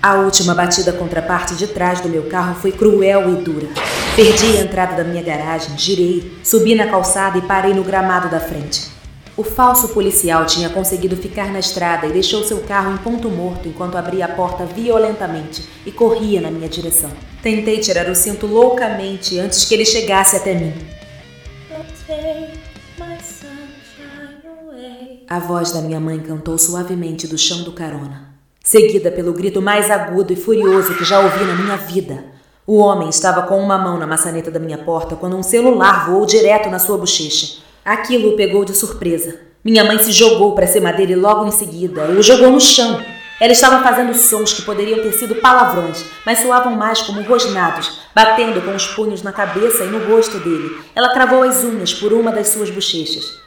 A 0.00 0.14
última 0.14 0.54
batida 0.54 0.92
contra 0.92 1.18
a 1.18 1.22
parte 1.22 1.56
de 1.56 1.66
trás 1.66 2.00
do 2.00 2.08
meu 2.08 2.24
carro 2.28 2.54
foi 2.54 2.70
cruel 2.70 3.32
e 3.32 3.42
dura. 3.42 3.66
Perdi 4.14 4.58
a 4.58 4.60
entrada 4.60 4.94
da 4.94 5.02
minha 5.02 5.22
garagem, 5.22 5.76
girei, 5.76 6.38
subi 6.44 6.76
na 6.76 6.86
calçada 6.86 7.38
e 7.38 7.42
parei 7.42 7.74
no 7.74 7.82
gramado 7.82 8.28
da 8.28 8.38
frente. 8.38 8.95
O 9.36 9.44
falso 9.44 9.88
policial 9.88 10.46
tinha 10.46 10.70
conseguido 10.70 11.14
ficar 11.14 11.52
na 11.52 11.58
estrada 11.58 12.06
e 12.06 12.12
deixou 12.12 12.42
seu 12.42 12.60
carro 12.60 12.94
em 12.94 12.96
ponto 12.96 13.28
morto 13.28 13.68
enquanto 13.68 13.96
abria 13.96 14.24
a 14.24 14.28
porta 14.28 14.64
violentamente 14.64 15.62
e 15.84 15.92
corria 15.92 16.40
na 16.40 16.50
minha 16.50 16.70
direção. 16.70 17.10
Tentei 17.42 17.78
tirar 17.78 18.08
o 18.08 18.14
cinto 18.14 18.46
loucamente 18.46 19.38
antes 19.38 19.66
que 19.66 19.74
ele 19.74 19.84
chegasse 19.84 20.36
até 20.36 20.54
mim. 20.54 20.72
A 25.28 25.38
voz 25.38 25.70
da 25.70 25.82
minha 25.82 26.00
mãe 26.00 26.18
cantou 26.18 26.56
suavemente 26.56 27.26
do 27.26 27.36
chão 27.36 27.62
do 27.62 27.72
carona, 27.72 28.30
seguida 28.64 29.10
pelo 29.10 29.34
grito 29.34 29.60
mais 29.60 29.90
agudo 29.90 30.32
e 30.32 30.36
furioso 30.36 30.94
que 30.96 31.04
já 31.04 31.20
ouvi 31.20 31.44
na 31.44 31.56
minha 31.56 31.76
vida. 31.76 32.24
O 32.66 32.78
homem 32.78 33.10
estava 33.10 33.42
com 33.42 33.58
uma 33.60 33.76
mão 33.76 33.98
na 33.98 34.06
maçaneta 34.06 34.50
da 34.50 34.58
minha 34.58 34.78
porta 34.78 35.14
quando 35.14 35.36
um 35.36 35.42
celular 35.42 36.06
voou 36.06 36.24
direto 36.24 36.70
na 36.70 36.78
sua 36.78 36.96
bochecha. 36.96 37.66
Aquilo 37.86 38.30
o 38.30 38.36
pegou 38.36 38.64
de 38.64 38.74
surpresa. 38.74 39.38
Minha 39.64 39.84
mãe 39.84 39.96
se 40.00 40.10
jogou 40.10 40.56
para 40.56 40.66
cima 40.66 40.92
dele 40.92 41.14
logo 41.14 41.46
em 41.46 41.52
seguida 41.52 42.06
e 42.06 42.16
o 42.16 42.22
jogou 42.22 42.50
no 42.50 42.60
chão. 42.60 43.00
Ela 43.40 43.52
estava 43.52 43.80
fazendo 43.80 44.12
sons 44.12 44.52
que 44.52 44.62
poderiam 44.62 45.00
ter 45.04 45.12
sido 45.12 45.36
palavrões, 45.36 46.04
mas 46.26 46.40
soavam 46.40 46.74
mais 46.74 47.00
como 47.02 47.22
rosnados, 47.22 48.00
batendo 48.12 48.60
com 48.60 48.74
os 48.74 48.88
punhos 48.88 49.22
na 49.22 49.30
cabeça 49.30 49.84
e 49.84 49.86
no 49.86 50.04
rosto 50.04 50.36
dele. 50.40 50.80
Ela 50.96 51.12
cravou 51.12 51.44
as 51.44 51.62
unhas 51.62 51.94
por 51.94 52.12
uma 52.12 52.32
das 52.32 52.48
suas 52.48 52.70
bochechas. 52.70 53.38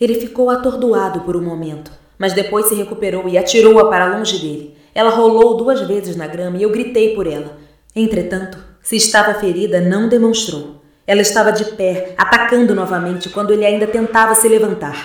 Ele 0.00 0.16
ficou 0.16 0.50
atordoado 0.50 1.20
por 1.20 1.36
um 1.36 1.44
momento, 1.44 1.92
mas 2.18 2.32
depois 2.32 2.66
se 2.66 2.74
recuperou 2.74 3.28
e 3.28 3.38
atirou-a 3.38 3.88
para 3.88 4.16
longe 4.16 4.40
dele. 4.40 4.76
Ela 4.92 5.10
rolou 5.10 5.56
duas 5.56 5.80
vezes 5.82 6.16
na 6.16 6.26
grama 6.26 6.56
e 6.56 6.64
eu 6.64 6.70
gritei 6.70 7.14
por 7.14 7.28
ela. 7.28 7.56
Entretanto, 7.94 8.58
se 8.82 8.96
estava 8.96 9.32
ferida, 9.34 9.80
não 9.80 10.08
demonstrou. 10.08 10.84
Ela 11.06 11.20
estava 11.20 11.52
de 11.52 11.64
pé, 11.76 12.14
atacando 12.18 12.74
novamente 12.74 13.28
quando 13.28 13.52
ele 13.52 13.64
ainda 13.64 13.86
tentava 13.86 14.34
se 14.34 14.48
levantar. 14.48 14.96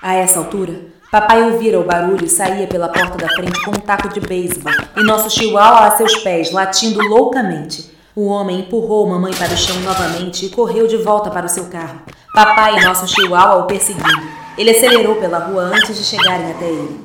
A 0.00 0.14
essa 0.14 0.38
altura, 0.38 0.72
papai 1.12 1.42
ouvira 1.42 1.78
o 1.78 1.84
barulho 1.84 2.24
e 2.24 2.28
saía 2.28 2.66
pela 2.66 2.88
porta 2.88 3.18
da 3.18 3.28
frente 3.34 3.62
com 3.62 3.72
um 3.72 3.80
taco 3.80 4.08
de 4.08 4.18
beisebol 4.18 4.72
e 4.96 5.02
nosso 5.02 5.28
chihuahua 5.28 5.88
a 5.88 5.90
seus 5.90 6.16
pés, 6.22 6.50
latindo 6.52 7.00
loucamente. 7.02 7.94
O 8.14 8.28
homem 8.28 8.60
empurrou 8.60 9.06
mamãe 9.06 9.34
para 9.34 9.52
o 9.52 9.56
chão 9.58 9.78
novamente 9.80 10.46
e 10.46 10.48
correu 10.48 10.86
de 10.86 10.96
volta 10.96 11.28
para 11.28 11.44
o 11.44 11.50
seu 11.50 11.66
carro. 11.66 12.00
Papai 12.34 12.78
e 12.78 12.84
nosso 12.84 13.06
chihuahua 13.06 13.62
o 13.62 13.66
perseguindo. 13.66 14.26
Ele 14.56 14.70
acelerou 14.70 15.16
pela 15.16 15.38
rua 15.38 15.64
antes 15.64 15.98
de 15.98 16.02
chegarem 16.02 16.50
até 16.50 16.64
ele. 16.64 16.98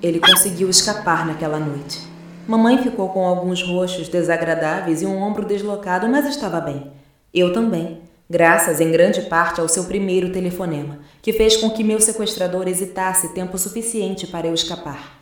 Ele 0.00 0.20
conseguiu 0.20 0.70
escapar 0.70 1.26
naquela 1.26 1.58
noite. 1.58 2.06
Mamãe 2.46 2.78
ficou 2.78 3.08
com 3.08 3.26
alguns 3.26 3.64
roxos 3.64 4.08
desagradáveis 4.08 5.02
e 5.02 5.06
um 5.06 5.20
ombro 5.20 5.44
deslocado, 5.44 6.08
mas 6.08 6.24
estava 6.24 6.60
bem. 6.60 6.92
Eu 7.32 7.52
também, 7.52 8.00
graças 8.28 8.80
em 8.80 8.90
grande 8.90 9.22
parte 9.22 9.60
ao 9.60 9.68
seu 9.68 9.84
primeiro 9.84 10.32
telefonema, 10.32 11.00
que 11.20 11.32
fez 11.32 11.56
com 11.56 11.70
que 11.70 11.84
meu 11.84 12.00
sequestrador 12.00 12.66
hesitasse 12.66 13.34
tempo 13.34 13.58
suficiente 13.58 14.26
para 14.26 14.46
eu 14.46 14.54
escapar. 14.54 15.20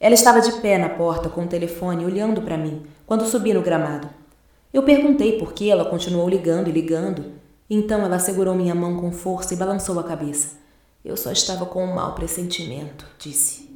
Ela 0.00 0.14
estava 0.14 0.40
de 0.40 0.52
pé 0.60 0.78
na 0.78 0.88
porta 0.88 1.28
com 1.28 1.44
o 1.44 1.48
telefone 1.48 2.04
olhando 2.04 2.42
para 2.42 2.56
mim 2.56 2.82
quando 3.06 3.26
subi 3.26 3.52
no 3.52 3.62
gramado. 3.62 4.08
Eu 4.72 4.82
perguntei 4.82 5.38
por 5.38 5.52
que 5.52 5.70
ela 5.70 5.84
continuou 5.84 6.28
ligando 6.28 6.68
e 6.68 6.72
ligando. 6.72 7.32
Então 7.68 8.02
ela 8.02 8.18
segurou 8.18 8.54
minha 8.54 8.74
mão 8.74 8.96
com 8.96 9.12
força 9.12 9.52
e 9.52 9.56
balançou 9.56 10.00
a 10.00 10.04
cabeça. 10.04 10.56
Eu 11.04 11.16
só 11.16 11.30
estava 11.30 11.66
com 11.66 11.84
um 11.84 11.94
mau 11.94 12.14
pressentimento, 12.14 13.06
disse. 13.18 13.68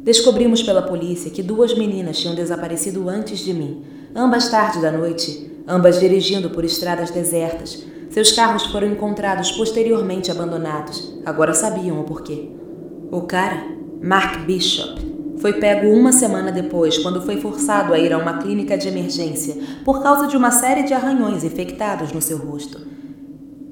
Descobrimos 0.00 0.62
pela 0.62 0.82
polícia 0.82 1.30
que 1.30 1.42
duas 1.42 1.76
meninas 1.76 2.18
tinham 2.18 2.34
desaparecido 2.34 3.08
antes 3.08 3.38
de 3.38 3.54
mim, 3.54 3.84
ambas 4.14 4.48
tarde 4.48 4.80
da 4.80 4.92
noite, 4.92 5.50
ambas 5.66 5.98
dirigindo 5.98 6.50
por 6.50 6.64
estradas 6.64 7.10
desertas. 7.10 7.84
Seus 8.10 8.30
carros 8.30 8.66
foram 8.66 8.86
encontrados 8.88 9.50
posteriormente 9.52 10.30
abandonados. 10.30 11.18
Agora 11.26 11.52
sabiam 11.52 12.00
o 12.00 12.04
porquê. 12.04 12.48
O 13.10 13.22
cara, 13.22 13.64
Mark 14.00 14.44
Bishop, 14.46 15.14
foi 15.38 15.54
pego 15.54 15.88
uma 15.88 16.12
semana 16.12 16.52
depois, 16.52 16.96
quando 16.98 17.22
foi 17.22 17.40
forçado 17.40 17.92
a 17.92 17.98
ir 17.98 18.12
a 18.12 18.18
uma 18.18 18.38
clínica 18.38 18.78
de 18.78 18.88
emergência 18.88 19.56
por 19.84 20.02
causa 20.02 20.26
de 20.26 20.36
uma 20.36 20.50
série 20.50 20.84
de 20.84 20.94
arranhões 20.94 21.42
infectados 21.42 22.12
no 22.12 22.22
seu 22.22 22.38
rosto. 22.38 22.80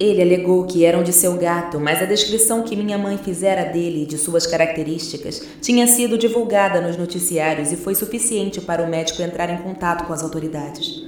Ele 0.00 0.22
alegou 0.22 0.64
que 0.64 0.84
eram 0.84 1.02
de 1.02 1.12
seu 1.12 1.36
gato, 1.36 1.78
mas 1.78 2.02
a 2.02 2.06
descrição 2.06 2.62
que 2.62 2.74
minha 2.74 2.98
mãe 2.98 3.16
fizera 3.18 3.64
dele 3.64 4.02
e 4.02 4.06
de 4.06 4.18
suas 4.18 4.46
características 4.46 5.42
tinha 5.60 5.86
sido 5.86 6.18
divulgada 6.18 6.80
nos 6.80 6.96
noticiários 6.96 7.70
e 7.70 7.76
foi 7.76 7.94
suficiente 7.94 8.60
para 8.60 8.82
o 8.82 8.88
médico 8.88 9.22
entrar 9.22 9.48
em 9.50 9.58
contato 9.58 10.06
com 10.06 10.12
as 10.12 10.22
autoridades. 10.22 11.04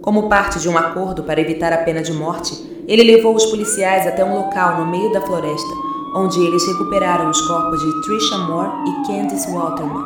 Como 0.00 0.28
parte 0.28 0.58
de 0.58 0.68
um 0.68 0.78
acordo 0.78 1.24
para 1.24 1.40
evitar 1.40 1.72
a 1.72 1.78
pena 1.78 2.02
de 2.02 2.12
morte, 2.12 2.54
ele 2.88 3.02
levou 3.02 3.34
os 3.34 3.46
policiais 3.46 4.06
até 4.06 4.24
um 4.24 4.34
local 4.34 4.78
no 4.78 4.90
meio 4.90 5.12
da 5.12 5.20
floresta 5.20 5.90
onde 6.14 6.40
eles 6.44 6.66
recuperaram 6.66 7.30
os 7.30 7.40
corpos 7.42 7.80
de 7.80 8.02
Trisha 8.02 8.38
Moore 8.38 8.70
e 8.86 9.06
Candice 9.06 9.50
Waterman. 9.50 10.04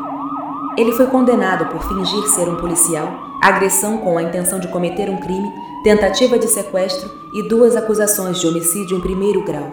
Ele 0.77 0.93
foi 0.93 1.07
condenado 1.07 1.67
por 1.67 1.83
fingir 1.87 2.29
ser 2.29 2.49
um 2.49 2.57
policial, 2.57 3.09
agressão 3.41 3.99
com 3.99 4.19
a 4.19 4.23
intenção 4.23 4.59
de 4.59 4.69
cometer 4.69 5.09
um 5.09 5.17
crime, 5.17 5.51
tentativa 5.85 6.39
de 6.39 6.49
sequestro 6.49 7.11
e 7.35 7.47
duas 7.47 7.77
acusações 7.77 8.41
de 8.41 8.47
homicídio 8.47 8.97
em 8.97 9.03
primeiro 9.03 9.45
grau. 9.45 9.71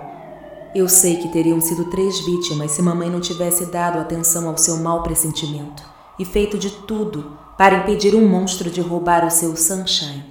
Eu 0.75 0.89
sei 0.89 1.15
que 1.15 1.29
teriam 1.29 1.61
sido 1.61 1.85
três 1.85 2.19
vítimas 2.19 2.71
se 2.71 2.81
mamãe 2.81 3.09
não 3.09 3.21
tivesse 3.21 3.67
dado 3.67 3.97
atenção 3.97 4.49
ao 4.49 4.57
seu 4.57 4.75
mau 4.75 5.03
pressentimento 5.03 5.81
e 6.19 6.25
feito 6.25 6.57
de 6.57 6.69
tudo 6.69 7.37
para 7.57 7.77
impedir 7.77 8.13
um 8.13 8.27
monstro 8.27 8.69
de 8.69 8.81
roubar 8.81 9.25
o 9.25 9.31
seu 9.31 9.55
sunshine. 9.55 10.30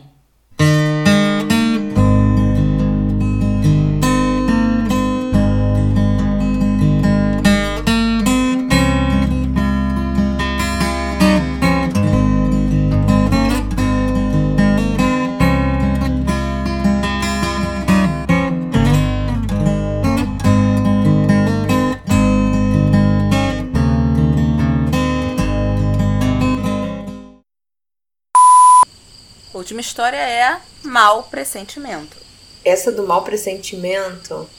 Última 29.71 29.81
história 29.81 30.17
é 30.17 30.61
Mal 30.83 31.23
Pressentimento. 31.31 32.17
Essa 32.65 32.91
do 32.91 33.07
Mal 33.07 33.23
Pressentimento, 33.23 34.51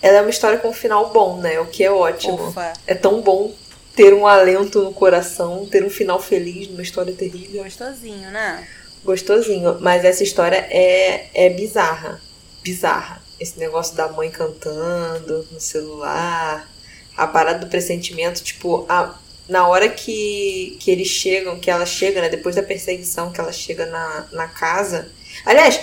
ela 0.00 0.18
é 0.18 0.20
uma 0.20 0.30
história 0.30 0.58
com 0.58 0.68
um 0.68 0.72
final 0.72 1.10
bom, 1.10 1.38
né? 1.38 1.58
O 1.58 1.66
que 1.66 1.82
é 1.82 1.90
ótimo. 1.90 2.48
Ufa. 2.50 2.72
É 2.86 2.94
tão 2.94 3.20
bom 3.20 3.52
ter 3.96 4.14
um 4.14 4.28
alento 4.28 4.80
no 4.80 4.92
coração, 4.92 5.66
ter 5.66 5.84
um 5.84 5.90
final 5.90 6.22
feliz 6.22 6.68
numa 6.68 6.82
história 6.82 7.12
terrível. 7.12 7.64
Gostosinho, 7.64 8.30
né? 8.30 8.68
Gostosinho. 9.04 9.78
Mas 9.80 10.04
essa 10.04 10.22
história 10.22 10.64
é, 10.70 11.28
é 11.34 11.50
bizarra. 11.50 12.20
Bizarra. 12.62 13.20
Esse 13.40 13.58
negócio 13.58 13.96
da 13.96 14.06
mãe 14.06 14.30
cantando 14.30 15.48
no 15.50 15.58
celular. 15.58 16.70
A 17.16 17.26
parada 17.26 17.58
do 17.58 17.66
pressentimento, 17.66 18.40
tipo, 18.40 18.86
a, 18.88 19.18
na 19.50 19.66
hora 19.66 19.88
que, 19.88 20.76
que 20.78 20.90
eles 20.90 21.08
chegam, 21.08 21.58
que 21.58 21.70
ela 21.70 21.84
chega, 21.84 22.20
né? 22.20 22.28
Depois 22.28 22.54
da 22.54 22.62
perseguição, 22.62 23.32
que 23.32 23.40
ela 23.40 23.52
chega 23.52 23.84
na, 23.84 24.28
na 24.32 24.46
casa. 24.46 25.10
Aliás, 25.44 25.80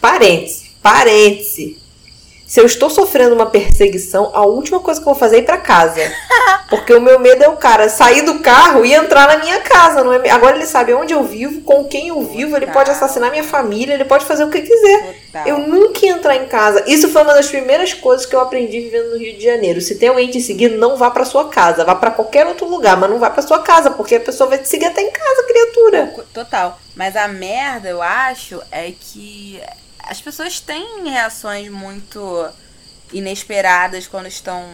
parêntese, 0.00 0.70
parêntese. 0.80 1.76
Se 2.50 2.58
eu 2.58 2.66
estou 2.66 2.90
sofrendo 2.90 3.32
uma 3.32 3.46
perseguição, 3.46 4.32
a 4.34 4.44
última 4.44 4.80
coisa 4.80 5.00
que 5.00 5.06
eu 5.08 5.12
vou 5.12 5.20
fazer 5.20 5.36
é 5.36 5.38
ir 5.38 5.44
pra 5.44 5.56
casa. 5.56 6.00
Porque 6.68 6.92
o 6.92 7.00
meu 7.00 7.16
medo 7.20 7.44
é 7.44 7.48
o 7.48 7.56
cara 7.56 7.88
sair 7.88 8.22
do 8.22 8.40
carro 8.40 8.84
e 8.84 8.92
entrar 8.92 9.28
na 9.28 9.36
minha 9.36 9.60
casa. 9.60 10.02
Não 10.02 10.12
é? 10.12 10.28
Agora 10.30 10.56
ele 10.56 10.66
sabe 10.66 10.92
onde 10.92 11.14
eu 11.14 11.22
vivo, 11.22 11.60
com 11.60 11.84
quem 11.84 12.08
eu 12.08 12.20
vivo, 12.22 12.56
ele 12.56 12.66
pode 12.66 12.90
assassinar 12.90 13.30
minha 13.30 13.44
família, 13.44 13.94
ele 13.94 14.04
pode 14.04 14.24
fazer 14.24 14.42
o 14.42 14.50
que 14.50 14.62
quiser. 14.62 15.14
Eu 15.46 15.58
nunca 15.58 16.04
ia 16.04 16.10
entrar 16.10 16.34
em 16.34 16.46
casa. 16.46 16.82
Isso 16.88 17.08
foi 17.08 17.22
uma 17.22 17.34
das 17.34 17.46
primeiras 17.46 17.94
coisas 17.94 18.26
que 18.26 18.34
eu 18.34 18.40
aprendi 18.40 18.80
vivendo 18.80 19.10
no 19.10 19.18
Rio 19.18 19.36
de 19.38 19.44
Janeiro. 19.44 19.80
Se 19.80 19.94
tem 19.94 20.08
alguém 20.08 20.28
te 20.28 20.40
seguindo, 20.40 20.76
não 20.76 20.96
vá 20.96 21.08
pra 21.08 21.24
sua 21.24 21.48
casa. 21.48 21.84
Vá 21.84 21.94
pra 21.94 22.10
qualquer 22.10 22.48
outro 22.48 22.68
lugar, 22.68 22.96
mas 22.96 23.10
não 23.10 23.20
vá 23.20 23.30
pra 23.30 23.42
sua 23.42 23.60
casa, 23.60 23.92
porque 23.92 24.16
a 24.16 24.20
pessoa 24.20 24.50
vai 24.50 24.58
te 24.58 24.68
seguir 24.68 24.86
até 24.86 25.02
em 25.02 25.10
casa, 25.12 25.46
criatura. 25.46 26.14
Total. 26.34 26.80
Mas 26.96 27.14
a 27.14 27.28
merda, 27.28 27.88
eu 27.88 28.02
acho, 28.02 28.60
é 28.72 28.90
que 28.90 29.60
as 30.04 30.20
pessoas 30.20 30.60
têm 30.60 31.08
reações 31.10 31.68
muito 31.70 32.48
inesperadas 33.12 34.06
quando 34.06 34.26
estão 34.26 34.64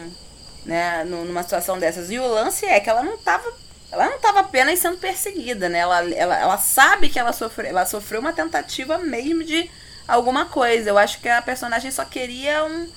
né, 0.65 1.03
nu- 1.05 1.25
numa 1.25 1.43
situação 1.43 1.79
dessas. 1.79 2.11
E 2.11 2.19
o 2.19 2.27
lance 2.27 2.65
é 2.65 2.79
que 2.79 2.89
ela 2.89 3.03
não 3.03 3.17
tava. 3.17 3.51
Ela 3.91 4.09
não 4.09 4.19
tava 4.19 4.41
apenas 4.41 4.79
sendo 4.79 4.97
perseguida, 4.97 5.69
né? 5.69 5.79
Ela, 5.79 6.03
ela, 6.13 6.37
ela 6.37 6.57
sabe 6.57 7.09
que 7.09 7.17
ela 7.17 7.31
sofreu, 7.31 7.67
ela 7.69 7.85
sofreu 7.85 8.19
uma 8.19 8.33
tentativa 8.33 8.97
mesmo 8.97 9.43
de 9.43 9.69
alguma 10.07 10.45
coisa. 10.45 10.89
Eu 10.89 10.97
acho 10.97 11.21
que 11.21 11.29
a 11.29 11.41
personagem 11.41 11.89
só 11.89 12.03
queria 12.03 12.65
um, 12.65 12.89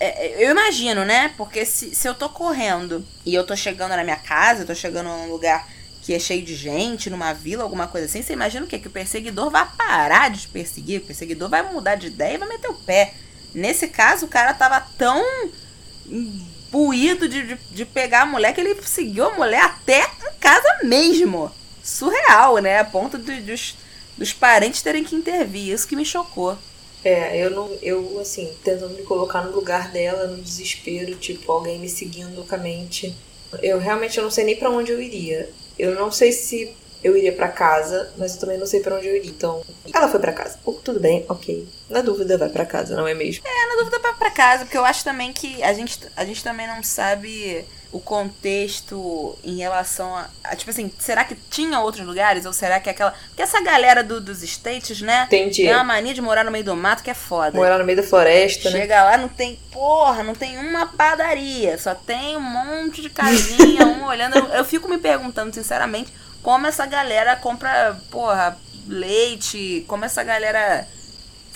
é, 0.00 0.26
é, 0.42 0.44
eu 0.44 0.50
imagino, 0.50 1.04
né? 1.04 1.32
Porque 1.36 1.64
se, 1.64 1.94
se 1.94 2.06
eu 2.08 2.14
tô 2.14 2.28
correndo 2.28 3.06
e 3.24 3.34
eu 3.34 3.44
tô 3.46 3.56
chegando 3.56 3.96
na 3.96 4.04
minha 4.04 4.16
casa, 4.18 4.62
eu 4.62 4.66
tô 4.66 4.74
chegando 4.74 5.08
num 5.08 5.30
lugar 5.30 5.66
que 6.08 6.14
é 6.14 6.18
cheio 6.18 6.42
de 6.42 6.54
gente, 6.54 7.10
numa 7.10 7.34
vila, 7.34 7.62
alguma 7.62 7.86
coisa 7.86 8.06
assim, 8.06 8.22
você 8.22 8.32
imagina 8.32 8.64
o 8.64 8.66
quê? 8.66 8.78
Que 8.78 8.88
o 8.88 8.90
perseguidor 8.90 9.50
vai 9.50 9.68
parar 9.76 10.30
de 10.30 10.40
te 10.40 10.48
perseguir, 10.48 11.02
o 11.02 11.04
perseguidor 11.04 11.50
vai 11.50 11.62
mudar 11.70 11.96
de 11.96 12.06
ideia 12.06 12.32
e 12.32 12.38
vai 12.38 12.48
meter 12.48 12.70
o 12.70 12.74
pé. 12.74 13.12
Nesse 13.52 13.88
caso, 13.88 14.24
o 14.24 14.28
cara 14.30 14.54
tava 14.54 14.80
tão 14.96 15.22
imbuído 16.06 17.28
de, 17.28 17.48
de, 17.48 17.54
de 17.56 17.84
pegar 17.84 18.22
a 18.22 18.26
mulher 18.26 18.54
que 18.54 18.60
ele 18.62 18.74
seguiu 18.84 19.26
a 19.26 19.36
mulher 19.36 19.62
até 19.62 20.00
em 20.00 20.38
casa 20.40 20.78
mesmo. 20.82 21.52
Surreal, 21.84 22.56
né? 22.56 22.78
A 22.78 22.86
ponto 22.86 23.18
de, 23.18 23.42
dos, 23.42 23.76
dos 24.16 24.32
parentes 24.32 24.80
terem 24.80 25.04
que 25.04 25.14
intervir. 25.14 25.74
Isso 25.74 25.86
que 25.86 25.94
me 25.94 26.06
chocou. 26.06 26.56
É, 27.04 27.36
eu 27.36 27.50
não. 27.50 27.70
Eu, 27.82 28.18
assim, 28.18 28.50
tentando 28.64 28.94
me 28.94 29.02
colocar 29.02 29.42
no 29.42 29.54
lugar 29.54 29.92
dela, 29.92 30.26
no 30.26 30.42
desespero, 30.42 31.14
tipo, 31.16 31.52
alguém 31.52 31.78
me 31.78 31.88
seguindo 31.90 32.34
loucamente. 32.34 33.14
Eu 33.62 33.78
realmente 33.78 34.16
eu 34.16 34.24
não 34.24 34.30
sei 34.30 34.44
nem 34.44 34.56
pra 34.56 34.70
onde 34.70 34.90
eu 34.90 35.02
iria. 35.02 35.50
Eu 35.78 35.94
não 35.94 36.10
sei 36.10 36.32
se 36.32 36.74
eu 37.02 37.16
iria 37.16 37.32
pra 37.32 37.48
casa, 37.48 38.12
mas 38.16 38.34
eu 38.34 38.40
também 38.40 38.58
não 38.58 38.66
sei 38.66 38.80
pra 38.80 38.96
onde 38.96 39.06
eu 39.06 39.16
iria. 39.16 39.30
Então, 39.30 39.62
ela 39.94 40.08
foi 40.08 40.18
pra 40.18 40.32
casa. 40.32 40.58
Pô, 40.64 40.72
tudo 40.72 40.98
bem, 40.98 41.24
ok. 41.28 41.66
Na 41.88 42.02
dúvida, 42.02 42.36
vai 42.36 42.48
pra 42.48 42.66
casa, 42.66 42.96
não 42.96 43.06
é 43.06 43.14
mesmo? 43.14 43.44
É, 43.46 43.68
na 43.68 43.76
dúvida 43.76 44.00
pra, 44.00 44.12
pra 44.14 44.30
casa, 44.30 44.64
porque 44.64 44.76
eu 44.76 44.84
acho 44.84 45.04
também 45.04 45.32
que 45.32 45.62
a 45.62 45.72
gente, 45.72 46.00
a 46.16 46.24
gente 46.24 46.42
também 46.42 46.66
não 46.66 46.82
sabe 46.82 47.64
o 47.90 47.98
contexto 47.98 49.38
em 49.42 49.56
relação 49.56 50.14
a, 50.14 50.28
a, 50.44 50.54
Tipo 50.54 50.70
assim, 50.70 50.92
será 50.98 51.24
que 51.24 51.34
tinha 51.34 51.80
outros 51.80 52.06
lugares? 52.06 52.44
Ou 52.44 52.52
será 52.52 52.78
que 52.80 52.90
aquela. 52.90 53.14
Porque 53.28 53.42
essa 53.42 53.60
galera 53.62 54.04
do, 54.04 54.20
dos 54.20 54.42
States, 54.42 55.00
né? 55.00 55.24
Entendi. 55.26 55.62
Tem 55.62 55.74
uma 55.74 55.84
mania 55.84 56.12
de 56.12 56.20
morar 56.20 56.44
no 56.44 56.50
meio 56.50 56.64
do 56.64 56.76
mato 56.76 57.02
que 57.02 57.10
é 57.10 57.14
foda. 57.14 57.56
Morar 57.56 57.78
no 57.78 57.84
meio 57.84 57.96
da 57.96 58.02
floresta, 58.02 58.70
né? 58.70 58.80
Chega 58.80 59.04
lá, 59.04 59.16
não 59.16 59.28
tem. 59.28 59.58
Porra, 59.72 60.22
não 60.22 60.34
tem 60.34 60.58
uma 60.58 60.86
padaria. 60.86 61.78
Só 61.78 61.94
tem 61.94 62.36
um 62.36 62.40
monte 62.40 63.00
de 63.00 63.08
casinha, 63.08 63.86
um 63.86 64.04
olhando. 64.06 64.36
Eu, 64.36 64.46
eu 64.48 64.64
fico 64.64 64.88
me 64.88 64.98
perguntando, 64.98 65.54
sinceramente, 65.54 66.12
como 66.42 66.66
essa 66.66 66.84
galera 66.84 67.36
compra, 67.36 67.98
porra, 68.10 68.58
leite, 68.86 69.84
como 69.88 70.04
essa 70.04 70.22
galera. 70.22 70.86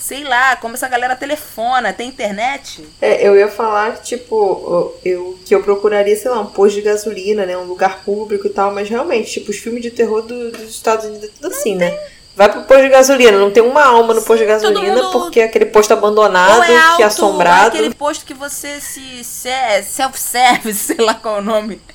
Sei 0.03 0.25
lá, 0.25 0.57
como 0.57 0.75
essa 0.75 0.89
galera 0.89 1.15
telefona, 1.15 1.93
tem 1.93 2.09
internet? 2.09 2.85
É, 3.01 3.25
eu 3.25 3.37
ia 3.37 3.47
falar, 3.47 3.99
tipo, 4.03 4.93
eu, 5.05 5.39
que 5.47 5.55
eu 5.55 5.63
procuraria, 5.63 6.17
sei 6.17 6.29
lá, 6.29 6.41
um 6.41 6.47
posto 6.47 6.75
de 6.75 6.83
gasolina, 6.83 7.47
né? 7.47 7.57
Um 7.57 7.67
lugar 7.67 8.03
público 8.05 8.49
e 8.49 8.51
tal, 8.51 8.75
mas 8.75 8.89
realmente, 8.89 9.31
tipo, 9.31 9.53
os 9.53 9.59
filmes 9.59 9.81
de 9.81 9.93
terror 9.93 10.23
do- 10.23 10.51
dos 10.51 10.71
Estados 10.71 11.05
Unidos 11.07 11.29
é 11.29 11.33
tudo 11.33 11.47
assim, 11.55 11.77
né? 11.77 11.97
Vai 12.35 12.51
pro 12.51 12.63
posto 12.63 12.83
de 12.83 12.89
gasolina, 12.89 13.37
não 13.39 13.51
tem 13.51 13.63
uma 13.63 13.85
alma 13.85 14.15
no 14.15 14.23
posto 14.23 14.39
de 14.41 14.47
gasolina 14.47 14.95
mundo- 15.03 15.11
porque 15.13 15.41
é 15.41 15.45
aquele 15.45 15.67
posto 15.67 15.93
abandonado, 15.93 16.57
Ou 16.59 16.65
é 16.65 16.77
alto, 16.77 16.97
que 16.97 17.03
é 17.03 17.05
ou 17.05 17.11
é 17.11 17.13
assombrado. 17.13 17.67
aquele 17.69 17.95
posto 17.95 18.25
que 18.25 18.33
você 18.33 18.81
se, 18.81 19.23
se 19.23 19.49
é 19.49 19.83
self-service, 19.83 20.79
sei 20.97 20.97
lá 20.97 21.13
qual 21.15 21.37
é 21.37 21.39
o 21.41 21.43
nome. 21.43 21.81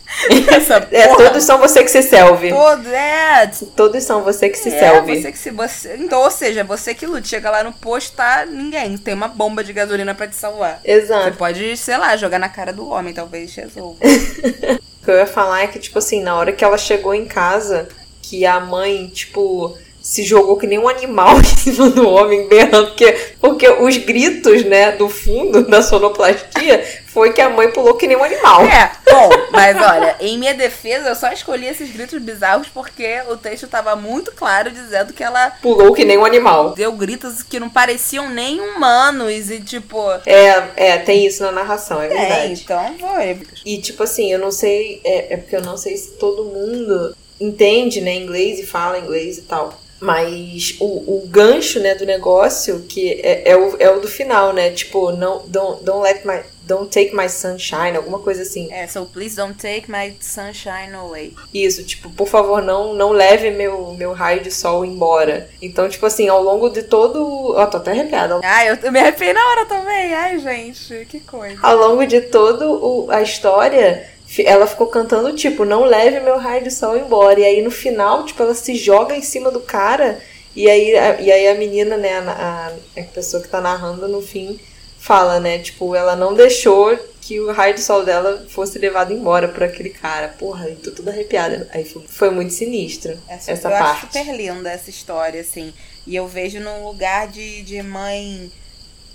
É, 0.91 1.07
todos 1.15 1.43
são 1.43 1.57
você 1.57 1.83
que 1.83 1.89
se 1.91 2.01
serve. 2.01 2.49
todo, 2.49 2.87
é. 2.87 3.49
Todos 3.75 4.03
são 4.03 4.23
você 4.23 4.47
que 4.49 4.57
se 4.57 4.69
é, 4.69 4.79
serve. 4.79 5.21
você 5.21 5.31
que 5.31 5.37
se 5.37 5.51
você, 5.51 5.95
então, 5.99 6.21
ou 6.21 6.31
seja, 6.31 6.63
você 6.63 6.93
que 6.93 7.05
lute, 7.05 7.27
chega 7.27 7.49
lá 7.49 7.63
no 7.63 7.73
posto, 7.73 8.15
tá 8.15 8.45
ninguém, 8.45 8.97
tem 8.97 9.13
uma 9.13 9.27
bomba 9.27 9.63
de 9.63 9.73
gasolina 9.73 10.15
pra 10.15 10.27
te 10.27 10.35
salvar. 10.35 10.79
Você 10.81 10.91
Exato. 10.91 11.37
pode, 11.37 11.75
sei 11.77 11.97
lá, 11.97 12.15
jogar 12.15 12.39
na 12.39 12.47
cara 12.49 12.71
do 12.71 12.87
homem, 12.89 13.13
talvez 13.13 13.53
resolva. 13.55 13.99
O 15.01 15.05
que 15.07 15.11
eu 15.11 15.17
ia 15.19 15.25
falar 15.27 15.61
é 15.63 15.67
que, 15.67 15.79
tipo 15.79 15.97
assim, 15.99 16.21
na 16.21 16.35
hora 16.35 16.51
que 16.51 16.65
ela 16.65 16.77
chegou 16.77 17.13
em 17.13 17.25
casa, 17.25 17.87
que 18.21 18.45
a 18.45 18.59
mãe, 18.59 19.07
tipo, 19.07 19.77
se 20.07 20.23
jogou 20.23 20.55
que 20.55 20.65
nem 20.65 20.79
um 20.79 20.87
animal 20.87 21.37
em 21.41 21.43
cima 21.43 21.89
do 21.89 22.07
homem 22.09 22.47
berrando, 22.47 22.87
porque, 22.87 23.11
porque 23.41 23.67
os 23.69 23.97
gritos, 23.97 24.63
né, 24.63 24.93
do 24.93 25.09
fundo 25.09 25.67
da 25.67 25.81
sonoplastia 25.81 26.81
foi 27.07 27.33
que 27.33 27.41
a 27.41 27.49
mãe 27.49 27.69
pulou 27.71 27.95
que 27.95 28.07
nem 28.07 28.15
um 28.15 28.23
animal. 28.23 28.63
É, 28.63 28.89
bom, 29.11 29.29
mas 29.51 29.75
olha, 29.75 30.15
em 30.21 30.37
minha 30.37 30.53
defesa, 30.53 31.09
eu 31.09 31.15
só 31.15 31.29
escolhi 31.33 31.65
esses 31.67 31.91
gritos 31.91 32.21
bizarros 32.21 32.67
porque 32.69 33.21
o 33.29 33.35
texto 33.35 33.67
tava 33.67 33.97
muito 33.97 34.31
claro 34.31 34.71
dizendo 34.71 35.11
que 35.11 35.21
ela 35.23 35.51
Pulou 35.61 35.93
que 35.93 36.05
nem 36.05 36.17
um 36.17 36.23
animal. 36.23 36.69
deu 36.73 36.93
gritos 36.93 37.43
que 37.43 37.59
não 37.59 37.69
pareciam 37.69 38.29
nem 38.29 38.61
humanos 38.61 39.51
e 39.51 39.59
tipo. 39.59 39.99
É, 40.25 40.63
é, 40.77 40.97
tem 40.99 41.25
isso 41.25 41.43
na 41.43 41.51
narração, 41.51 42.01
é 42.01 42.05
É, 42.05 42.09
verdade. 42.09 42.61
então 42.63 42.95
foi. 42.97 43.41
E 43.65 43.77
tipo 43.79 44.03
assim, 44.03 44.31
eu 44.31 44.39
não 44.39 44.51
sei, 44.51 45.01
é, 45.03 45.33
é 45.33 45.37
porque 45.37 45.55
eu 45.57 45.61
não 45.61 45.75
sei 45.75 45.97
se 45.97 46.11
todo 46.13 46.45
mundo 46.45 47.13
entende, 47.41 47.99
né, 47.99 48.15
inglês 48.15 48.57
e 48.59 48.65
fala 48.65 48.97
inglês 48.99 49.37
e 49.37 49.41
tal. 49.41 49.73
Mas 49.99 50.75
o, 50.79 50.85
o 50.85 51.27
gancho, 51.27 51.79
né, 51.79 51.95
do 51.95 52.05
negócio, 52.05 52.85
que 52.87 53.19
é, 53.23 53.51
é, 53.51 53.57
o, 53.57 53.75
é 53.79 53.89
o 53.89 53.99
do 53.99 54.07
final, 54.07 54.53
né? 54.53 54.69
Tipo, 54.69 55.11
não, 55.11 55.43
don't, 55.47 55.83
don't 55.83 56.03
let 56.03 56.23
my, 56.23 56.41
don't 56.63 56.89
take 56.89 57.15
my 57.15 57.27
sunshine, 57.27 57.95
alguma 57.95 58.19
coisa 58.19 58.43
assim. 58.43 58.71
É, 58.71 58.85
so 58.85 59.05
please 59.05 59.35
don't 59.35 59.57
take 59.57 59.89
my 59.89 60.15
sunshine 60.19 60.93
away. 60.93 61.33
Isso, 61.51 61.83
tipo, 61.83 62.09
por 62.11 62.27
favor, 62.27 62.61
não, 62.61 62.93
não 62.93 63.11
leve 63.11 63.49
meu, 63.49 63.93
meu 63.93 64.13
raio 64.13 64.41
de 64.41 64.51
sol 64.51 64.85
embora. 64.85 65.49
Então, 65.61 65.89
tipo 65.89 66.05
assim, 66.05 66.27
ao 66.27 66.43
longo 66.43 66.69
de 66.69 66.83
todo. 66.83 67.55
Ó, 67.55 67.65
tô 67.65 67.77
até 67.77 67.91
arrepiada. 67.91 68.39
Ai, 68.43 68.69
eu 68.69 68.91
me 68.91 68.99
arrepiei 68.99 69.33
na 69.33 69.49
hora 69.49 69.65
também. 69.65 70.13
Ai, 70.13 70.37
gente, 70.37 71.05
que 71.09 71.19
coisa. 71.21 71.57
Ao 71.63 71.75
longo 71.75 72.05
de 72.05 72.21
todo 72.21 73.07
a 73.09 73.21
história, 73.21 74.07
ela 74.45 74.67
ficou 74.67 74.87
cantando, 74.87 75.33
tipo, 75.33 75.65
não 75.65 75.83
leve 75.85 76.19
meu 76.19 76.37
raio 76.37 76.63
de 76.63 76.71
sol 76.71 76.97
embora. 76.97 77.39
E 77.39 77.45
aí 77.45 77.61
no 77.61 77.71
final, 77.71 78.25
tipo, 78.25 78.41
ela 78.43 78.53
se 78.53 78.75
joga 78.75 79.15
em 79.15 79.21
cima 79.21 79.49
do 79.51 79.59
cara. 79.59 80.19
E 80.55 80.69
aí, 80.69 80.97
a, 80.97 81.21
e 81.21 81.31
aí 81.31 81.47
a 81.47 81.55
menina, 81.55 81.97
né, 81.97 82.17
a, 82.19 82.71
a, 82.97 83.01
a 83.01 83.03
pessoa 83.05 83.41
que 83.41 83.49
tá 83.49 83.61
narrando 83.61 84.07
no 84.07 84.21
fim, 84.21 84.59
fala, 84.99 85.39
né, 85.39 85.59
tipo, 85.59 85.95
ela 85.95 86.15
não 86.15 86.33
deixou 86.33 86.97
que 87.21 87.39
o 87.41 87.51
raio 87.51 87.75
de 87.75 87.81
sol 87.81 88.05
dela 88.05 88.45
fosse 88.47 88.79
levado 88.79 89.11
embora 89.11 89.49
por 89.49 89.61
aquele 89.63 89.89
cara. 89.89 90.29
Porra, 90.29 90.67
eu 90.69 90.77
tô 90.77 90.91
toda 90.91 91.11
arrepiada. 91.11 91.67
Aí 91.73 91.83
foi, 91.83 92.03
foi 92.07 92.29
muito 92.29 92.53
sinistro 92.53 93.19
Essa, 93.27 93.51
essa 93.51 93.67
eu 93.67 93.75
acho 93.75 93.83
parte. 93.83 94.17
super 94.17 94.35
linda 94.35 94.71
essa 94.71 94.89
história, 94.89 95.41
assim. 95.41 95.73
E 96.05 96.15
eu 96.15 96.25
vejo 96.25 96.59
num 96.61 96.85
lugar 96.85 97.27
de, 97.27 97.61
de 97.63 97.81
mãe 97.83 98.49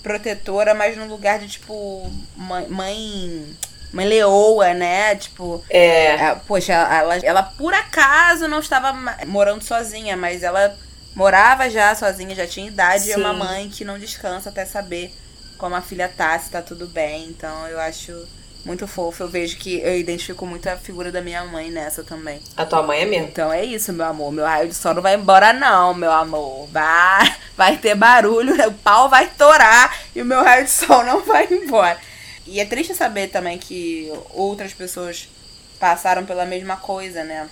protetora, 0.03 0.75
mas 0.75 0.95
num 0.97 1.09
lugar 1.09 1.39
de, 1.39 1.49
tipo, 1.49 2.11
mãe. 2.37 2.67
Mãe, 2.69 3.57
mãe 3.93 4.07
leoa, 4.07 4.75
né? 4.75 5.15
Tipo. 5.17 5.63
É, 5.69 6.35
poxa, 6.47 6.73
ela, 6.73 7.17
ela 7.19 7.43
por 7.43 7.75
acaso 7.75 8.49
não 8.49 8.61
estava 8.61 8.93
morando 9.27 9.63
sozinha, 9.63 10.17
mas 10.17 10.43
ela 10.43 10.77
morava 11.15 11.69
já 11.69 11.95
sozinha, 11.95 12.35
já 12.35 12.47
tinha 12.47 12.67
idade, 12.67 13.09
e 13.09 13.13
é 13.13 13.17
uma 13.17 13.33
Sim. 13.33 13.39
mãe 13.39 13.69
que 13.69 13.85
não 13.85 13.99
descansa 13.99 14.49
até 14.49 14.65
saber 14.65 15.15
como 15.59 15.75
a 15.75 15.81
filha 15.81 16.09
tá, 16.09 16.39
se 16.39 16.51
tá 16.51 16.63
tudo 16.63 16.87
bem. 16.87 17.27
Então 17.27 17.69
eu 17.69 17.79
acho 17.79 18.27
muito 18.65 18.87
fofo. 18.87 19.23
Eu 19.23 19.29
vejo 19.29 19.57
que 19.57 19.81
eu 19.81 19.97
identifico 19.97 20.47
muito 20.47 20.69
a 20.69 20.77
figura 20.77 21.13
da 21.13 21.21
minha 21.21 21.45
mãe 21.45 21.71
nessa 21.71 22.03
também. 22.03 22.41
a 22.57 22.65
tua 22.65 22.83
mãe 22.83 23.01
é 23.01 23.05
mesmo. 23.05 23.29
Então 23.29 23.53
é 23.53 23.65
isso, 23.65 23.93
meu 23.93 24.07
amor. 24.07 24.33
Meu 24.33 24.45
raio 24.45 24.69
de 24.69 24.75
sol 24.75 24.95
não 24.95 25.03
vai 25.03 25.15
embora, 25.15 25.53
não, 25.53 25.95
meu 25.95 26.11
amor. 26.11 26.67
Vai, 26.69 27.37
vai 27.57 27.77
ter 27.77 27.95
barulho, 27.95 28.55
o 28.69 28.73
pau 28.73 29.09
vai 29.09 29.29
torar 29.29 29.97
e 30.15 30.23
o 30.23 30.25
meu 30.25 30.43
raio 30.43 30.65
de 30.65 30.71
sol 30.71 31.05
não 31.05 31.21
vai 31.21 31.47
embora. 31.51 31.99
E 32.47 32.61
é 32.61 32.65
triste 32.65 32.95
saber 32.95 33.29
também 33.29 33.59
que 33.59 34.11
outras 34.31 34.73
pessoas 34.73 35.29
passaram 35.79 36.25
pela 36.25 36.45
mesma 36.47 36.77
coisa, 36.77 37.25
né? 37.25 37.49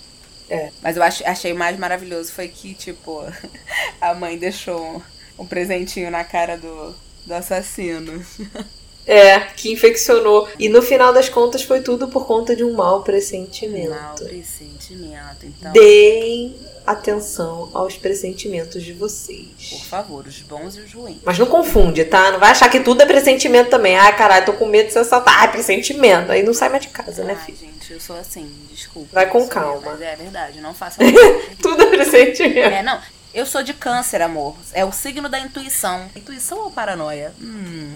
É. 0.49 0.71
Mas 0.83 0.97
eu 0.97 1.03
ach- 1.03 1.23
achei 1.25 1.53
mais 1.53 1.79
maravilhoso 1.79 2.33
foi 2.33 2.49
que, 2.49 2.75
tipo, 2.75 3.23
a 4.01 4.15
mãe 4.15 4.37
deixou 4.39 5.03
um 5.39 5.47
presentinho 5.47 6.11
na 6.11 6.25
cara 6.25 6.57
do, 6.57 6.95
do 7.27 7.35
assassino. 7.35 8.25
É, 9.07 9.41
que 9.41 9.73
infeccionou. 9.73 10.47
E 10.59 10.69
no 10.69 10.83
final 10.83 11.13
das 11.13 11.29
contas 11.29 11.63
foi 11.63 11.81
tudo 11.81 12.07
por 12.09 12.27
conta 12.27 12.55
de 12.55 12.63
um 12.63 12.75
mau 12.75 13.03
pressentimento. 13.03 13.91
Mau 13.91 14.15
pressentimento. 14.15 15.47
Então, 15.47 15.73
Deem 15.73 16.55
atenção 16.93 17.71
aos 17.75 17.97
pressentimentos 17.97 18.83
de 18.83 18.93
vocês. 18.93 19.47
por 19.71 19.85
favor, 19.85 20.27
os 20.27 20.39
bons 20.41 20.77
e 20.77 20.81
os 20.81 20.93
ruins. 20.93 21.19
Mas 21.25 21.39
não 21.39 21.47
confunde, 21.47 22.05
tá? 22.05 22.31
Não 22.33 22.39
vai 22.41 22.51
achar 22.51 22.69
que 22.69 22.81
tudo 22.81 23.03
é 23.03 23.07
pressentimento 23.07 23.71
também. 23.71 23.97
Ah, 23.99 24.13
caralho, 24.13 24.47
tô 24.47 24.53
com 24.55 24.67
medo 24.67 24.87
de 24.89 24.93
ser 24.93 25.01
assaltado. 25.01 25.37
Ah, 25.41 25.45
é 25.45 25.49
pressentimento. 25.49 26.31
Aí 26.33 26.43
não 26.43 26.55
sai 26.55 26.69
mais 26.69 26.83
de 26.83 26.89
casa, 26.89 27.25
né, 27.25 27.37
Ai, 27.39 27.45
filho? 27.47 27.59
gente, 27.59 27.93
eu 27.93 28.01
sou 28.01 28.17
assim, 28.17 28.51
desculpa. 28.71 29.09
Vai 29.13 29.27
com 29.29 29.39
Eu 29.39 29.43
sou, 29.43 29.51
calma. 29.51 29.83
Mas 29.85 30.01
é 30.03 30.17
verdade, 30.17 30.61
não 30.61 30.75
faça. 30.75 30.99
Tudo 31.63 31.83
é 31.83 31.87
pressentimento. 31.87 32.59
É, 32.75 32.83
não. 32.83 33.01
Eu 33.33 33.47
sou 33.47 33.63
de 33.63 33.73
câncer, 33.75 34.21
amor. 34.23 34.57
É 34.73 34.85
o 34.85 34.91
signo 34.91 35.29
da 35.29 35.39
intuição. 35.39 36.09
Intuição 36.17 36.59
ou 36.59 36.71
paranoia? 36.71 37.33
Hum. 37.41 37.93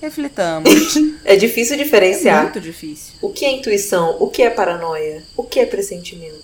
Reflitamos. 0.00 0.68
É 1.24 1.36
difícil 1.36 1.74
É 1.74 1.78
diferenciar. 1.78 2.42
muito 2.42 2.60
difícil. 2.60 3.14
O 3.22 3.30
que 3.30 3.44
é 3.44 3.50
intuição? 3.52 4.16
O 4.20 4.28
que 4.28 4.42
é 4.42 4.50
paranoia? 4.50 5.22
O 5.36 5.44
que 5.44 5.60
é 5.60 5.66
pressentimento? 5.66 6.42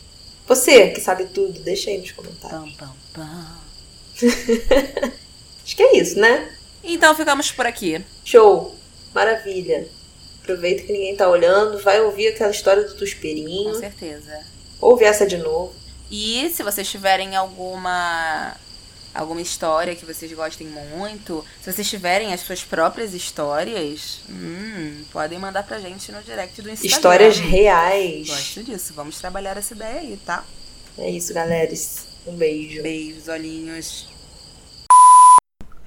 Você 0.49 0.89
que 0.89 1.01
sabe 1.01 1.27
tudo, 1.27 1.61
deixa 1.61 1.91
aí 1.91 1.99
nos 1.99 2.11
comentários. 2.13 2.75
Pam, 2.75 2.87
pam, 2.89 2.95
pam. 3.13 3.59
Acho 5.65 5.77
que 5.77 5.83
é 5.83 5.99
isso, 5.99 6.19
né? 6.19 6.51
Então 6.83 7.15
ficamos 7.15 7.53
por 7.53 7.67
aqui. 7.67 8.03
Show! 8.25 8.75
Maravilha! 9.15 9.87
Aproveita 10.43 10.85
que 10.85 10.93
ninguém 10.93 11.15
tá 11.15 11.29
olhando, 11.29 11.79
vai 11.81 12.01
ouvir 12.01 12.29
aquela 12.29 12.51
história 12.51 12.83
do 12.83 12.93
Com 12.93 12.99
Tusperinho. 12.99 13.75
certeza. 13.75 14.41
Ouve 14.81 15.05
essa 15.05 15.27
de 15.27 15.37
novo. 15.37 15.75
E 16.11 16.49
se 16.55 16.63
vocês 16.63 16.89
tiverem 16.89 17.37
alguma 17.37 18.57
alguma 19.19 19.41
história 19.41 19.97
que 19.97 20.07
vocês 20.07 20.33
gostem 20.33 20.69
muito, 20.69 21.45
se 21.61 21.73
vocês 21.73 21.89
tiverem 21.89 22.33
as 22.33 22.41
suas 22.41 22.63
próprias 22.63 23.15
histórias, 23.15 24.21
hum, 24.31 25.05
podem 25.11 25.39
mandar 25.39 25.65
pra 25.65 25.81
gente 25.81 26.13
no 26.13 26.23
direct 26.23 26.63
do 26.63 26.71
Instagram. 26.71 26.97
Histórias 26.97 27.39
reais. 27.39 28.29
Gosto 28.29 28.63
disso. 28.63 28.95
Vamos 28.95 29.19
trabalhar 29.19 29.57
essa 29.57 29.75
ideia 29.75 30.01
aí, 30.01 30.17
tá? 30.25 30.45
É 30.97 31.11
isso, 31.11 31.35
galera. 31.35 31.73
Um 32.27 32.37
beijo. 32.37 32.83
Beijos, 32.83 33.27
olhinhos. 33.27 34.09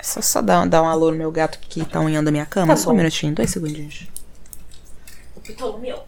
Só, 0.01 0.21
só 0.21 0.41
dar, 0.41 0.67
dar 0.67 0.81
um 0.81 0.87
alô 0.87 1.11
no 1.11 1.17
meu 1.17 1.31
gato 1.31 1.59
que 1.59 1.85
tá 1.85 1.99
unhando 2.01 2.27
a 2.27 2.31
minha 2.31 2.45
cama. 2.45 2.75
Tá 2.75 2.81
só 2.81 2.89
um 2.89 2.95
minutinho, 2.95 3.33
dois 3.33 3.49
segundinhos. 3.49 4.07
Ptolomeu, 5.41 6.03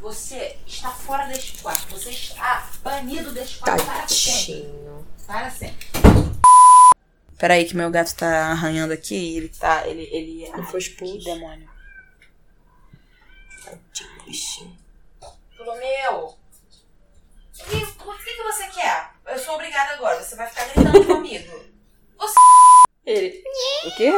você 0.00 0.56
está 0.66 0.90
fora 0.90 1.26
deste 1.26 1.62
quarto. 1.62 1.94
Você 1.94 2.10
está 2.10 2.68
banido 2.82 3.32
deste 3.32 3.58
quarto 3.58 3.84
para 3.84 4.08
sempre. 4.08 4.68
Para 5.26 5.50
sempre. 5.50 5.86
Peraí 7.38 7.64
que 7.64 7.76
meu 7.76 7.90
gato 7.90 8.14
tá 8.14 8.50
arranhando 8.50 8.92
aqui. 8.92 9.36
Ele 9.36 9.48
tá. 9.48 9.86
Ele. 9.86 10.02
ele 10.12 10.48
Não 10.50 10.64
foi 10.64 10.80
Que 10.80 10.88
expulso. 10.88 11.24
demônio. 11.24 11.68
Tadinho, 13.64 14.22
bichinho. 14.26 14.78
Ptolomeu, 15.54 16.24
o 16.24 16.36
que, 17.54 17.76
o 17.76 18.18
que 18.18 18.32
que 18.34 18.42
você 18.42 18.66
quer? 18.68 19.10
Eu 19.26 19.38
sou 19.38 19.54
obrigada 19.54 19.92
agora. 19.94 20.22
Você 20.22 20.34
vai 20.36 20.48
ficar 20.48 20.64
gritando 20.66 21.04
comigo. 21.06 21.64
Ele. 23.06 23.42
O 23.84 23.96
quê? 23.96 24.12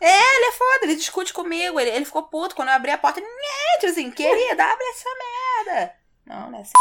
É, 0.00 0.36
ele 0.36 0.46
é 0.46 0.52
foda, 0.52 0.78
ele 0.84 0.96
discute 0.96 1.32
comigo. 1.32 1.78
Ele, 1.80 1.90
ele 1.90 2.04
ficou 2.04 2.24
puto 2.24 2.54
quando 2.54 2.68
eu 2.68 2.74
abri 2.74 2.90
a 2.90 2.98
porta. 2.98 3.20
Ele, 3.20 3.28
"Nhê", 3.28 3.78
tipo 3.80 3.92
assim, 3.92 4.10
querida, 4.10 4.64
abre 4.64 4.84
essa 4.86 5.08
merda. 5.66 5.94
Não, 6.26 6.50
não 6.50 6.58
é 6.58 6.62
assim. 6.62 6.72